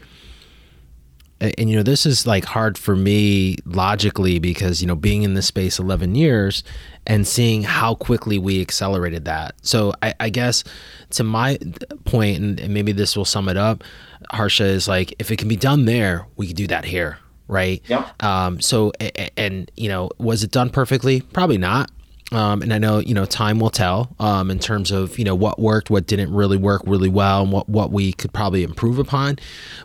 and 1.41 1.71
you 1.71 1.77
know 1.77 1.83
this 1.83 2.07
is 2.07 2.27
like 2.27 2.45
hard 2.45 2.77
for 2.77 2.95
me 2.95 3.57
logically 3.65 4.39
because 4.39 4.81
you 4.81 4.87
know 4.87 4.95
being 4.95 5.23
in 5.23 5.35
this 5.35 5.47
space 5.47 5.79
11 5.79 6.15
years 6.15 6.63
and 7.07 7.27
seeing 7.27 7.63
how 7.63 7.95
quickly 7.95 8.39
we 8.39 8.61
accelerated 8.61 9.25
that. 9.25 9.55
So 9.63 9.95
i, 10.03 10.15
I 10.21 10.31
guess 10.31 10.65
to 11.11 11.25
my 11.25 11.59
point 12.05 12.41
and, 12.41 12.61
and 12.61 12.75
maybe 12.75 12.93
this 12.93 13.17
will 13.17 13.25
sum 13.25 13.49
it 13.49 13.57
up 13.57 13.83
harsha 14.31 14.65
is 14.65 14.87
like 14.87 15.15
if 15.19 15.31
it 15.31 15.37
can 15.37 15.49
be 15.49 15.57
done 15.57 15.87
there 15.87 16.27
we 16.37 16.47
can 16.47 16.57
do 16.57 16.67
that 16.69 16.85
here 16.85 17.19
right? 17.49 17.83
Yeah. 17.89 18.09
Um 18.21 18.61
so 18.61 18.93
and, 19.01 19.31
and 19.37 19.71
you 19.77 19.89
know 19.89 20.11
was 20.19 20.45
it 20.45 20.53
done 20.53 20.71
perfectly? 20.71 21.21
Probably 21.21 21.59
not 21.59 21.91
um, 22.33 22.63
and 22.63 22.73
I 22.73 22.79
know 22.79 22.99
you 22.99 23.15
know 23.15 23.25
time 23.25 23.59
will 23.59 23.71
tell 23.71 24.15
um, 24.21 24.51
in 24.51 24.59
terms 24.59 24.91
of 24.91 25.19
you 25.19 25.25
know 25.25 25.35
what 25.35 25.59
worked, 25.59 25.91
what 25.91 26.07
didn't 26.07 26.33
really 26.33 26.57
work 26.57 26.83
really 26.87 27.09
well, 27.09 27.43
and 27.43 27.53
what 27.53 27.69
what 27.69 27.91
we 27.91 28.13
could 28.13 28.33
probably 28.33 28.63
improve 28.63 28.99
upon. 28.99 29.39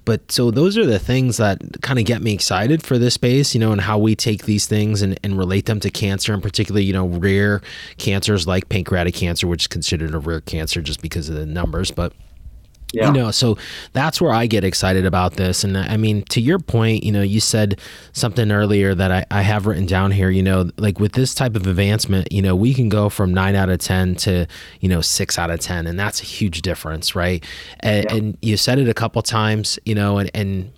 But 0.05 0.31
so 0.31 0.51
those 0.51 0.77
are 0.77 0.85
the 0.85 0.99
things 0.99 1.37
that 1.37 1.81
kind 1.81 1.99
of 1.99 2.05
get 2.05 2.21
me 2.21 2.33
excited 2.33 2.83
for 2.83 2.97
this 2.97 3.15
space, 3.15 3.53
you 3.53 3.59
know, 3.59 3.71
and 3.71 3.81
how 3.81 3.97
we 3.97 4.15
take 4.15 4.45
these 4.45 4.67
things 4.67 5.01
and, 5.01 5.19
and 5.23 5.37
relate 5.37 5.65
them 5.65 5.79
to 5.79 5.89
cancer, 5.89 6.33
and 6.33 6.43
particularly 6.43 6.85
you 6.85 6.93
know 6.93 7.07
rare 7.07 7.61
cancers 7.97 8.47
like 8.47 8.69
pancreatic 8.69 9.15
cancer, 9.15 9.47
which 9.47 9.63
is 9.63 9.67
considered 9.67 10.13
a 10.13 10.19
rare 10.19 10.41
cancer 10.41 10.81
just 10.81 11.01
because 11.01 11.29
of 11.29 11.35
the 11.35 11.45
numbers, 11.45 11.91
but 11.91 12.13
yeah. 12.95 13.07
You 13.07 13.13
know, 13.13 13.31
so 13.31 13.57
that's 13.91 14.21
where 14.21 14.31
I 14.31 14.47
get 14.47 14.63
excited 14.63 15.05
about 15.05 15.33
this. 15.33 15.65
And 15.65 15.77
I 15.77 15.97
mean, 15.97 16.23
to 16.29 16.39
your 16.39 16.59
point, 16.59 17.03
you 17.03 17.11
know, 17.11 17.21
you 17.21 17.41
said 17.41 17.79
something 18.13 18.51
earlier 18.51 18.95
that 18.95 19.11
I, 19.11 19.25
I 19.29 19.41
have 19.41 19.65
written 19.65 19.85
down 19.85 20.11
here, 20.11 20.29
you 20.29 20.41
know, 20.41 20.69
like 20.77 20.97
with 20.97 21.11
this 21.11 21.35
type 21.35 21.57
of 21.57 21.67
advancement, 21.67 22.31
you 22.31 22.41
know, 22.41 22.55
we 22.55 22.73
can 22.73 22.87
go 22.87 23.09
from 23.09 23.33
nine 23.33 23.53
out 23.53 23.69
of 23.69 23.79
10 23.79 24.15
to, 24.15 24.47
you 24.79 24.87
know, 24.87 25.01
six 25.01 25.37
out 25.37 25.51
of 25.51 25.59
10. 25.59 25.87
And 25.87 25.99
that's 25.99 26.21
a 26.21 26.25
huge 26.25 26.61
difference, 26.61 27.15
right? 27.15 27.43
And, 27.81 28.05
yeah. 28.05 28.15
and 28.15 28.37
you 28.41 28.55
said 28.55 28.79
it 28.79 28.87
a 28.87 28.93
couple 28.93 29.21
times, 29.21 29.77
you 29.85 29.93
know, 29.93 30.17
and, 30.17 30.31
and, 30.33 30.71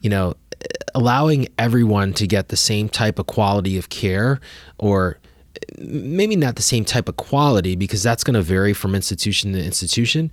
you 0.00 0.10
know, 0.10 0.34
allowing 0.94 1.48
everyone 1.58 2.12
to 2.14 2.28
get 2.28 2.48
the 2.48 2.56
same 2.56 2.88
type 2.88 3.18
of 3.18 3.26
quality 3.26 3.76
of 3.76 3.88
care 3.88 4.40
or 4.78 5.18
maybe 5.78 6.36
not 6.36 6.56
the 6.56 6.62
same 6.62 6.84
type 6.84 7.08
of 7.08 7.16
quality 7.16 7.74
because 7.74 8.02
that's 8.02 8.22
going 8.22 8.34
to 8.34 8.42
vary 8.42 8.72
from 8.72 8.94
institution 8.94 9.52
to 9.52 9.64
institution 9.64 10.30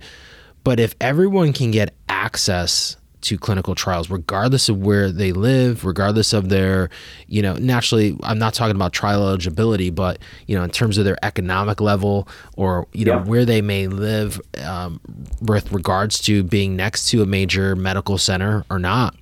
but 0.64 0.80
if 0.80 0.94
everyone 1.00 1.52
can 1.52 1.70
get 1.70 1.94
access 2.08 2.96
to 3.22 3.38
clinical 3.38 3.74
trials, 3.74 4.10
regardless 4.10 4.68
of 4.68 4.78
where 4.78 5.10
they 5.10 5.32
live, 5.32 5.84
regardless 5.84 6.32
of 6.32 6.48
their, 6.48 6.90
you 7.28 7.40
know, 7.40 7.54
naturally, 7.54 8.16
I'm 8.22 8.38
not 8.38 8.52
talking 8.52 8.74
about 8.76 8.92
trial 8.92 9.22
eligibility, 9.22 9.90
but, 9.90 10.18
you 10.46 10.56
know, 10.56 10.64
in 10.64 10.70
terms 10.70 10.98
of 10.98 11.04
their 11.04 11.16
economic 11.24 11.80
level 11.80 12.28
or, 12.56 12.88
you 12.92 13.04
know, 13.04 13.18
yeah. 13.18 13.24
where 13.24 13.44
they 13.44 13.62
may 13.62 13.86
live 13.86 14.40
um, 14.64 15.00
with 15.40 15.72
regards 15.72 16.18
to 16.22 16.42
being 16.42 16.76
next 16.76 17.08
to 17.10 17.22
a 17.22 17.26
major 17.26 17.76
medical 17.76 18.18
center 18.18 18.64
or 18.70 18.78
not 18.78 19.16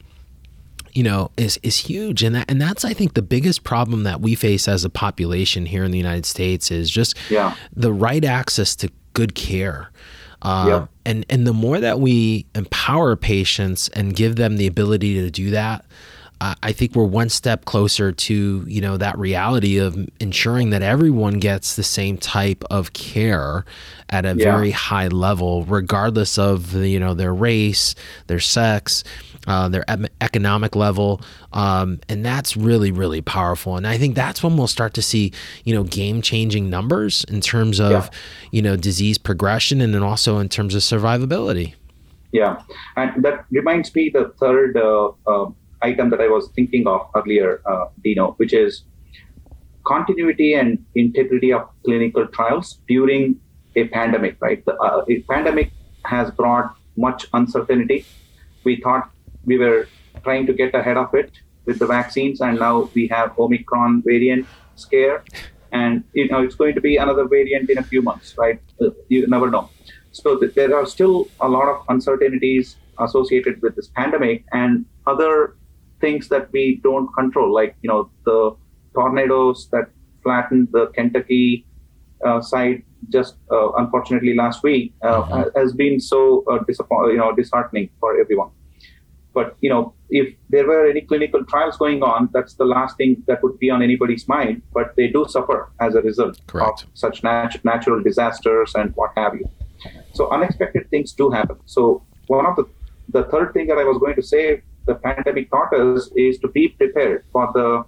you 0.93 1.05
know 1.05 1.30
is 1.36 1.57
is 1.62 1.78
huge 1.78 2.24
and 2.24 2.34
that 2.34 2.51
and 2.51 2.61
that's 2.61 2.84
I 2.84 2.93
think 2.93 3.14
the 3.14 3.22
biggest 3.22 3.62
problem 3.62 4.03
that 4.03 4.20
we 4.20 4.34
face 4.34 4.66
as 4.66 4.84
a 4.84 4.91
population 4.91 5.66
here 5.66 5.84
in 5.84 5.93
the 5.93 5.99
United 5.99 6.26
States 6.26 6.72
is 6.72 6.91
just 6.91 7.16
yeah. 7.30 7.55
the 7.72 7.93
right 7.93 8.24
access 8.24 8.74
to 8.76 8.91
good 9.14 9.36
care 9.36 9.91
uh, 10.43 10.66
And 11.05 11.26
and 11.28 11.47
the 11.47 11.53
more 11.53 11.80
that 11.80 12.01
we 12.01 12.47
empower 12.55 13.16
patients 13.16 13.88
and 13.91 14.14
give 14.14 14.36
them 14.36 14.57
the 14.57 14.66
ability 14.66 15.14
to 15.20 15.30
do 15.30 15.51
that, 15.51 15.84
uh, 16.41 16.55
I 16.62 16.72
think 16.72 16.95
we're 16.95 17.05
one 17.05 17.28
step 17.28 17.64
closer 17.66 18.12
to 18.12 18.64
you 18.66 18.80
know 18.80 18.97
that 18.97 19.18
reality 19.18 19.78
of 19.78 19.97
ensuring 20.20 20.70
that 20.70 20.82
everyone 20.82 21.38
gets 21.38 21.76
the 21.76 21.82
same 21.82 22.16
type 22.16 22.64
of 22.70 22.93
care 22.93 23.64
at 24.09 24.24
a 24.24 24.34
yeah. 24.34 24.53
very 24.53 24.70
high 24.70 25.09
level, 25.09 25.64
regardless 25.64 26.38
of 26.38 26.72
the, 26.72 26.88
you 26.88 26.99
know 26.99 27.14
their 27.14 27.34
race, 27.34 27.95
their 28.26 28.41
sex, 28.41 29.05
uh, 29.47 29.68
their 29.68 29.84
economic 30.20 30.76
level, 30.76 31.20
um, 31.53 32.01
and 32.09 32.24
that's 32.24 32.57
really 32.57 32.93
really 32.93 33.20
powerful. 33.20 33.76
And 33.76 33.86
I 33.86 33.97
think 33.97 34.14
that's 34.14 34.43
when 34.43 34.57
we'll 34.57 34.66
start 34.66 34.95
to 34.95 35.03
see 35.03 35.32
you 35.64 35.74
know 35.74 35.84
game 35.84 36.22
changing 36.22 36.68
numbers 36.68 37.24
in 37.24 37.41
terms 37.41 37.80
of 37.80 37.91
yeah. 37.91 38.09
you 38.51 38.62
know 38.62 38.76
disease 38.76 39.18
progression 39.18 39.80
and 39.80 39.95
then 39.95 40.03
also 40.03 40.38
in 40.38 40.49
terms 40.49 40.74
of 40.74 40.82
survivability. 40.82 41.74
Yeah, 42.32 42.62
and 42.97 43.24
that 43.24 43.45
reminds 43.51 43.95
me 43.95 44.11
the 44.12 44.32
third 44.38 44.76
uh, 44.76 45.11
uh, 45.26 45.51
item 45.82 46.11
that 46.11 46.20
I 46.20 46.28
was 46.28 46.49
thinking 46.55 46.86
of 46.86 47.09
earlier, 47.16 47.61
uh, 47.66 47.86
Dino, 48.05 48.32
which 48.36 48.53
is 48.53 48.84
continuity 49.84 50.55
and 50.55 50.84
integrity 50.95 51.53
of 51.53 51.68
clinical 51.84 52.26
trials 52.28 52.78
during 52.86 53.41
a 53.74 53.88
pandemic. 53.88 54.36
Right, 54.41 54.64
the 54.64 54.76
uh, 54.76 55.05
pandemic 55.28 55.72
has 56.05 56.30
brought 56.30 56.76
much 56.97 57.26
uncertainty. 57.32 58.05
We 58.64 58.76
thought 58.76 59.11
we 59.45 59.59
were 59.59 59.88
trying 60.22 60.47
to 60.47 60.53
get 60.53 60.74
ahead 60.74 60.97
of 60.97 61.14
it 61.14 61.32
with 61.64 61.78
the 61.78 61.86
vaccines, 61.86 62.41
and 62.41 62.59
now 62.59 62.91
we 62.95 63.07
have 63.09 63.38
Omicron 63.38 64.03
variant 64.05 64.47
scare, 64.76 65.24
and 65.72 66.05
you 66.12 66.28
know 66.28 66.43
it's 66.43 66.55
going 66.55 66.74
to 66.74 66.80
be 66.80 66.97
another 66.97 67.26
variant 67.28 67.70
in 67.70 67.78
a 67.78 67.82
few 67.82 68.03
months, 68.03 68.36
right? 68.38 68.61
You 69.09 69.26
never 69.26 69.51
know. 69.51 69.70
So 70.12 70.38
th- 70.38 70.55
there 70.55 70.74
are 70.76 70.86
still 70.86 71.28
a 71.41 71.49
lot 71.49 71.68
of 71.68 71.84
uncertainties 71.88 72.76
associated 72.99 73.62
with 73.62 73.76
this 73.76 73.88
pandemic, 73.88 74.45
and 74.53 74.84
other 75.07 75.57
things 76.01 76.28
that 76.28 76.51
we 76.53 76.80
don't 76.82 77.12
control, 77.14 77.53
like 77.53 77.76
you 77.82 77.88
know 77.88 78.11
the 78.24 78.57
tornadoes 78.95 79.68
that 79.70 79.91
flattened 80.22 80.68
the 80.72 80.86
Kentucky 80.88 81.64
uh, 82.24 82.41
side 82.41 82.82
just 83.09 83.36
uh, 83.51 83.72
unfortunately 83.72 84.34
last 84.34 84.62
week 84.62 84.93
uh, 85.03 85.22
mm-hmm. 85.22 85.59
has 85.59 85.72
been 85.72 85.99
so 85.99 86.45
uh, 86.51 86.59
you 87.07 87.16
know, 87.16 87.32
disheartening 87.34 87.88
for 87.99 88.20
everyone. 88.20 88.51
But 89.33 89.57
you 89.61 89.70
know, 89.70 89.95
if 90.09 90.35
there 90.49 90.66
were 90.66 90.87
any 90.87 91.03
clinical 91.03 91.45
trials 91.45 91.76
going 91.76 92.03
on, 92.03 92.28
that's 92.33 92.55
the 92.55 92.64
last 92.64 92.97
thing 92.97 93.22
that 93.26 93.43
would 93.43 93.59
be 93.59 93.70
on 93.70 93.83
anybody's 93.83 94.26
mind. 94.26 94.62
But 94.72 94.95
they 94.97 95.09
do 95.09 95.26
suffer 95.28 95.70
as 95.81 95.95
a 95.95 96.03
result 96.03 96.41
Correct. 96.47 96.85
of 96.85 96.89
such 96.95 97.22
nat- 97.22 97.64
natural 97.64 98.03
disasters 98.03 98.74
and 98.74 98.95
what 98.97 99.12
have 99.16 99.35
you. 99.35 99.49
So 100.12 100.31
unexpected 100.31 100.91
things 100.91 101.12
do 101.12 101.31
happen. 101.31 101.57
So 101.66 102.03
one 102.26 102.47
of 102.47 102.57
the 102.57 102.64
the 103.09 103.24
third 103.24 103.53
thing 103.53 103.66
that 103.68 103.78
I 103.78 103.85
was 103.85 103.99
going 103.99 104.14
to 104.16 104.22
say, 104.22 104.62
the 104.87 104.95
pandemic 104.95 105.51
taught 105.51 105.72
us, 105.74 106.11
is 106.14 106.39
to 106.39 106.49
be 106.49 106.68
prepared 106.68 107.24
for 107.33 107.51
the 107.55 107.85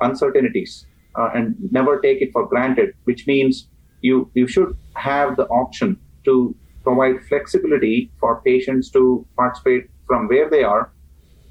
uncertainties 0.00 0.86
uh, 1.18 1.30
and 1.34 1.54
never 1.70 2.00
take 2.00 2.22
it 2.22 2.32
for 2.32 2.46
granted. 2.46 2.94
Which 3.04 3.26
means 3.26 3.68
you 4.00 4.30
you 4.34 4.46
should 4.46 4.76
have 4.96 5.36
the 5.36 5.46
option 5.46 5.98
to 6.24 6.54
provide 6.82 7.22
flexibility 7.28 8.10
for 8.20 8.42
patients 8.42 8.90
to 8.90 9.26
participate 9.36 9.88
from 10.06 10.28
where 10.28 10.48
they 10.48 10.62
are. 10.62 10.92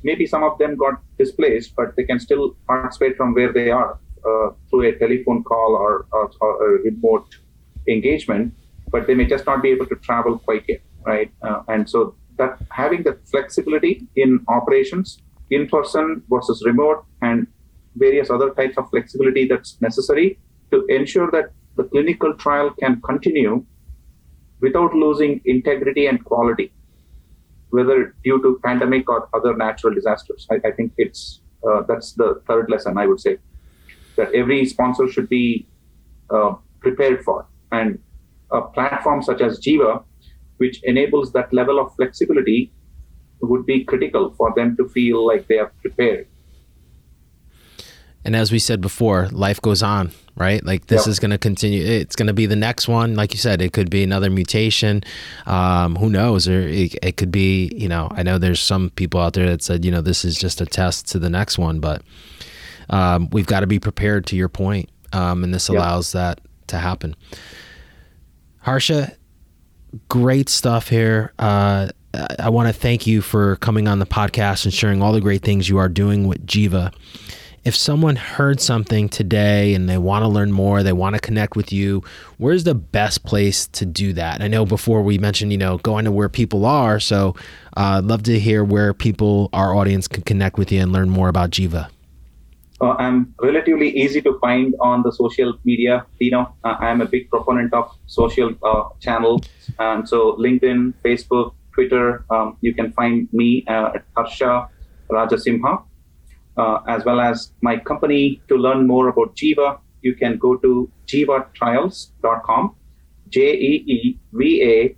Maybe 0.03 0.25
some 0.25 0.43
of 0.43 0.57
them 0.57 0.75
got 0.75 1.01
displaced, 1.17 1.75
but 1.75 1.95
they 1.95 2.03
can 2.03 2.19
still 2.19 2.55
participate 2.67 3.15
from 3.15 3.33
where 3.33 3.53
they 3.53 3.69
are 3.71 3.99
uh, 4.25 4.49
through 4.69 4.83
a 4.89 4.95
telephone 4.97 5.43
call 5.43 5.75
or, 5.75 6.05
or, 6.11 6.31
or, 6.41 6.75
a 6.75 6.81
remote 6.83 7.25
engagement, 7.87 8.53
but 8.91 9.07
they 9.07 9.13
may 9.13 9.25
just 9.25 9.45
not 9.45 9.61
be 9.61 9.69
able 9.69 9.85
to 9.85 9.95
travel 9.95 10.39
quite 10.39 10.63
yet, 10.67 10.81
right? 11.05 11.31
Uh, 11.41 11.61
and 11.67 11.89
so 11.89 12.15
that 12.37 12.57
having 12.69 13.03
the 13.03 13.17
flexibility 13.31 14.07
in 14.15 14.43
operations, 14.47 15.19
in 15.51 15.67
person 15.67 16.23
versus 16.29 16.63
remote, 16.65 17.05
and 17.21 17.47
various 17.95 18.29
other 18.29 18.49
types 18.51 18.77
of 18.77 18.89
flexibility 18.89 19.47
that's 19.47 19.79
necessary 19.81 20.39
to 20.71 20.85
ensure 20.87 21.29
that 21.31 21.51
the 21.75 21.83
clinical 21.83 22.33
trial 22.33 22.71
can 22.79 23.01
continue 23.01 23.63
without 24.61 24.93
losing 24.93 25.41
integrity 25.45 26.07
and 26.07 26.23
quality, 26.23 26.71
whether 27.73 28.15
due 28.23 28.39
to 28.43 28.59
pandemic 28.63 29.09
or 29.09 29.27
other 29.33 29.55
natural 29.57 29.93
disasters. 29.93 30.47
I, 30.51 30.55
I 30.67 30.71
think 30.71 30.93
it's 30.97 31.41
uh, 31.67 31.81
that's 31.87 32.13
the 32.13 32.41
third 32.47 32.69
lesson 32.69 32.97
I 32.97 33.07
would 33.07 33.19
say 33.19 33.37
that 34.15 34.33
every 34.33 34.65
sponsor 34.65 35.07
should 35.07 35.27
be 35.27 35.65
uh, 36.29 36.53
prepared 36.81 37.23
for, 37.23 37.47
and 37.71 37.97
a 38.51 38.61
platform 38.61 39.23
such 39.23 39.41
as 39.41 39.59
Jeeva, 39.59 40.03
which 40.57 40.83
enables 40.83 41.31
that 41.33 41.51
level 41.51 41.79
of 41.79 41.95
flexibility, 41.95 42.71
would 43.41 43.65
be 43.65 43.83
critical 43.83 44.33
for 44.37 44.53
them 44.55 44.77
to 44.77 44.87
feel 44.89 45.25
like 45.25 45.47
they 45.47 45.57
are 45.57 45.71
prepared. 45.81 46.27
And 48.25 48.35
as 48.35 48.51
we 48.51 48.59
said 48.59 48.79
before, 48.79 49.27
life 49.31 49.61
goes 49.61 49.83
on, 49.83 50.11
right? 50.35 50.63
Like 50.63 50.87
this 50.87 51.01
yep. 51.01 51.07
is 51.09 51.19
going 51.19 51.31
to 51.31 51.37
continue. 51.37 51.83
It's 51.83 52.15
going 52.15 52.27
to 52.27 52.33
be 52.33 52.45
the 52.45 52.55
next 52.55 52.87
one. 52.87 53.15
Like 53.15 53.33
you 53.33 53.37
said, 53.37 53.61
it 53.61 53.73
could 53.73 53.89
be 53.89 54.03
another 54.03 54.29
mutation. 54.29 55.03
Um, 55.45 55.95
who 55.95 56.09
knows? 56.09 56.47
Or 56.47 56.61
it, 56.61 56.95
it, 57.01 57.17
could 57.17 57.31
be, 57.31 57.71
you 57.75 57.89
know, 57.89 58.07
I 58.11 58.23
know 58.23 58.37
there's 58.37 58.61
some 58.61 58.91
people 58.91 59.19
out 59.19 59.33
there 59.33 59.49
that 59.49 59.61
said, 59.61 59.83
you 59.83 59.91
know, 59.91 60.01
this 60.01 60.23
is 60.23 60.37
just 60.37 60.61
a 60.61 60.65
test 60.65 61.07
to 61.09 61.19
the 61.19 61.29
next 61.29 61.57
one, 61.57 61.79
but 61.79 62.01
um, 62.89 63.29
we've 63.31 63.47
got 63.47 63.59
to 63.59 63.67
be 63.67 63.79
prepared 63.79 64.25
to 64.27 64.35
your 64.35 64.49
point. 64.49 64.89
Um, 65.11 65.43
and 65.43 65.53
this 65.53 65.69
yep. 65.69 65.77
allows 65.77 66.13
that 66.13 66.39
to 66.67 66.77
happen. 66.77 67.15
Harsha, 68.59 69.15
great 70.07 70.47
stuff 70.47 70.87
here. 70.87 71.33
Uh, 71.37 71.89
I 72.39 72.49
want 72.49 72.67
to 72.67 72.73
thank 72.73 73.05
you 73.05 73.21
for 73.21 73.57
coming 73.57 73.87
on 73.87 73.99
the 73.99 74.05
podcast 74.05 74.65
and 74.65 74.73
sharing 74.73 75.01
all 75.01 75.11
the 75.11 75.21
great 75.21 75.41
things 75.41 75.67
you 75.67 75.77
are 75.77 75.89
doing 75.89 76.27
with 76.27 76.45
Jeeva 76.45 76.93
if 77.63 77.75
someone 77.75 78.17
heard 78.17 78.59
something 78.59 79.07
today 79.07 79.73
and 79.73 79.87
they 79.87 79.97
want 79.97 80.23
to 80.23 80.27
learn 80.27 80.51
more, 80.51 80.83
they 80.83 80.91
want 80.91 81.15
to 81.15 81.21
connect 81.21 81.55
with 81.55 81.71
you, 81.71 82.03
where's 82.37 82.65
the 82.65 82.75
best 82.75 83.23
place 83.23 83.67
to 83.67 83.85
do 83.85 84.11
that? 84.13 84.41
I 84.41 84.47
know 84.47 84.65
before 84.65 85.01
we 85.01 85.17
mentioned, 85.17 85.51
you 85.51 85.57
know, 85.57 85.77
going 85.77 86.03
to 86.05 86.11
where 86.11 86.27
people 86.27 86.65
are. 86.65 86.99
So 86.99 87.35
uh, 87.77 87.99
I'd 87.99 88.05
love 88.05 88.23
to 88.23 88.37
hear 88.37 88.63
where 88.63 88.93
people, 88.93 89.49
our 89.53 89.73
audience, 89.75 90.07
can 90.09 90.23
connect 90.23 90.57
with 90.57 90.71
you 90.71 90.81
and 90.81 90.91
learn 90.91 91.09
more 91.09 91.29
about 91.29 91.51
Jeeva. 91.51 91.89
Uh, 92.81 92.95
I'm 92.99 93.33
relatively 93.41 93.91
easy 93.91 94.21
to 94.23 94.37
find 94.39 94.75
on 94.81 95.03
the 95.03 95.11
social 95.13 95.57
media. 95.63 96.05
You 96.19 96.31
know, 96.31 96.53
uh, 96.65 96.75
I'm 96.79 96.99
a 96.99 97.05
big 97.05 97.29
proponent 97.29 97.73
of 97.73 97.95
social 98.07 98.53
uh, 98.61 98.89
channels. 98.99 99.47
And 99.79 100.07
so 100.07 100.35
LinkedIn, 100.35 100.95
Facebook, 101.05 101.53
Twitter, 101.73 102.25
um, 102.29 102.57
you 102.59 102.73
can 102.73 102.91
find 102.91 103.31
me 103.31 103.63
uh, 103.67 103.91
at 103.95 104.03
Harsha 104.17 104.67
Rajasimha 105.09 105.83
uh, 106.57 106.79
as 106.87 107.05
well 107.05 107.19
as 107.19 107.51
my 107.61 107.77
company. 107.77 108.41
To 108.47 108.55
learn 108.55 108.87
more 108.87 109.09
about 109.09 109.35
Jeeva, 109.35 109.79
you 110.01 110.15
can 110.15 110.37
go 110.37 110.57
to 110.57 110.89
jeevatrials.com, 111.07 112.75
J 113.29 113.53
E 113.53 113.83
E 113.87 114.19
V 114.33 114.63
A 114.63 114.95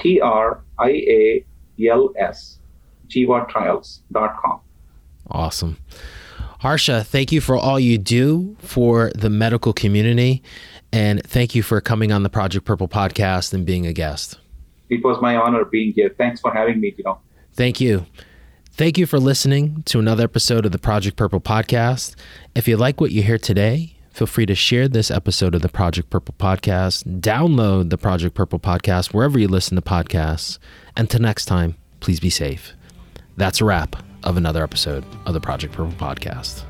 T 0.00 0.20
R 0.20 0.62
I 0.78 0.90
A 0.90 1.44
L 1.88 2.10
S, 2.16 2.58
jeevatrials.com. 3.08 4.60
Awesome. 5.30 5.78
Harsha, 6.60 7.04
thank 7.04 7.30
you 7.30 7.40
for 7.40 7.56
all 7.56 7.78
you 7.78 7.98
do 7.98 8.56
for 8.58 9.12
the 9.14 9.30
medical 9.30 9.72
community. 9.72 10.42
And 10.92 11.22
thank 11.24 11.54
you 11.54 11.62
for 11.62 11.80
coming 11.80 12.10
on 12.10 12.22
the 12.22 12.30
Project 12.30 12.64
Purple 12.64 12.88
podcast 12.88 13.52
and 13.52 13.64
being 13.64 13.86
a 13.86 13.92
guest. 13.92 14.38
It 14.88 15.04
was 15.04 15.20
my 15.20 15.36
honor 15.36 15.64
being 15.64 15.92
here. 15.92 16.14
Thanks 16.16 16.40
for 16.40 16.52
having 16.52 16.80
me, 16.80 16.90
Dino. 16.90 17.20
Thank 17.52 17.80
you. 17.80 18.06
Thank 18.78 18.96
you 18.96 19.06
for 19.06 19.18
listening 19.18 19.82
to 19.86 19.98
another 19.98 20.22
episode 20.22 20.64
of 20.64 20.70
the 20.70 20.78
Project 20.78 21.16
Purple 21.16 21.40
podcast. 21.40 22.14
If 22.54 22.68
you 22.68 22.76
like 22.76 23.00
what 23.00 23.10
you 23.10 23.24
hear 23.24 23.36
today, 23.36 23.96
feel 24.12 24.28
free 24.28 24.46
to 24.46 24.54
share 24.54 24.86
this 24.86 25.10
episode 25.10 25.56
of 25.56 25.62
the 25.62 25.68
Project 25.68 26.10
Purple 26.10 26.36
podcast, 26.38 27.20
download 27.20 27.90
the 27.90 27.98
Project 27.98 28.36
Purple 28.36 28.60
podcast 28.60 29.12
wherever 29.12 29.36
you 29.36 29.48
listen 29.48 29.74
to 29.74 29.82
podcasts. 29.82 30.60
And 30.96 31.10
till 31.10 31.20
next 31.20 31.46
time, 31.46 31.74
please 31.98 32.20
be 32.20 32.30
safe. 32.30 32.72
That's 33.36 33.60
a 33.60 33.64
wrap 33.64 33.96
of 34.22 34.36
another 34.36 34.62
episode 34.62 35.04
of 35.26 35.34
the 35.34 35.40
Project 35.40 35.74
Purple 35.74 35.94
podcast. 35.94 36.62